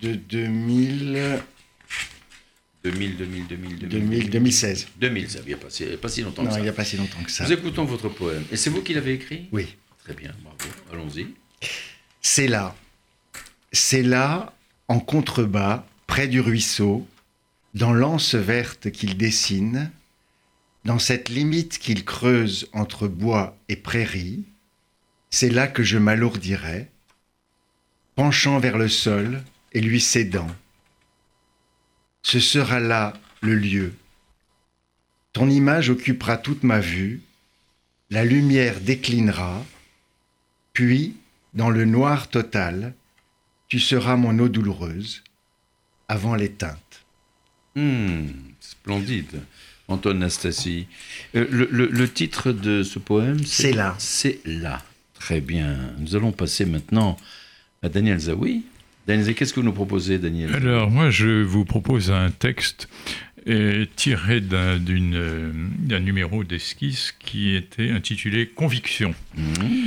de 0.00 0.14
2000. 0.14 1.40
2000, 2.84 3.16
2000, 3.16 3.46
2000, 3.46 3.88
2000 3.88 4.30
2016. 4.30 4.88
2000, 4.98 5.30
ça 5.30 5.40
n'y 5.42 5.52
a 5.52 5.56
pas, 5.56 5.68
pas, 6.00 6.08
si 6.08 6.22
longtemps 6.22 6.44
que 6.44 6.50
ça. 6.50 6.58
il 6.58 6.62
n'y 6.62 6.68
a 6.68 6.72
pas 6.72 6.84
si 6.84 6.96
longtemps 6.96 7.22
que 7.22 7.30
ça. 7.30 7.44
Nous 7.44 7.52
écoutons 7.52 7.84
votre 7.84 8.08
poème. 8.08 8.44
Et 8.50 8.56
c'est 8.56 8.70
vous 8.70 8.82
qui 8.82 8.94
l'avez 8.94 9.14
écrit? 9.14 9.48
Oui. 9.52 9.76
Très 10.04 10.14
bien, 10.14 10.32
bravo. 10.42 10.56
Allons-y. 10.92 11.28
C'est 12.20 12.48
là. 12.48 12.74
C'est 13.70 14.02
là, 14.02 14.52
en 14.88 14.98
contrebas, 14.98 15.86
près 16.06 16.26
du 16.26 16.40
ruisseau, 16.40 17.06
dans 17.74 17.92
l'anse 17.92 18.34
verte 18.34 18.90
qu'il 18.90 19.16
dessine, 19.16 19.90
dans 20.84 20.98
cette 20.98 21.28
limite 21.28 21.78
qu'il 21.78 22.04
creuse 22.04 22.68
entre 22.72 23.06
bois 23.06 23.56
et 23.68 23.76
prairie, 23.76 24.44
c'est 25.30 25.50
là 25.50 25.68
que 25.68 25.82
je 25.82 25.98
m'alourdirai, 25.98 26.88
penchant 28.16 28.58
vers 28.58 28.76
le 28.76 28.88
sol 28.88 29.42
et 29.72 29.80
lui 29.80 30.00
cédant. 30.00 30.48
Ce 32.22 32.40
sera 32.40 32.80
là 32.80 33.14
le 33.40 33.54
lieu. 33.54 33.94
Ton 35.32 35.48
image 35.48 35.90
occupera 35.90 36.36
toute 36.36 36.62
ma 36.62 36.80
vue, 36.80 37.22
la 38.10 38.24
lumière 38.24 38.80
déclinera, 38.80 39.64
puis, 40.72 41.16
dans 41.54 41.70
le 41.70 41.84
noir 41.84 42.28
total, 42.28 42.94
tu 43.68 43.78
seras 43.78 44.16
mon 44.16 44.38
eau 44.38 44.48
douloureuse, 44.48 45.22
avant 46.08 46.34
l'éteinte. 46.34 47.04
Hmm, 47.74 48.26
splendide. 48.60 49.42
Antoine 49.88 50.20
Nastassi. 50.20 50.86
Euh, 51.34 51.46
le, 51.50 52.08
titre 52.08 52.52
de 52.52 52.82
ce 52.82 52.98
poème, 52.98 53.44
c'est 53.44 53.72
là. 53.72 53.94
C'est 53.98 54.40
là. 54.44 54.82
Très 55.14 55.40
bien. 55.40 55.78
Nous 55.98 56.16
allons 56.16 56.32
passer 56.32 56.64
maintenant 56.64 57.16
à 57.82 57.88
Daniel 57.88 58.18
Zawi. 58.18 58.64
Daniel 59.06 59.34
qu'est-ce 59.34 59.52
que 59.52 59.60
vous 59.60 59.66
nous 59.66 59.72
proposez, 59.72 60.18
Daniel? 60.18 60.54
Alors, 60.54 60.90
moi, 60.90 61.10
je 61.10 61.42
vous 61.42 61.64
propose 61.64 62.10
un 62.10 62.30
texte 62.30 62.88
euh, 63.48 63.84
tiré 63.96 64.40
d'un 64.40 64.78
numéro 66.00 66.44
d'esquisse 66.44 67.12
qui 67.18 67.56
était 67.56 67.90
intitulé 67.90 68.46
Conviction. 68.46 69.14
Mmh, 69.36 69.42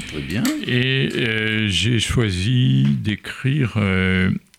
très 0.07 0.21
bien. 0.21 0.43
Et 0.67 1.09
euh, 1.15 1.67
j'ai 1.69 1.99
choisi 1.99 2.83
d'écrire 2.83 3.77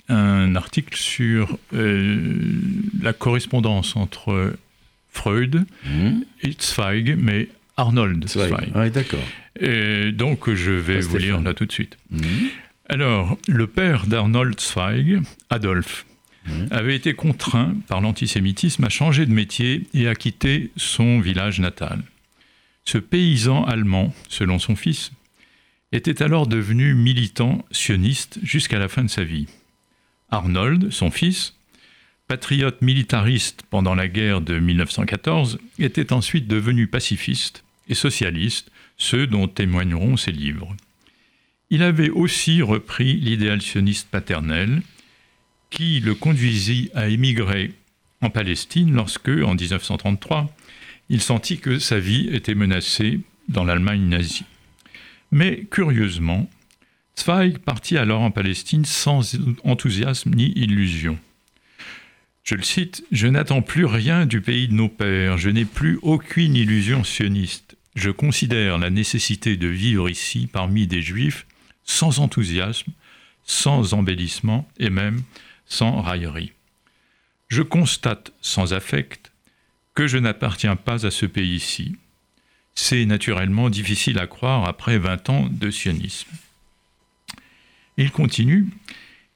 un 0.08 0.56
article 0.56 0.96
sur 0.96 1.58
la 1.72 3.12
correspondance 3.12 3.96
entre 3.96 4.54
Freud 5.10 5.66
mmh. 5.84 6.10
et 6.42 6.52
Zweig, 6.60 7.16
mais 7.18 7.48
Arnold 7.76 8.26
Zweig. 8.28 8.72
Oui, 8.74 8.90
d'accord. 8.90 9.26
Et 9.60 10.12
donc, 10.12 10.52
je 10.52 10.72
vais 10.72 11.00
vous 11.00 11.16
lire 11.18 11.40
là 11.40 11.54
tout 11.54 11.66
de 11.66 11.72
suite. 11.72 11.96
Mmh. 12.10 12.18
Alors, 12.88 13.36
le 13.48 13.66
père 13.66 14.06
d'Arnold 14.06 14.60
Zweig, 14.60 15.20
Adolphe, 15.50 16.06
mmh. 16.46 16.50
avait 16.70 16.94
été 16.94 17.14
contraint 17.14 17.74
par 17.88 18.00
l'antisémitisme 18.00 18.84
à 18.84 18.88
changer 18.88 19.26
de 19.26 19.32
métier 19.32 19.88
et 19.92 20.06
à 20.06 20.14
quitter 20.14 20.70
son 20.76 21.18
village 21.20 21.58
natal. 21.58 22.04
Ce 22.84 22.98
paysan 22.98 23.64
allemand, 23.64 24.14
selon 24.28 24.60
son 24.60 24.76
fils, 24.76 25.10
était 25.90 26.22
alors 26.22 26.46
devenu 26.46 26.94
militant 26.94 27.64
sioniste 27.72 28.38
jusqu'à 28.44 28.78
la 28.78 28.88
fin 28.88 29.02
de 29.02 29.10
sa 29.10 29.24
vie. 29.24 29.48
Arnold, 30.30 30.90
son 30.92 31.10
fils, 31.10 31.54
patriote 32.28 32.82
militariste 32.82 33.64
pendant 33.68 33.96
la 33.96 34.06
guerre 34.06 34.40
de 34.40 34.60
1914, 34.60 35.58
était 35.80 36.12
ensuite 36.12 36.46
devenu 36.46 36.86
pacifiste 36.86 37.64
et 37.88 37.94
socialiste, 37.94 38.70
ce 38.96 39.16
dont 39.16 39.48
témoigneront 39.48 40.16
ses 40.16 40.32
livres. 40.32 40.76
Il 41.70 41.82
avait 41.82 42.10
aussi 42.10 42.62
repris 42.62 43.14
l'idéal 43.14 43.60
sioniste 43.60 44.08
paternel, 44.08 44.82
qui 45.70 46.00
le 46.00 46.14
conduisit 46.14 46.90
à 46.94 47.08
émigrer 47.08 47.72
en 48.20 48.30
Palestine 48.30 48.94
lorsque, 48.94 49.28
en 49.28 49.54
1933, 49.54 50.54
il 51.08 51.20
sentit 51.20 51.58
que 51.58 51.78
sa 51.78 51.98
vie 51.98 52.28
était 52.32 52.54
menacée 52.54 53.20
dans 53.48 53.64
l'Allemagne 53.64 54.08
nazie. 54.08 54.44
Mais 55.32 55.66
curieusement, 55.70 56.48
Zweig 57.18 57.58
partit 57.58 57.98
alors 57.98 58.22
en 58.22 58.30
Palestine 58.30 58.84
sans 58.84 59.36
enthousiasme 59.64 60.34
ni 60.34 60.52
illusion. 60.54 61.18
Je 62.44 62.54
le 62.54 62.62
cite, 62.62 63.04
Je 63.10 63.26
n'attends 63.26 63.62
plus 63.62 63.86
rien 63.86 64.26
du 64.26 64.40
pays 64.40 64.68
de 64.68 64.74
nos 64.74 64.88
pères, 64.88 65.36
je 65.36 65.50
n'ai 65.50 65.64
plus 65.64 65.98
aucune 66.02 66.54
illusion 66.54 67.02
sioniste. 67.02 67.76
Je 67.96 68.10
considère 68.10 68.78
la 68.78 68.90
nécessité 68.90 69.56
de 69.56 69.66
vivre 69.66 70.08
ici 70.08 70.48
parmi 70.52 70.86
des 70.86 71.02
juifs 71.02 71.45
sans 71.86 72.18
enthousiasme, 72.20 72.92
sans 73.44 73.94
embellissement 73.94 74.68
et 74.78 74.90
même 74.90 75.22
sans 75.66 76.02
raillerie. 76.02 76.52
Je 77.48 77.62
constate 77.62 78.32
sans 78.42 78.74
affect 78.74 79.32
que 79.94 80.06
je 80.06 80.18
n'appartiens 80.18 80.76
pas 80.76 81.06
à 81.06 81.10
ce 81.10 81.26
pays-ci. 81.26 81.96
C'est 82.74 83.06
naturellement 83.06 83.70
difficile 83.70 84.18
à 84.18 84.26
croire 84.26 84.68
après 84.68 84.98
20 84.98 85.30
ans 85.30 85.48
de 85.50 85.70
sionisme. 85.70 86.28
Il 87.96 88.10
continue, 88.10 88.66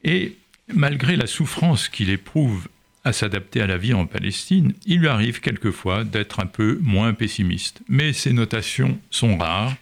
et 0.05 0.37
malgré 0.69 1.17
la 1.17 1.27
souffrance 1.27 1.89
qu'il 1.89 2.11
éprouve 2.11 2.69
à 3.05 3.15
s'adapter 3.15 3.63
à 3.63 3.67
la 3.67 3.79
vie 3.79 3.95
en 3.95 4.07
Palestine, 4.07 4.75
il 4.85 4.99
lui 5.01 5.09
arrive 5.09 5.41
quelquefois 5.41 6.05
d'être 6.05 6.41
un 6.41 6.47
peu 6.47 6.79
moins 6.83 7.15
pessimiste. 7.15 7.81
Mais 7.89 8.13
ces 8.13 8.35
notations 8.35 9.01
sont 9.11 9.39
rares 9.39 9.75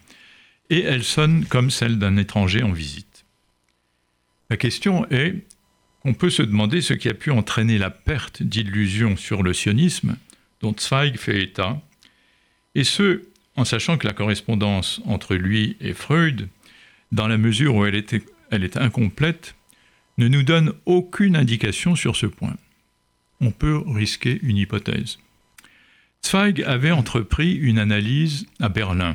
et 0.70 0.82
elles 0.82 1.04
sonnent 1.04 1.44
comme 1.46 1.70
celles 1.70 1.98
d'un 1.98 2.16
étranger 2.16 2.62
en 2.62 2.72
visite. 2.72 3.24
La 4.50 4.56
question 4.56 5.06
est 5.10 5.34
on 6.04 6.14
peut 6.14 6.30
se 6.30 6.42
demander 6.42 6.80
ce 6.80 6.94
qui 6.94 7.08
a 7.08 7.14
pu 7.14 7.30
entraîner 7.30 7.76
la 7.76 7.90
perte 7.90 8.42
d'illusion 8.42 9.16
sur 9.16 9.42
le 9.42 9.52
sionisme 9.52 10.16
dont 10.60 10.74
Zweig 10.78 11.16
fait 11.16 11.42
état, 11.42 11.80
et 12.74 12.84
ce, 12.84 13.22
en 13.56 13.64
sachant 13.64 13.98
que 13.98 14.06
la 14.06 14.12
correspondance 14.12 15.00
entre 15.04 15.34
lui 15.34 15.76
et 15.80 15.92
Freud, 15.92 16.48
dans 17.12 17.28
la 17.28 17.38
mesure 17.38 17.74
où 17.74 17.84
elle, 17.84 18.02
elle 18.50 18.64
est 18.64 18.76
incomplète, 18.76 19.54
ne 20.16 20.28
nous 20.28 20.42
donne 20.42 20.72
aucune 20.86 21.36
indication 21.36 21.94
sur 21.94 22.16
ce 22.16 22.26
point 22.26 22.56
on 23.40 23.50
peut 23.50 23.82
risquer 23.86 24.38
une 24.42 24.56
hypothèse. 24.56 25.18
Zweig 26.24 26.62
avait 26.66 26.90
entrepris 26.90 27.54
une 27.54 27.78
analyse 27.78 28.46
à 28.60 28.68
Berlin. 28.68 29.14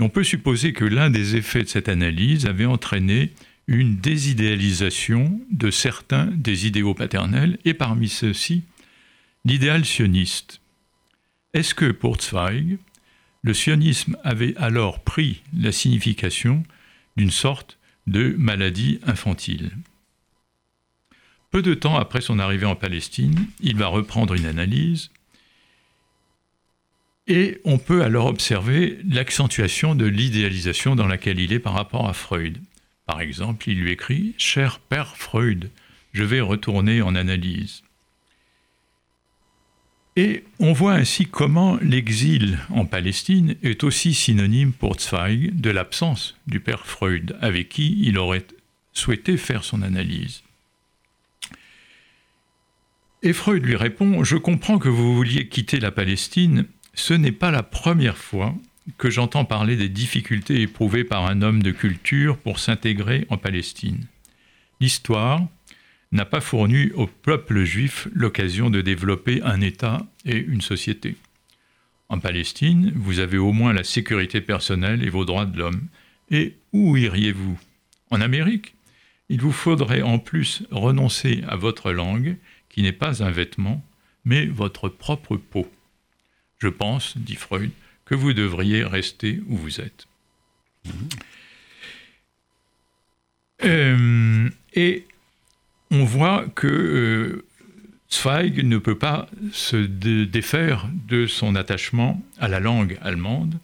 On 0.00 0.08
peut 0.08 0.24
supposer 0.24 0.72
que 0.72 0.84
l'un 0.84 1.10
des 1.10 1.36
effets 1.36 1.62
de 1.62 1.68
cette 1.68 1.88
analyse 1.88 2.46
avait 2.46 2.66
entraîné 2.66 3.32
une 3.66 3.96
désidéalisation 3.96 5.40
de 5.50 5.70
certains 5.70 6.26
des 6.26 6.66
idéaux 6.66 6.94
paternels, 6.94 7.58
et 7.64 7.74
parmi 7.74 8.08
ceux-ci, 8.08 8.64
l'idéal 9.44 9.84
sioniste. 9.84 10.60
Est-ce 11.54 11.74
que 11.74 11.90
pour 11.90 12.20
Zweig, 12.20 12.78
le 13.42 13.54
sionisme 13.54 14.16
avait 14.24 14.56
alors 14.56 15.00
pris 15.00 15.42
la 15.56 15.72
signification 15.72 16.62
d'une 17.16 17.30
sorte 17.30 17.78
de 18.06 18.34
maladie 18.38 19.00
infantile? 19.06 19.70
Peu 21.50 21.62
de 21.62 21.74
temps 21.74 21.96
après 21.96 22.20
son 22.20 22.38
arrivée 22.38 22.66
en 22.66 22.76
Palestine, 22.76 23.46
il 23.60 23.76
va 23.76 23.88
reprendre 23.88 24.34
une 24.34 24.46
analyse 24.46 25.10
et 27.30 27.60
on 27.64 27.78
peut 27.78 28.02
alors 28.02 28.26
observer 28.26 28.98
l'accentuation 29.08 29.94
de 29.94 30.04
l'idéalisation 30.04 30.96
dans 30.96 31.06
laquelle 31.06 31.38
il 31.38 31.52
est 31.52 31.60
par 31.60 31.74
rapport 31.74 32.08
à 32.08 32.12
Freud. 32.12 32.58
Par 33.06 33.20
exemple, 33.20 33.68
il 33.68 33.80
lui 33.80 33.92
écrit 33.92 34.34
Cher 34.36 34.80
père 34.80 35.16
Freud, 35.16 35.70
je 36.12 36.24
vais 36.24 36.40
retourner 36.40 37.02
en 37.02 37.14
analyse. 37.14 37.84
Et 40.16 40.42
on 40.58 40.72
voit 40.72 40.94
ainsi 40.94 41.26
comment 41.26 41.78
l'exil 41.80 42.58
en 42.68 42.84
Palestine 42.84 43.54
est 43.62 43.84
aussi 43.84 44.12
synonyme 44.12 44.72
pour 44.72 45.00
Zweig 45.00 45.52
de 45.54 45.70
l'absence 45.70 46.36
du 46.48 46.58
père 46.58 46.84
Freud, 46.84 47.36
avec 47.40 47.68
qui 47.68 47.96
il 48.02 48.18
aurait 48.18 48.44
souhaité 48.92 49.36
faire 49.36 49.62
son 49.62 49.82
analyse. 49.82 50.42
Et 53.22 53.32
Freud 53.32 53.64
lui 53.64 53.76
répond 53.76 54.24
Je 54.24 54.36
comprends 54.36 54.80
que 54.80 54.88
vous 54.88 55.14
vouliez 55.14 55.46
quitter 55.46 55.78
la 55.78 55.92
Palestine. 55.92 56.66
Ce 57.02 57.14
n'est 57.14 57.32
pas 57.32 57.50
la 57.50 57.62
première 57.62 58.18
fois 58.18 58.54
que 58.98 59.08
j'entends 59.08 59.46
parler 59.46 59.74
des 59.74 59.88
difficultés 59.88 60.60
éprouvées 60.60 61.02
par 61.02 61.24
un 61.24 61.40
homme 61.40 61.62
de 61.62 61.70
culture 61.70 62.36
pour 62.36 62.58
s'intégrer 62.58 63.26
en 63.30 63.38
Palestine. 63.38 64.04
L'histoire 64.80 65.40
n'a 66.12 66.26
pas 66.26 66.42
fourni 66.42 66.90
au 66.90 67.06
peuple 67.06 67.64
juif 67.64 68.06
l'occasion 68.12 68.68
de 68.68 68.82
développer 68.82 69.40
un 69.42 69.62
État 69.62 70.06
et 70.26 70.36
une 70.36 70.60
société. 70.60 71.16
En 72.10 72.18
Palestine, 72.20 72.92
vous 72.94 73.18
avez 73.18 73.38
au 73.38 73.52
moins 73.52 73.72
la 73.72 73.82
sécurité 73.82 74.42
personnelle 74.42 75.02
et 75.02 75.08
vos 75.08 75.24
droits 75.24 75.46
de 75.46 75.58
l'homme. 75.58 75.88
Et 76.30 76.54
où 76.74 76.98
iriez-vous? 76.98 77.58
En 78.10 78.20
Amérique? 78.20 78.74
Il 79.30 79.40
vous 79.40 79.52
faudrait 79.52 80.02
en 80.02 80.18
plus 80.18 80.64
renoncer 80.70 81.44
à 81.48 81.56
votre 81.56 81.92
langue 81.92 82.36
qui 82.68 82.82
n'est 82.82 82.92
pas 82.92 83.24
un 83.24 83.30
vêtement, 83.30 83.82
mais 84.26 84.44
votre 84.44 84.90
propre 84.90 85.38
peau. 85.38 85.66
Je 86.60 86.68
pense, 86.68 87.16
dit 87.16 87.36
Freud, 87.36 87.70
que 88.04 88.14
vous 88.14 88.32
devriez 88.32 88.84
rester 88.84 89.40
où 89.48 89.56
vous 89.56 89.80
êtes. 89.80 90.06
Euh, 93.64 94.48
et 94.74 95.06
on 95.90 96.04
voit 96.04 96.46
que 96.54 96.66
euh, 96.66 97.44
Zweig 98.10 98.64
ne 98.64 98.78
peut 98.78 98.98
pas 98.98 99.28
se 99.52 99.76
défaire 99.76 100.88
de 101.08 101.26
son 101.26 101.54
attachement 101.54 102.22
à 102.38 102.48
la 102.48 102.60
langue 102.60 102.98
allemande, 103.02 103.58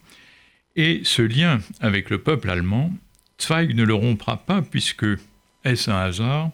et 0.75 1.01
ce 1.03 1.21
lien 1.21 1.59
avec 1.81 2.09
le 2.09 2.19
peuple 2.19 2.49
allemand, 2.49 2.93
Zweig 3.39 3.73
ne 3.75 3.83
le 3.83 3.93
rompra 3.93 4.37
pas 4.37 4.61
puisque, 4.61 5.05
est-ce 5.63 5.91
un 5.91 5.97
hasard, 5.97 6.51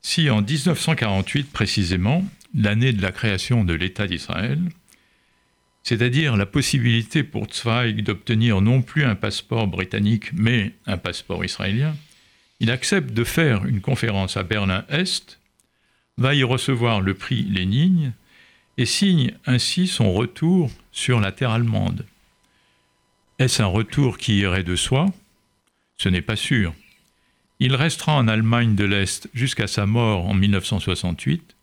si 0.00 0.28
en 0.30 0.42
1948 0.42 1.52
précisément, 1.52 2.24
l'année 2.54 2.92
de 2.92 3.02
la 3.02 3.12
création 3.12 3.64
de 3.64 3.74
l'État 3.74 4.06
d'Israël, 4.06 4.58
c'est-à-dire 5.82 6.36
la 6.36 6.46
possibilité 6.46 7.22
pour 7.22 7.46
Zweig 7.52 8.02
d'obtenir 8.02 8.60
non 8.60 8.82
plus 8.82 9.04
un 9.04 9.14
passeport 9.14 9.66
britannique, 9.66 10.32
mais 10.32 10.72
un 10.86 10.96
passeport 10.96 11.44
israélien, 11.44 11.96
il 12.60 12.70
accepte 12.70 13.12
de 13.12 13.24
faire 13.24 13.64
une 13.64 13.80
conférence 13.80 14.36
à 14.36 14.44
Berlin-Est, 14.44 15.40
va 16.18 16.34
y 16.34 16.44
recevoir 16.44 17.00
le 17.00 17.14
prix 17.14 17.42
Lénine 17.42 18.12
et 18.78 18.86
signe 18.86 19.32
ainsi 19.46 19.86
son 19.86 20.12
retour 20.12 20.70
sur 20.92 21.20
la 21.20 21.32
terre 21.32 21.50
allemande. 21.50 22.06
Est-ce 23.38 23.62
un 23.62 23.66
retour 23.66 24.18
qui 24.18 24.38
irait 24.38 24.62
de 24.62 24.76
soi? 24.76 25.06
Ce 25.96 26.08
n'est 26.08 26.22
pas 26.22 26.36
sûr. 26.36 26.74
Il 27.58 27.74
restera 27.74 28.14
en 28.14 28.28
Allemagne 28.28 28.74
de 28.74 28.84
l'Est 28.84 29.28
jusqu'à 29.34 29.66
sa 29.66 29.86
mort 29.86 30.26
en 30.26 30.34
1968, 30.34 31.56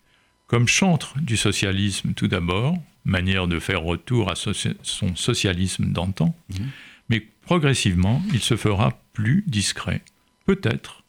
comme 0.48 0.68
chantre 0.68 1.18
du 1.20 1.38
socialisme 1.38 2.14
tout 2.14 2.28
d'abord, 2.28 2.78
manière 3.06 3.48
de 3.48 3.60
faire 3.60 3.82
retour 3.82 4.32
à 4.32 4.36
son 4.36 5.16
socialisme 5.16 5.86
d'antan, 5.92 6.36
mhm. 6.50 6.68
mais 7.10 7.28
progressivement 7.42 8.22
il 8.34 8.42
se 8.42 8.56
fera 8.56 9.00
plus 9.14 9.44
discret. 9.48 10.02
Peut-être 10.46 11.04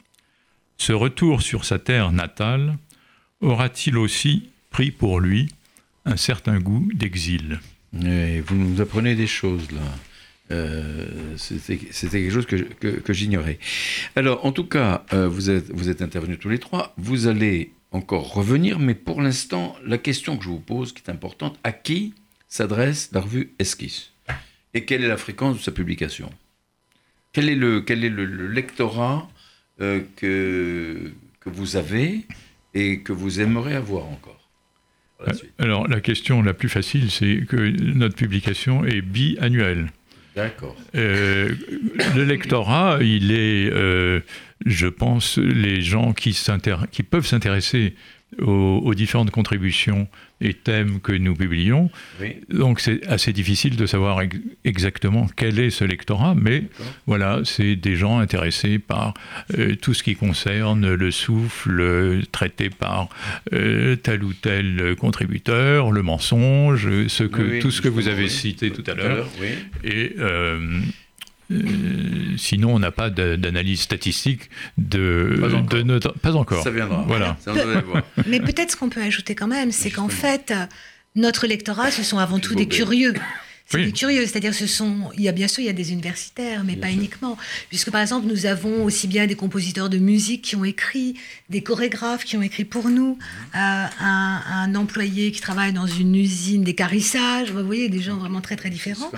ce 0.77 0.93
retour 0.93 1.41
sur 1.41 1.63
sa 1.63 1.77
terre 1.77 2.11
natale 2.11 2.77
aura-t-il 3.39 3.97
aussi 3.97 4.49
pris 4.71 4.91
pour 4.91 5.19
lui 5.19 5.49
un 6.05 6.17
certain 6.17 6.59
goût 6.59 6.89
d'exil. 6.93 7.59
Vous 7.93 8.55
nous 8.55 8.81
apprenez 8.81 9.15
des 9.15 9.27
choses 9.27 9.69
là. 9.71 9.81
Euh, 10.49 11.05
c'était 11.37 11.77
quelque 11.77 12.31
chose 12.31 12.45
que, 12.45 12.55
que, 12.55 13.13
j'ignorais. 13.13 13.57
Alors, 14.15 14.45
en 14.45 14.51
tout 14.51 14.65
cas, 14.65 15.05
euh, 15.13 15.27
vous, 15.27 15.49
êtes, 15.49 15.71
vous 15.71 15.87
êtes 15.87 16.01
intervenus 16.01 16.39
tous 16.39 16.49
les 16.49 16.59
trois. 16.59 16.93
Vous 16.97 17.27
allez 17.27 17.71
encore 17.91 18.33
revenir, 18.33 18.79
mais 18.79 18.95
pour 18.95 19.21
l'instant, 19.21 19.75
la 19.85 19.97
question 19.97 20.37
que 20.37 20.43
je 20.43 20.49
vous 20.49 20.59
pose, 20.59 20.93
qui 20.93 21.03
est 21.05 21.11
importante, 21.11 21.59
à 21.63 21.71
qui 21.71 22.13
s'adresse 22.47 23.09
la 23.11 23.21
revue 23.21 23.53
Esquisse? 23.59 24.13
Et 24.73 24.85
quelle 24.85 25.03
est 25.03 25.07
la 25.07 25.17
fréquence 25.17 25.57
de 25.57 25.61
sa 25.61 25.71
publication? 25.71 26.29
Quel 27.33 27.49
est, 27.49 27.55
le, 27.55 27.81
quel 27.81 28.03
est 28.03 28.09
le, 28.09 28.25
lectorat 28.47 29.29
euh, 29.81 30.01
que, 30.15 31.11
que 31.39 31.49
vous 31.49 31.75
avez 31.75 32.25
et 32.73 32.99
que 32.99 33.13
vous 33.13 33.41
aimeriez 33.41 33.75
avoir 33.75 34.05
encore? 34.05 34.37
Alors 35.59 35.87
la 35.87 36.01
question 36.01 36.41
la 36.41 36.53
plus 36.53 36.69
facile, 36.69 37.11
c'est 37.11 37.45
que 37.47 37.69
notre 37.93 38.15
publication 38.15 38.85
est 38.85 39.01
biannuelle. 39.01 39.91
D'accord. 40.35 40.75
Euh, 40.95 41.53
le 42.15 42.23
lectorat, 42.23 42.99
il 43.01 43.31
est, 43.31 43.69
euh, 43.71 44.21
je 44.65 44.87
pense, 44.87 45.37
les 45.37 45.81
gens 45.81 46.13
qui, 46.13 46.37
qui 46.91 47.03
peuvent 47.03 47.25
s'intéresser 47.25 47.95
aux, 48.39 48.93
différentes 48.93 49.31
contributions 49.31 50.07
et 50.39 50.53
thèmes 50.53 50.99
que 51.01 51.11
nous 51.11 51.35
publions. 51.35 51.89
Donc 52.49 52.79
c'est 52.79 53.05
assez 53.07 53.33
difficile 53.33 53.75
de 53.75 53.85
savoir 53.85 54.21
exactement 54.63 55.27
quel 55.35 55.59
est 55.59 55.69
ce 55.69 55.83
lectorat, 55.83 56.33
mais 56.35 56.63
voilà, 57.05 57.41
c'est 57.43 57.75
des 57.75 57.95
gens 57.95 58.19
intéressés 58.19 58.79
par 58.79 59.13
euh, 59.57 59.75
tout 59.75 59.93
ce 59.93 60.03
qui 60.03 60.15
concerne 60.15 60.93
le 60.93 61.11
souffle 61.11 62.21
traité 62.31 62.69
par 62.69 63.09
euh, 63.53 63.95
tel 63.95 64.23
ou 64.23 64.33
tel 64.33 64.95
contributeur, 64.99 65.91
le 65.91 66.01
mensonge, 66.01 67.07
ce 67.07 67.23
que, 67.23 67.61
tout 67.61 67.71
ce 67.71 67.81
que 67.81 67.89
vous 67.89 68.07
avez 68.07 68.29
cité 68.29 68.71
tout 68.71 68.83
à 68.87 68.95
l'heure. 68.95 69.27
Et 69.83 70.15
euh, 70.19 70.79
sinon, 72.37 72.75
on 72.75 72.79
n'a 72.79 72.91
pas 72.91 73.09
d'analyse 73.09 73.81
statistique 73.81 74.49
de, 74.77 75.37
pas 75.69 75.83
notre. 75.83 76.13
Pas 76.19 76.35
encore. 76.35 76.63
Ça 76.63 76.71
viendra. 76.71 77.03
Voilà. 77.07 77.37
Mais 78.27 78.39
peut-être 78.39 78.71
ce 78.71 78.75
qu'on 78.75 78.89
peut 78.89 79.01
ajouter 79.01 79.35
quand 79.35 79.47
même, 79.47 79.71
c'est 79.71 79.91
qu'en 79.91 80.09
fait, 80.09 80.53
notre 81.15 81.47
lectorat, 81.47 81.91
ce 81.91 82.03
sont 82.03 82.17
avant 82.17 82.39
tout 82.39 82.55
des 82.55 82.67
curieux. 82.67 83.13
C'est 83.71 83.91
curieux, 83.91 84.25
c'est-à-dire 84.25 84.53
ce 84.53 84.67
sont, 84.67 85.11
il 85.15 85.23
y 85.23 85.29
a 85.29 85.31
bien 85.31 85.47
sûr 85.47 85.61
il 85.61 85.67
y 85.67 85.69
a 85.69 85.73
des 85.73 85.91
universitaires, 85.91 86.63
mais 86.63 86.75
pas 86.75 86.89
uniquement, 86.89 87.37
puisque 87.69 87.89
par 87.91 88.01
exemple 88.01 88.27
nous 88.27 88.45
avons 88.45 88.83
aussi 88.83 89.07
bien 89.07 89.27
des 89.27 89.35
compositeurs 89.35 89.89
de 89.89 89.97
musique 89.97 90.41
qui 90.41 90.55
ont 90.55 90.65
écrit, 90.65 91.15
des 91.49 91.61
chorégraphes 91.61 92.25
qui 92.25 92.37
ont 92.37 92.41
écrit 92.41 92.65
pour 92.65 92.89
nous, 92.89 93.17
euh, 93.55 93.85
un, 93.99 94.75
employé 94.75 95.31
qui 95.31 95.41
travaille 95.41 95.73
dans 95.73 95.87
une 95.87 96.15
usine 96.15 96.63
d'écarissage, 96.63 97.51
vous 97.51 97.65
voyez 97.65 97.89
des 97.89 98.01
gens 98.01 98.17
vraiment 98.17 98.41
très 98.41 98.55
très 98.55 98.69
différents. 98.69 99.11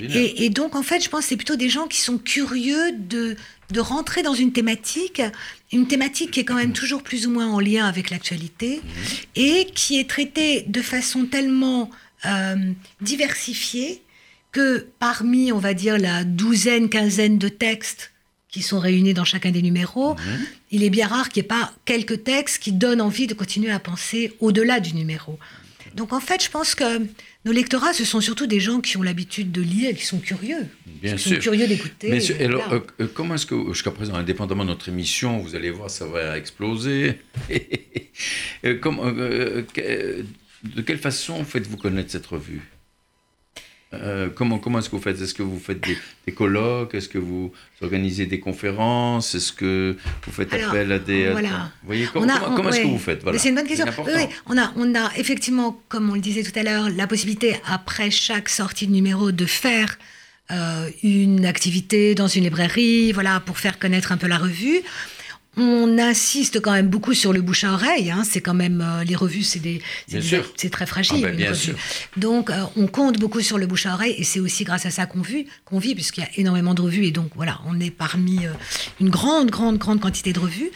Et, 0.00 0.44
et, 0.44 0.50
donc 0.50 0.74
en 0.74 0.82
fait 0.82 1.02
je 1.02 1.08
pense 1.08 1.20
que 1.20 1.26
c'est 1.26 1.36
plutôt 1.36 1.56
des 1.56 1.68
gens 1.68 1.86
qui 1.86 2.00
sont 2.00 2.18
curieux 2.18 2.92
de 2.92 3.36
de 3.70 3.80
rentrer 3.80 4.22
dans 4.22 4.34
une 4.34 4.52
thématique, 4.52 5.20
une 5.72 5.86
thématique 5.86 6.30
qui 6.30 6.40
est 6.40 6.44
quand 6.44 6.54
même 6.54 6.72
toujours 6.72 7.02
plus 7.02 7.26
ou 7.26 7.30
moins 7.30 7.48
en 7.48 7.60
lien 7.60 7.86
avec 7.86 8.08
l'actualité 8.10 8.76
mmh. 8.76 9.00
et 9.36 9.66
qui 9.74 9.98
est 10.00 10.08
traitée 10.08 10.64
de 10.66 10.80
façon 10.80 11.26
tellement 11.26 11.90
euh, 12.24 12.72
diversifié 13.00 14.02
que 14.52 14.86
parmi, 14.98 15.52
on 15.52 15.58
va 15.58 15.74
dire, 15.74 15.98
la 15.98 16.24
douzaine, 16.24 16.88
quinzaine 16.88 17.38
de 17.38 17.48
textes 17.48 18.12
qui 18.50 18.62
sont 18.62 18.80
réunis 18.80 19.14
dans 19.14 19.24
chacun 19.24 19.50
des 19.50 19.62
numéros, 19.62 20.14
mhm. 20.14 20.46
il 20.70 20.82
est 20.82 20.90
bien 20.90 21.06
rare 21.06 21.28
qu'il 21.28 21.42
n'y 21.42 21.46
ait 21.46 21.48
pas 21.48 21.72
quelques 21.84 22.24
textes 22.24 22.62
qui 22.62 22.72
donnent 22.72 23.02
envie 23.02 23.26
de 23.26 23.34
continuer 23.34 23.70
à 23.70 23.78
penser 23.78 24.32
au-delà 24.40 24.80
du 24.80 24.94
numéro. 24.94 25.38
Donc 25.94 26.12
en 26.12 26.20
fait, 26.20 26.42
je 26.42 26.50
pense 26.50 26.74
que 26.74 27.00
nos 27.44 27.52
lectorats, 27.52 27.92
ce 27.92 28.04
sont 28.04 28.20
surtout 28.20 28.46
des 28.46 28.60
gens 28.60 28.80
qui 28.80 28.96
ont 28.96 29.02
l'habitude 29.02 29.52
de 29.52 29.62
lire, 29.62 29.94
qui 29.96 30.04
sont 30.04 30.18
curieux, 30.18 30.66
Bien 30.86 31.16
qui 31.16 31.28
sont 31.28 31.36
curieux 31.36 31.66
d'écouter. 31.66 32.20
alors, 32.40 32.72
euh, 32.72 32.80
euh, 33.00 33.06
comment 33.12 33.34
est-ce 33.34 33.46
que, 33.46 33.72
jusqu'à 33.72 33.90
présent, 33.90 34.14
indépendamment 34.14 34.64
de 34.64 34.70
notre 34.70 34.88
émission, 34.88 35.38
vous 35.38 35.54
allez 35.54 35.70
voir, 35.70 35.90
ça 35.90 36.06
va 36.06 36.38
exploser. 36.38 37.18
comment, 38.80 39.12
de 40.64 40.82
quelle 40.82 40.98
façon 40.98 41.44
faites-vous 41.44 41.76
connaître 41.76 42.10
cette 42.10 42.26
revue? 42.26 42.62
Euh, 43.94 44.28
comment 44.28 44.58
comment 44.58 44.80
est-ce 44.80 44.90
que 44.90 44.96
vous 44.96 45.02
faites? 45.02 45.20
Est-ce 45.20 45.32
que 45.32 45.42
vous 45.42 45.58
faites 45.58 45.80
des, 46.26 46.32
colloques? 46.32 46.94
Est-ce 46.94 47.08
que 47.08 47.16
vous 47.16 47.52
organisez 47.80 48.26
des 48.26 48.38
conférences? 48.38 49.34
Est-ce 49.34 49.50
que 49.50 49.96
vous 50.26 50.32
faites 50.32 50.52
appel 50.52 50.92
à 50.92 50.98
des... 50.98 51.30
Voilà. 51.30 51.70
Vous 51.82 51.86
voyez, 51.86 52.06
comment, 52.12 52.68
est-ce 52.68 52.80
que 52.80 52.86
vous 52.86 52.98
faites? 52.98 53.24
C'est 53.38 53.48
une 53.48 53.54
bonne 53.54 53.66
question. 53.66 53.86
Oui, 54.04 54.26
on, 54.46 54.58
a, 54.58 54.72
on 54.76 54.94
a 54.94 55.10
effectivement, 55.16 55.80
comme 55.88 56.10
on 56.10 56.14
le 56.14 56.20
disait 56.20 56.42
tout 56.42 56.56
à 56.58 56.62
l'heure, 56.62 56.90
la 56.90 57.06
possibilité, 57.06 57.58
après 57.66 58.10
chaque 58.10 58.50
sortie 58.50 58.86
de 58.86 58.92
numéro, 58.92 59.32
de 59.32 59.46
faire 59.46 59.96
euh, 60.50 60.90
une 61.02 61.46
activité 61.46 62.14
dans 62.14 62.28
une 62.28 62.44
librairie, 62.44 63.12
voilà, 63.12 63.40
pour 63.40 63.58
faire 63.58 63.78
connaître 63.78 64.12
un 64.12 64.18
peu 64.18 64.26
la 64.26 64.38
revue. 64.38 64.82
On 65.60 65.98
insiste 65.98 66.60
quand 66.60 66.72
même 66.72 66.88
beaucoup 66.88 67.14
sur 67.14 67.32
le 67.32 67.42
bouche 67.42 67.64
à 67.64 67.72
oreille. 67.72 68.10
Hein. 68.10 68.22
C'est 68.24 68.40
quand 68.40 68.54
même 68.54 68.80
euh, 68.80 69.02
les 69.02 69.16
revues, 69.16 69.42
c'est 69.42 69.58
des, 69.58 69.82
c'est 70.56 70.70
très 70.70 70.86
fragile. 70.86 71.26
Ah 71.26 71.32
ben, 71.32 71.54
donc, 72.16 72.50
euh, 72.50 72.62
on 72.76 72.86
compte 72.86 73.18
beaucoup 73.18 73.40
sur 73.40 73.58
le 73.58 73.66
bouche 73.66 73.86
à 73.86 73.94
oreille, 73.94 74.14
et 74.16 74.24
c'est 74.24 74.40
aussi 74.40 74.62
grâce 74.62 74.86
à 74.86 74.90
ça 74.90 75.06
qu'on 75.06 75.20
vit, 75.20 75.46
qu'on 75.64 75.80
vit, 75.80 75.94
puisqu'il 75.94 76.20
y 76.20 76.26
a 76.26 76.30
énormément 76.36 76.74
de 76.74 76.82
revues, 76.82 77.06
et 77.06 77.10
donc 77.10 77.30
voilà, 77.34 77.60
on 77.66 77.80
est 77.80 77.90
parmi 77.90 78.46
euh, 78.46 78.50
une 79.00 79.10
grande, 79.10 79.50
grande, 79.50 79.78
grande 79.78 80.00
quantité 80.00 80.32
de 80.32 80.38
revues. 80.38 80.70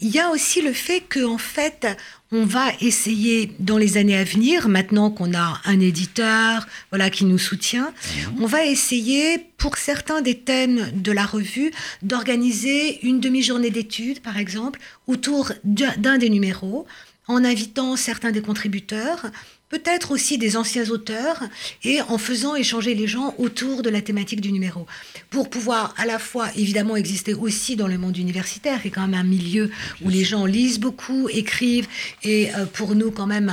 Il 0.00 0.08
y 0.08 0.18
a 0.18 0.30
aussi 0.30 0.60
le 0.60 0.72
fait 0.72 1.00
que, 1.00 1.24
en 1.24 1.38
fait, 1.38 1.86
on 2.32 2.44
va 2.44 2.72
essayer 2.80 3.52
dans 3.60 3.78
les 3.78 3.96
années 3.96 4.16
à 4.16 4.24
venir, 4.24 4.68
maintenant 4.68 5.10
qu'on 5.10 5.32
a 5.34 5.60
un 5.64 5.80
éditeur 5.80 6.66
voilà, 6.90 7.08
qui 7.08 7.24
nous 7.24 7.38
soutient, 7.38 7.92
mhm. 7.92 8.42
on 8.42 8.46
va 8.46 8.64
essayer, 8.64 9.38
pour 9.58 9.76
certains 9.76 10.22
des 10.22 10.38
thèmes 10.38 10.90
de 10.94 11.12
la 11.12 11.24
revue, 11.24 11.72
d'organiser 12.02 13.04
une 13.06 13.20
demi-journée 13.20 13.70
d'études, 13.70 14.20
par 14.20 14.38
exemple, 14.38 14.80
autour 15.06 15.52
d'un 15.64 16.18
des 16.18 16.30
numéros, 16.30 16.86
en 17.28 17.44
invitant 17.44 17.96
certains 17.96 18.30
des 18.30 18.42
contributeurs 18.42 19.26
peut-être 19.68 20.12
aussi 20.12 20.38
des 20.38 20.56
anciens 20.56 20.90
auteurs, 20.90 21.42
et 21.82 22.00
en 22.02 22.18
faisant 22.18 22.54
échanger 22.54 22.94
les 22.94 23.06
gens 23.06 23.34
autour 23.38 23.82
de 23.82 23.90
la 23.90 24.00
thématique 24.00 24.40
du 24.40 24.52
numéro, 24.52 24.86
pour 25.30 25.50
pouvoir 25.50 25.94
à 25.96 26.06
la 26.06 26.18
fois 26.18 26.48
évidemment 26.56 26.96
exister 26.96 27.34
aussi 27.34 27.76
dans 27.76 27.88
le 27.88 27.98
monde 27.98 28.16
universitaire, 28.16 28.80
qui 28.80 28.88
est 28.88 28.90
quand 28.90 29.06
même 29.06 29.18
un 29.18 29.24
milieu 29.24 29.70
où 30.02 30.08
les 30.08 30.24
gens 30.24 30.46
lisent 30.46 30.78
beaucoup, 30.78 31.28
écrivent, 31.28 31.88
et 32.22 32.54
euh, 32.54 32.66
pour 32.66 32.94
nous 32.94 33.10
quand 33.10 33.26
même 33.26 33.52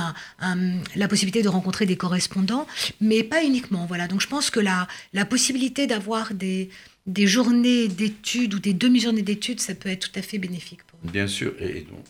la 0.94 1.08
possibilité 1.08 1.42
de 1.42 1.48
rencontrer 1.48 1.86
des 1.86 1.96
correspondants, 1.96 2.66
mais 3.00 3.22
pas 3.22 3.42
uniquement. 3.44 3.86
Voilà, 3.86 4.08
donc 4.08 4.20
je 4.20 4.28
pense 4.28 4.50
que 4.50 4.60
la, 4.60 4.86
la 5.12 5.24
possibilité 5.24 5.86
d'avoir 5.86 6.34
des, 6.34 6.70
des 7.06 7.26
journées 7.26 7.88
d'études 7.88 8.54
ou 8.54 8.58
des 8.58 8.72
demi-journées 8.72 9.22
d'études, 9.22 9.60
ça 9.60 9.74
peut 9.74 9.88
être 9.88 10.10
tout 10.10 10.18
à 10.18 10.22
fait 10.22 10.38
bénéfique. 10.38 10.82
Pour 10.84 10.98
nous. 11.02 11.10
Bien 11.10 11.26
sûr, 11.26 11.54
et 11.60 11.80
donc 11.80 12.04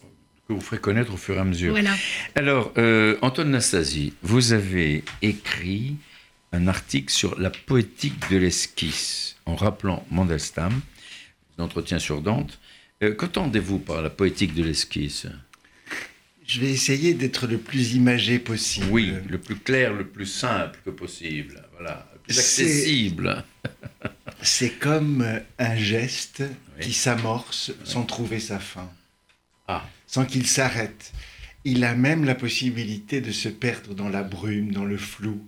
que 0.46 0.52
vous 0.52 0.60
ferez 0.60 0.78
connaître 0.78 1.12
au 1.14 1.16
fur 1.16 1.36
et 1.36 1.40
à 1.40 1.44
mesure. 1.44 1.72
Voilà. 1.72 1.94
Alors, 2.34 2.72
euh, 2.76 3.16
Antoine 3.22 3.50
Nassasi, 3.50 4.12
vous 4.22 4.52
avez 4.52 5.04
écrit 5.22 5.96
un 6.52 6.68
article 6.68 7.12
sur 7.12 7.38
la 7.40 7.50
poétique 7.50 8.30
de 8.30 8.36
l'esquisse, 8.36 9.36
en 9.46 9.56
rappelant 9.56 10.06
Mandelstam, 10.10 10.80
l'entretien 11.58 11.98
sur 11.98 12.20
Dante. 12.20 12.58
Euh, 13.02 13.14
Qu'entendez-vous 13.14 13.78
par 13.78 14.02
la 14.02 14.10
poétique 14.10 14.54
de 14.54 14.62
l'esquisse? 14.62 15.26
Je 16.46 16.60
vais 16.60 16.70
essayer 16.70 17.14
d'être 17.14 17.46
le 17.46 17.56
plus 17.56 17.94
imagé 17.94 18.38
possible. 18.38 18.86
Oui, 18.90 19.14
le 19.28 19.38
plus 19.38 19.56
clair, 19.56 19.94
le 19.94 20.06
plus 20.06 20.26
simple 20.26 20.78
que 20.84 20.90
possible. 20.90 21.62
Voilà, 21.72 22.06
le 22.12 22.18
plus 22.20 22.38
accessible. 22.38 23.42
C'est 24.42 24.78
comme 24.78 25.26
un 25.58 25.76
geste 25.76 26.42
qui 26.80 26.92
s'amorce 26.92 27.72
sans 27.84 28.02
trouver 28.02 28.40
sa 28.40 28.58
fin. 28.58 28.90
Ah 29.68 29.84
sans 30.14 30.24
qu'il 30.24 30.46
s'arrête. 30.46 31.12
Il 31.64 31.82
a 31.82 31.96
même 31.96 32.24
la 32.24 32.36
possibilité 32.36 33.20
de 33.20 33.32
se 33.32 33.48
perdre 33.48 33.94
dans 33.94 34.08
la 34.08 34.22
brume, 34.22 34.70
dans 34.70 34.84
le 34.84 34.96
flou. 34.96 35.40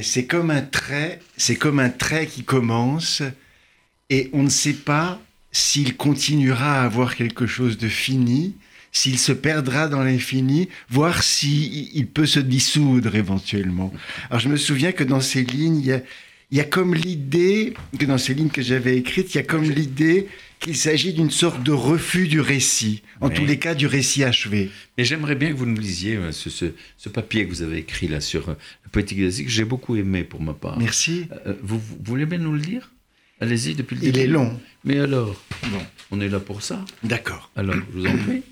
c'est 0.00 0.24
comme 0.24 0.50
un 0.50 0.62
trait, 0.62 1.20
c'est 1.36 1.56
comme 1.56 1.78
un 1.78 1.90
trait 1.90 2.26
qui 2.26 2.42
commence 2.42 3.22
et 4.08 4.30
on 4.32 4.42
ne 4.44 4.48
sait 4.48 4.72
pas 4.72 5.20
s'il 5.52 5.94
continuera 5.96 6.80
à 6.80 6.84
avoir 6.84 7.16
quelque 7.16 7.46
chose 7.46 7.76
de 7.76 7.88
fini, 7.88 8.54
s'il 8.92 9.18
se 9.18 9.32
perdra 9.32 9.88
dans 9.88 10.02
l'infini, 10.02 10.70
voire 10.88 11.22
s'il 11.22 11.94
il 11.94 12.06
peut 12.06 12.24
se 12.24 12.40
dissoudre 12.40 13.14
éventuellement. 13.14 13.92
Alors 14.30 14.40
je 14.40 14.48
me 14.48 14.56
souviens 14.56 14.92
que 14.92 15.04
dans 15.04 15.20
ces 15.20 15.44
lignes, 15.44 16.00
il 16.50 16.56
y 16.56 16.60
a 16.60 16.64
comme 16.64 16.94
l'idée, 16.94 17.74
que 17.98 18.06
dans 18.06 18.18
ces 18.18 18.32
lignes 18.32 18.48
que 18.48 18.62
j'avais 18.62 18.96
écrites, 18.96 19.34
il 19.34 19.36
y 19.36 19.40
a 19.40 19.44
comme 19.44 19.64
l'idée 19.64 20.28
qu'il 20.60 20.76
s'agit 20.76 21.12
d'une 21.12 21.30
sorte 21.30 21.62
de 21.62 21.72
refus 21.72 22.28
du 22.28 22.40
récit, 22.40 23.02
en 23.20 23.28
tous 23.28 23.44
les 23.44 23.58
cas 23.58 23.74
du 23.74 23.86
récit 23.86 24.24
achevé. 24.24 24.70
Mais 24.96 25.04
j'aimerais 25.04 25.34
bien 25.34 25.50
que 25.50 25.56
vous 25.56 25.66
nous 25.66 25.80
lisiez 25.80 26.16
euh, 26.16 26.32
ce, 26.32 27.08
papier 27.08 27.46
que 27.46 27.50
vous 27.50 27.62
avez 27.62 27.78
écrit 27.78 28.08
là 28.08 28.20
sur 28.20 28.48
euh, 28.48 28.54
la 28.84 28.90
poétique 28.90 29.18
classique, 29.18 29.46
que 29.46 29.52
j'ai 29.52 29.64
beaucoup 29.64 29.96
aimé 29.96 30.24
pour 30.24 30.40
ma 30.40 30.54
part. 30.54 30.78
Merci. 30.78 31.28
Euh, 31.46 31.54
vous, 31.62 31.80
voulez 32.04 32.26
bien 32.26 32.38
nous 32.38 32.52
le 32.52 32.60
lire? 32.60 32.90
Allez-y 33.40 33.74
depuis 33.74 33.96
le 33.96 34.00
début. 34.00 34.18
Il 34.18 34.22
est 34.22 34.26
long. 34.26 34.58
Mais 34.84 34.98
alors 34.98 35.42
Bon. 35.64 35.82
On 36.10 36.20
est 36.20 36.28
là 36.28 36.40
pour 36.40 36.62
ça. 36.62 36.84
D'accord. 37.02 37.50
Alors, 37.54 37.74
je 37.74 37.98
vous 37.98 38.06
en 38.06 38.16
prie. 38.16 38.42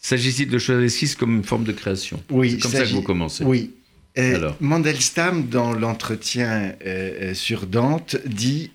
S'agit-il 0.00 0.48
de 0.48 0.58
choisir 0.58 0.82
l'esquisse 0.82 1.14
comme 1.14 1.36
une 1.36 1.44
forme 1.44 1.64
de 1.64 1.72
création? 1.72 2.22
Oui. 2.30 2.52
C'est 2.52 2.58
comme 2.58 2.72
ça 2.72 2.84
que 2.84 2.90
vous 2.90 3.02
commencez. 3.02 3.44
Oui. 3.44 3.70
Alors. 4.16 4.56
Mandelstam, 4.60 5.48
dans 5.48 5.72
l'entretien 5.72 6.74
sur 7.34 7.66
Dante, 7.66 8.16
dit, 8.26 8.70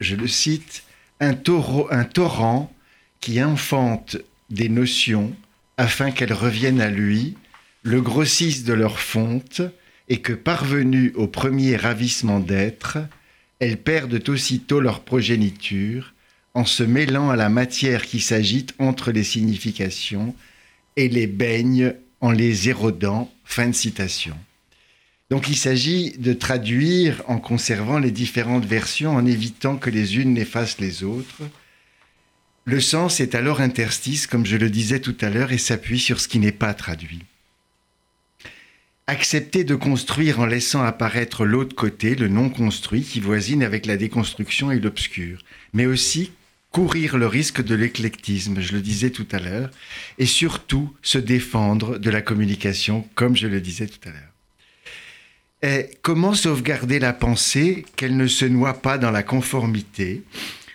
je 0.00 0.16
le 0.16 0.28
cite, 0.28 0.84
un, 1.22 2.04
torrent 2.04 2.72
qui 3.20 3.38
infante 3.38 4.16
des 4.50 4.68
notions 4.68 5.34
afin 5.76 6.10
qu'elles 6.10 6.32
reviennent 6.32 6.80
à 6.80 6.90
lui, 6.90 7.36
le 7.82 8.00
grossissent 8.00 8.64
de 8.64 8.72
leur 8.72 8.98
fonte, 8.98 9.62
et 10.08 10.18
que 10.20 10.32
parvenues 10.32 11.12
au 11.14 11.26
premier 11.26 11.76
ravissement 11.76 12.40
d'être, 12.40 12.98
elles 13.60 13.78
perdent 13.78 14.22
aussitôt 14.28 14.80
leur 14.80 15.00
progéniture 15.00 16.12
en 16.54 16.64
se 16.64 16.82
mêlant 16.82 17.30
à 17.30 17.36
la 17.36 17.48
matière 17.48 18.04
qui 18.04 18.20
s'agite 18.20 18.74
entre 18.78 19.12
les 19.12 19.24
significations 19.24 20.34
et 20.96 21.08
les 21.08 21.26
baigne 21.26 21.94
en 22.20 22.30
les 22.32 22.68
érodant. 22.68 23.32
Fin 23.44 23.68
de 23.68 23.74
citation. 23.74 24.36
Donc 25.32 25.48
il 25.48 25.56
s'agit 25.56 26.10
de 26.18 26.34
traduire 26.34 27.22
en 27.26 27.38
conservant 27.38 27.98
les 27.98 28.10
différentes 28.10 28.66
versions, 28.66 29.16
en 29.16 29.24
évitant 29.24 29.78
que 29.78 29.88
les 29.88 30.18
unes 30.18 30.34
n'effacent 30.34 30.78
les 30.78 31.04
autres. 31.04 31.40
Le 32.66 32.80
sens 32.80 33.18
est 33.18 33.34
alors 33.34 33.62
interstice, 33.62 34.26
comme 34.26 34.44
je 34.44 34.58
le 34.58 34.68
disais 34.68 35.00
tout 35.00 35.16
à 35.22 35.30
l'heure, 35.30 35.50
et 35.50 35.56
s'appuie 35.56 36.00
sur 36.00 36.20
ce 36.20 36.28
qui 36.28 36.38
n'est 36.38 36.52
pas 36.52 36.74
traduit. 36.74 37.22
Accepter 39.06 39.64
de 39.64 39.74
construire 39.74 40.38
en 40.38 40.44
laissant 40.44 40.82
apparaître 40.82 41.46
l'autre 41.46 41.74
côté, 41.74 42.14
le 42.14 42.28
non 42.28 42.50
construit, 42.50 43.00
qui 43.00 43.20
voisine 43.20 43.62
avec 43.62 43.86
la 43.86 43.96
déconstruction 43.96 44.70
et 44.70 44.80
l'obscur, 44.80 45.38
mais 45.72 45.86
aussi 45.86 46.32
courir 46.72 47.16
le 47.16 47.26
risque 47.26 47.64
de 47.64 47.74
l'éclectisme, 47.74 48.60
je 48.60 48.74
le 48.74 48.82
disais 48.82 49.08
tout 49.08 49.28
à 49.32 49.38
l'heure, 49.38 49.70
et 50.18 50.26
surtout 50.26 50.94
se 51.00 51.16
défendre 51.16 51.96
de 51.96 52.10
la 52.10 52.20
communication, 52.20 53.08
comme 53.14 53.34
je 53.34 53.46
le 53.46 53.62
disais 53.62 53.86
tout 53.86 54.06
à 54.06 54.12
l'heure 54.12 54.31
comment 56.02 56.34
sauvegarder 56.34 56.98
la 56.98 57.12
pensée 57.12 57.86
qu'elle 57.96 58.16
ne 58.16 58.26
se 58.26 58.44
noie 58.44 58.74
pas 58.74 58.98
dans 58.98 59.12
la 59.12 59.22
conformité? 59.22 60.22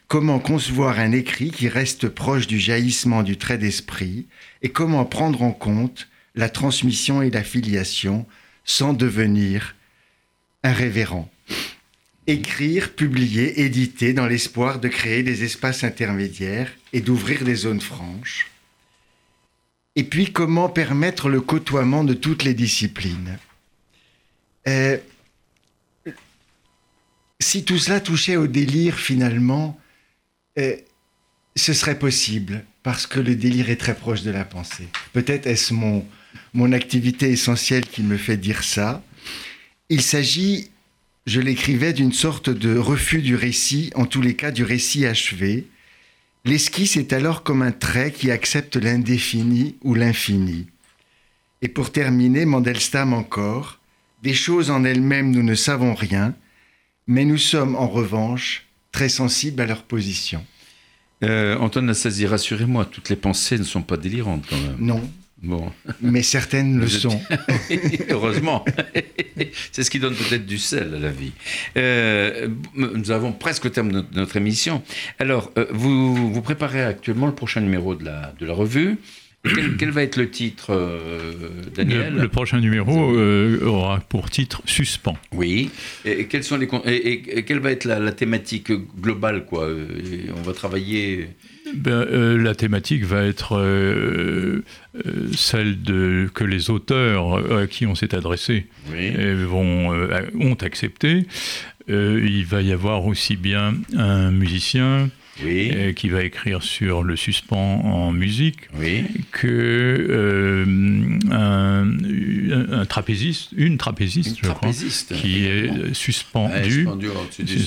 Comment 0.08 0.40
concevoir 0.40 1.00
un 1.00 1.12
écrit 1.12 1.52
qui 1.52 1.68
reste 1.68 2.08
proche 2.08 2.48
du 2.48 2.60
jaillissement 2.60 3.24
du 3.24 3.38
trait 3.38 3.58
d'esprit? 3.58 4.26
Et 4.62 4.70
comment 4.70 5.04
prendre 5.04 5.42
en 5.42 5.52
compte 5.52 6.08
la 6.36 6.48
transmission 6.48 7.22
et 7.22 7.30
la 7.30 7.44
filiation 7.44 8.26
sans 8.64 8.94
devenir 8.94 9.76
un 10.64 10.72
révérend? 10.72 11.30
Écrire, 12.26 12.94
publier, 12.94 13.62
éditer 13.62 14.14
dans 14.14 14.28
l'espoir 14.28 14.80
de 14.80 14.88
créer 14.88 15.24
des 15.24 15.44
espaces 15.44 15.84
intermédiaires 15.84 16.72
et 16.94 17.02
d'ouvrir 17.02 17.44
des 17.44 17.56
zones 17.56 17.82
franches. 17.82 18.50
Et 19.98 20.04
puis 20.04 20.32
comment 20.32 20.70
permettre 20.70 21.28
le 21.28 21.42
côtoiement 21.42 22.06
de 22.06 22.14
toutes 22.14 22.44
les 22.44 22.54
disciplines? 22.54 23.38
Euh, 24.68 24.98
si 27.40 27.64
tout 27.64 27.78
cela 27.78 28.00
touchait 28.00 28.36
au 28.36 28.48
délire, 28.48 28.98
finalement, 28.98 29.80
euh, 30.58 30.76
ce 31.56 31.74
serait 31.74 32.00
possible, 32.00 32.66
parce 32.84 33.08
que 33.08 33.20
le 33.20 33.36
délire 33.36 33.70
est 33.70 33.78
très 33.78 33.96
proche 33.96 34.24
de 34.24 34.32
la 34.32 34.46
pensée. 34.46 34.88
Peut-être 35.14 35.48
est-ce 35.48 35.74
mon, 35.74 36.06
mon 36.54 36.72
activité 36.72 37.30
essentielle 37.30 37.86
qui 37.86 38.04
me 38.04 38.18
fait 38.18 38.38
dire 38.38 38.64
ça. 38.64 39.04
Il 39.90 40.02
s'agit, 40.02 40.70
je 41.26 41.40
l'écrivais, 41.40 41.94
d'une 41.94 42.14
sorte 42.14 42.50
de 42.50 42.78
refus 42.78 43.22
du 43.22 43.36
récit, 43.36 43.92
en 43.96 44.06
tous 44.06 44.22
les 44.22 44.36
cas 44.36 44.52
du 44.52 44.64
récit 44.64 45.06
achevé. 45.06 45.68
L'esquisse 46.46 46.98
est 46.98 47.14
alors 47.14 47.44
comme 47.44 47.62
un 47.62 47.72
trait 47.72 48.12
qui 48.12 48.32
accepte 48.32 48.76
l'indéfini 48.76 49.76
ou 49.84 49.94
l'infini. 49.94 50.68
Et 51.62 51.68
pour 51.68 51.92
terminer, 51.92 52.46
Mandelstam 52.46 53.14
encore, 53.14 53.80
des 54.24 54.34
choses 54.34 54.72
en 54.72 54.84
elles-mêmes, 54.84 55.32
nous 55.32 55.44
ne 55.44 55.56
savons 55.56 55.94
rien, 55.94 56.34
mais 57.08 57.26
nous 57.26 57.38
sommes 57.38 57.76
en 57.76 57.88
revanche 57.88 58.68
très 58.92 59.10
sensibles 59.10 59.62
à 59.62 59.66
leur 59.66 59.84
position. 59.84 60.46
Euh, 61.24 61.58
Antoine 61.58 61.86
Nassasi, 61.86 62.26
rassurez-moi, 62.26 62.86
toutes 62.86 63.10
les 63.10 63.16
pensées 63.16 63.58
ne 63.58 63.64
sont 63.64 63.82
pas 63.82 63.98
délirantes 63.98 64.46
quand 64.50 64.58
même. 64.58 64.78
Non. 64.80 65.02
Bon. 65.42 65.72
Mais 66.02 66.24
certaines 66.24 66.80
le 66.80 66.88
sont. 66.88 67.22
Heureusement. 68.10 68.66
C'est 69.72 69.84
ce 69.84 69.92
qui 69.92 70.00
donne 70.00 70.16
peut-être 70.16 70.48
du 70.48 70.58
sel 70.58 70.96
à 70.96 71.00
la 71.00 71.12
vie. 71.12 71.32
Euh, 71.76 72.48
nous 72.74 73.12
avons 73.12 73.32
presque 73.34 73.66
au 73.66 73.70
terme 73.70 73.92
de 73.92 74.04
notre 74.14 74.36
émission. 74.36 74.82
Alors, 75.20 75.52
euh, 75.58 75.68
vous, 75.72 76.34
vous 76.34 76.42
préparez 76.42 76.84
actuellement 76.84 77.28
le 77.28 77.36
prochain 77.36 77.62
numéro 77.62 77.94
de 77.94 78.06
la, 78.06 78.34
de 78.40 78.46
la 78.48 78.54
revue. 78.54 78.98
Quel, 79.78 79.92
va 79.92 80.04
être 80.04 80.18
le 80.18 80.30
titre, 80.30 80.68
euh, 80.72 81.34
Daniel 81.76 82.16
le, 82.16 82.28
prochain 82.28 82.60
numéro 82.60 83.16
euh, 83.16 83.66
aura 83.66 84.00
pour 84.00 84.30
titre 84.30 84.62
Suspens. 84.66 85.18
Oui. 85.32 85.70
Et, 86.06 86.26
quels 86.26 86.44
sont 86.44 86.58
les, 86.58 86.68
et, 86.86 87.44
quelle 87.44 87.60
va 87.60 87.72
être 87.72 87.86
la, 87.86 88.12
thématique 88.12 88.72
globale 89.00 89.46
quoi 89.46 89.70
On 90.38 90.42
va 90.42 90.54
travailler. 90.54 91.30
Ben, 91.76 91.92
euh, 91.92 92.42
la 92.42 92.56
thématique 92.56 93.04
va 93.04 93.24
être 93.24 93.62
celle 95.36 95.82
de, 95.82 96.30
que 96.34 96.44
les 96.44 96.70
auteurs 96.70 97.58
à 97.58 97.68
qui 97.68 97.86
on 97.86 97.96
s'est 97.96 98.16
adressé 98.16 98.66
vont, 98.90 99.90
ont 100.40 100.56
accepté. 100.56 101.26
il 101.88 102.46
va 102.46 102.62
y 102.62 102.72
avoir 102.72 103.06
aussi 103.06 103.36
bien 103.36 103.76
un 103.96 104.32
musicien, 104.32 105.10
euh, 105.44 105.94
qui 105.94 106.10
va 106.10 106.24
écrire 106.24 106.64
sur 106.64 107.04
le 107.04 107.16
suspens 107.16 107.82
en 107.84 108.12
musique, 108.12 108.70
que 109.32 109.48
euh, 110.10 110.66
un, 111.32 112.86
trapéziste, 112.86 113.52
une 113.56 113.78
trapéziste, 113.78 114.38
je 114.42 114.50
crois, 114.50 114.72
qui 115.14 115.46
est 115.46 115.94
suspendue. 115.94 116.88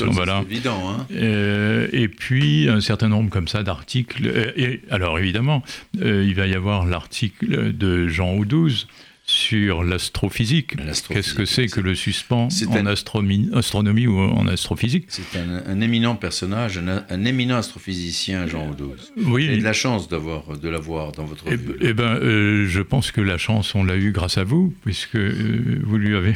voilà. 0.08 0.42
évident. 0.48 0.90
Hein. 0.90 1.06
Euh, 1.12 1.88
et 1.92 2.08
puis 2.08 2.68
un 2.68 2.80
certain 2.80 3.08
nombre 3.08 3.30
comme 3.30 3.48
ça 3.48 3.62
d'articles. 3.62 4.52
Et, 4.56 4.80
alors 4.90 5.18
évidemment, 5.18 5.62
il 5.94 6.34
va 6.34 6.46
y 6.46 6.54
avoir 6.54 6.86
l'article 6.86 7.76
de 7.76 8.08
Jean 8.08 8.34
Oudouze 8.34 8.86
sur 9.30 9.84
l'astrophysique. 9.84 10.74
Qu'est-ce 11.08 11.34
que 11.34 11.44
c'est 11.44 11.68
que 11.68 11.80
le 11.80 11.94
suspens 11.94 12.48
en 12.68 12.86
astronomie 12.86 14.06
ou 14.06 14.18
en 14.18 14.46
astrophysique? 14.48 15.04
C'est 15.08 15.38
un, 15.38 15.80
éminent 15.80 16.16
personnage, 16.16 16.78
un, 16.78 17.24
éminent 17.24 17.56
astrophysicien, 17.56 18.46
Jean 18.46 18.70
Audos. 18.70 19.12
Oui. 19.16 19.46
Et 19.46 19.58
de 19.58 19.64
la 19.64 19.72
chance 19.72 20.08
d'avoir, 20.08 20.58
de 20.58 20.68
l'avoir 20.68 21.12
dans 21.12 21.24
votre 21.24 21.44
eh, 21.46 21.56
vie. 21.56 21.72
Eh 21.80 21.92
ben, 21.92 22.16
euh, 22.16 22.66
je 22.66 22.82
pense 22.82 23.12
que 23.12 23.20
la 23.20 23.38
chance, 23.38 23.74
on 23.74 23.84
l'a 23.84 23.96
eue 23.96 24.12
grâce 24.12 24.36
à 24.36 24.44
vous, 24.44 24.74
puisque 24.84 25.16
euh, 25.16 25.80
vous 25.84 25.96
lui 25.96 26.16
avez 26.16 26.34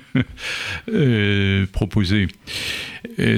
euh, 0.92 1.66
proposé 1.72 2.28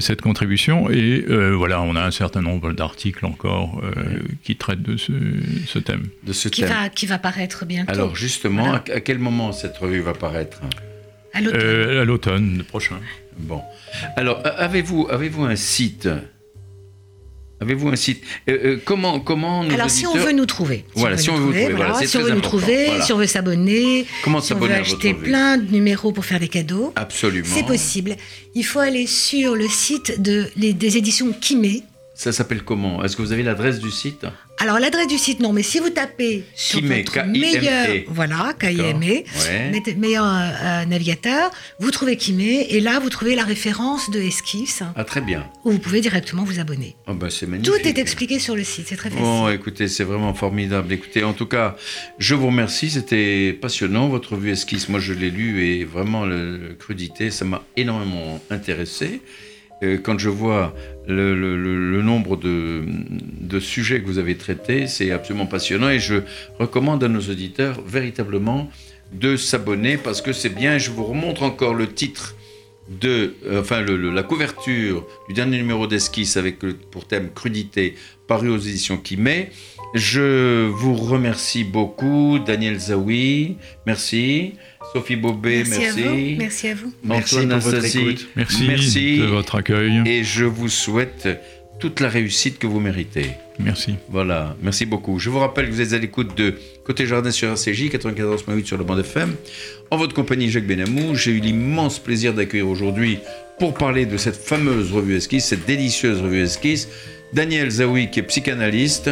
cette 0.00 0.20
contribution. 0.20 0.90
Et 0.90 1.24
euh, 1.28 1.54
voilà, 1.54 1.80
on 1.82 1.96
a 1.96 2.02
un 2.02 2.10
certain 2.10 2.42
nombre 2.42 2.72
d'articles 2.72 3.24
encore 3.26 3.80
euh, 3.82 4.20
qui 4.42 4.56
traitent 4.56 4.82
de 4.82 4.96
ce, 4.96 5.78
thème. 5.78 6.08
De 6.24 6.32
ce 6.32 6.48
qui, 6.48 6.62
Va, 6.62 6.88
qui 6.88 7.06
va 7.06 7.18
paraître 7.18 7.64
bientôt. 7.64 7.92
Alors 7.92 8.16
justement, 8.16 8.74
à, 8.74 8.80
quel 8.80 9.18
moment 9.18 9.52
cette 9.52 9.76
revue 9.76 10.00
va 10.00 10.12
paraître? 10.12 10.60
À 11.32 11.40
l'automne 11.40 12.62
prochain. 12.68 12.96
Bon. 13.38 13.60
Alors, 14.16 14.40
avez-vous 14.44 15.08
avez 15.10 15.28
-vous 15.28 15.44
un 15.44 15.56
site 15.56 16.08
Avez-vous 17.60 17.88
un 17.88 17.96
site 17.96 18.22
euh, 18.48 18.58
euh, 18.64 18.80
Comment 18.84 19.20
comment 19.20 19.62
Alors 19.62 19.90
si 19.90 20.06
on 20.06 20.14
veut 20.14 20.32
nous 20.32 20.46
trouver, 20.46 20.84
si 20.94 21.00
voilà, 21.00 21.16
on 21.16 21.18
si 21.18 21.30
on 21.30 21.36
veut, 21.36 21.40
nous 21.44 21.52
trouver, 21.52 21.72
voilà, 21.74 22.06
si 22.06 22.16
on 22.16 22.22
veut 22.22 22.30
nous 22.34 22.40
trouver, 22.40 22.88
si 23.02 23.12
on 23.12 23.16
veut 23.16 23.26
s'abonner, 23.26 24.06
comment 24.22 24.40
si 24.40 24.52
on 24.52 24.58
veut 24.58 24.70
acheter 24.70 25.14
plein 25.14 25.56
de 25.56 25.70
numéros 25.70 26.12
pour 26.12 26.24
faire 26.24 26.40
des 26.40 26.48
cadeaux, 26.48 26.92
absolument, 26.96 27.48
c'est 27.48 27.66
possible. 27.66 28.16
Il 28.54 28.64
faut 28.64 28.80
aller 28.80 29.06
sur 29.06 29.54
le 29.54 29.68
site 29.68 30.20
de, 30.20 30.48
les, 30.56 30.72
des 30.72 30.96
éditions 30.96 31.32
Kimé. 31.32 31.82
Ça 32.14 32.32
s'appelle 32.32 32.62
comment? 32.62 33.02
Est-ce 33.02 33.16
que 33.16 33.22
vous 33.22 33.32
avez 33.32 33.42
l'adresse 33.42 33.80
du 33.80 33.90
site? 33.90 34.24
Alors 34.64 34.78
l'adresse 34.78 35.08
du 35.08 35.18
site, 35.18 35.40
non, 35.40 35.52
mais 35.52 35.62
si 35.62 35.78
vous 35.78 35.90
tapez 35.90 36.42
sur 36.54 36.80
votre 36.80 37.26
meilleur, 37.26 37.86
voilà, 38.08 38.54
KIME, 38.58 39.22
meilleur 39.98 40.24
euh, 40.24 40.86
navigateur, 40.86 41.50
vous 41.78 41.90
trouvez 41.90 42.16
Kime 42.16 42.40
et 42.40 42.80
là 42.80 42.98
vous 42.98 43.10
trouvez 43.10 43.34
la 43.34 43.44
référence 43.44 44.08
de 44.08 44.18
Esquisse. 44.20 44.82
Ah 44.96 45.04
très 45.04 45.20
bien. 45.20 45.44
Où 45.66 45.72
vous 45.72 45.78
pouvez 45.78 46.00
directement 46.00 46.44
vous 46.44 46.60
abonner. 46.60 46.96
Oh, 47.06 47.12
bah, 47.12 47.28
c'est 47.28 47.46
magnifique. 47.46 47.74
Tout 47.74 47.86
est 47.86 47.98
expliqué 47.98 48.38
sur 48.38 48.56
le 48.56 48.64
site, 48.64 48.86
c'est 48.88 48.96
très 48.96 49.10
facile. 49.10 49.22
Bon, 49.22 49.50
écoutez, 49.50 49.86
c'est 49.86 50.04
vraiment 50.04 50.32
formidable. 50.32 50.90
Écoutez, 50.94 51.24
en 51.24 51.34
tout 51.34 51.44
cas, 51.44 51.76
je 52.16 52.34
vous 52.34 52.46
remercie, 52.46 52.88
c'était 52.88 53.52
passionnant 53.52 54.08
votre 54.08 54.34
vue 54.34 54.52
Esquisse. 54.52 54.88
Moi, 54.88 54.98
je 54.98 55.12
l'ai 55.12 55.28
lu 55.30 55.62
et 55.66 55.84
vraiment 55.84 56.24
le 56.24 56.74
crudité, 56.78 57.30
ça 57.30 57.44
m'a 57.44 57.62
énormément 57.76 58.40
intéressé. 58.48 59.20
Euh, 59.82 59.98
quand 60.02 60.18
je 60.18 60.28
vois 60.28 60.74
le, 61.06 62.02
nombre 62.02 62.36
de, 62.36 63.60
sujets 63.60 64.00
que 64.00 64.06
vous 64.06 64.18
avez 64.18 64.36
traités, 64.36 64.86
c'est 64.86 65.10
absolument 65.10 65.46
passionnant 65.46 65.88
et 65.88 65.98
je 65.98 66.16
recommande 66.58 67.04
à 67.04 67.08
nos 67.08 67.20
auditeurs 67.20 67.80
véritablement 67.86 68.68
de 69.12 69.36
s'abonner 69.36 69.96
parce 69.96 70.20
que 70.20 70.32
c'est 70.32 70.48
bien. 70.48 70.78
Je 70.78 70.90
vous 70.90 71.04
remontre 71.04 71.42
encore 71.42 71.74
le 71.74 71.92
titre 71.92 72.34
de, 72.88 73.34
euh, 73.46 73.60
enfin 73.60 73.82
la 73.82 74.22
couverture 74.22 75.06
du 75.28 75.34
dernier 75.34 75.56
numéro 75.56 75.86
d'Esquisse 75.86 76.36
avec 76.36 76.58
pour 76.90 77.06
thème 77.06 77.30
crudité 77.32 77.94
paru 78.26 78.50
aux 78.50 78.58
éditions 78.58 78.96
qui 78.96 79.16
met. 79.16 79.50
Je 79.94 80.66
vous 80.66 80.94
remercie 80.94 81.62
beaucoup, 81.62 82.40
Daniel 82.44 82.78
Zawi, 82.78 83.56
merci. 83.86 84.54
Sophie 84.94 85.16
Bobet, 85.16 85.64
merci. 85.68 86.36
Merci 86.38 86.68
à 86.68 86.74
vous. 86.74 86.92
Merci, 87.02 87.38
à 87.38 87.42
vous. 87.42 87.70
merci, 88.36 88.66
merci 88.66 89.18
de 89.18 89.24
votre 89.24 89.56
accueil. 89.56 90.02
Et 90.06 90.22
je 90.22 90.44
vous 90.44 90.68
souhaite 90.68 91.28
toute 91.80 91.98
la 91.98 92.08
réussite 92.08 92.58
que 92.60 92.68
vous 92.68 92.78
méritez. 92.78 93.32
Merci. 93.58 93.96
Voilà, 94.08 94.56
merci 94.62 94.86
beaucoup. 94.86 95.18
Je 95.18 95.30
vous 95.30 95.40
rappelle 95.40 95.66
que 95.66 95.72
vous 95.72 95.80
êtes 95.80 95.92
à 95.94 95.98
l'écoute 95.98 96.36
de 96.36 96.54
Côté 96.84 97.06
Jardin 97.06 97.32
sur 97.32 97.48
RCJ, 97.48 97.90
94.8 97.90 98.64
sur 98.64 98.78
le 98.78 98.84
bande 98.84 99.00
FM. 99.00 99.34
En 99.90 99.96
votre 99.96 100.14
compagnie, 100.14 100.48
Jacques 100.48 100.66
Benamou, 100.66 101.16
j'ai 101.16 101.32
eu 101.32 101.40
l'immense 101.40 101.98
plaisir 101.98 102.32
d'accueillir 102.32 102.68
aujourd'hui 102.68 103.18
pour 103.58 103.74
parler 103.74 104.06
de 104.06 104.16
cette 104.16 104.36
fameuse 104.36 104.92
revue 104.92 105.16
Esquisse, 105.16 105.46
cette 105.46 105.66
délicieuse 105.66 106.20
revue 106.22 106.42
Esquisse, 106.42 106.88
Daniel 107.32 107.68
Zawi 107.68 108.10
qui 108.10 108.20
est 108.20 108.24
psychanalyste, 108.24 109.10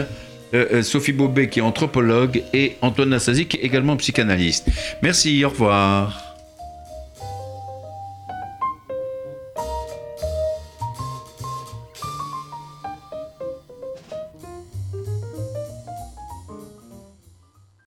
euh, 0.55 0.83
Sophie 0.83 1.13
Bobet 1.13 1.49
qui 1.49 1.59
est 1.61 1.63
anthropologue 1.63 2.43
et 2.53 2.77
Antoine 2.83 3.11
Nassasi 3.11 3.47
qui 3.47 3.57
est 3.59 3.61
également 3.61 3.97
psychanalyste. 3.97 4.69
Merci, 5.03 5.45
au 5.45 5.49
revoir. 5.49 6.32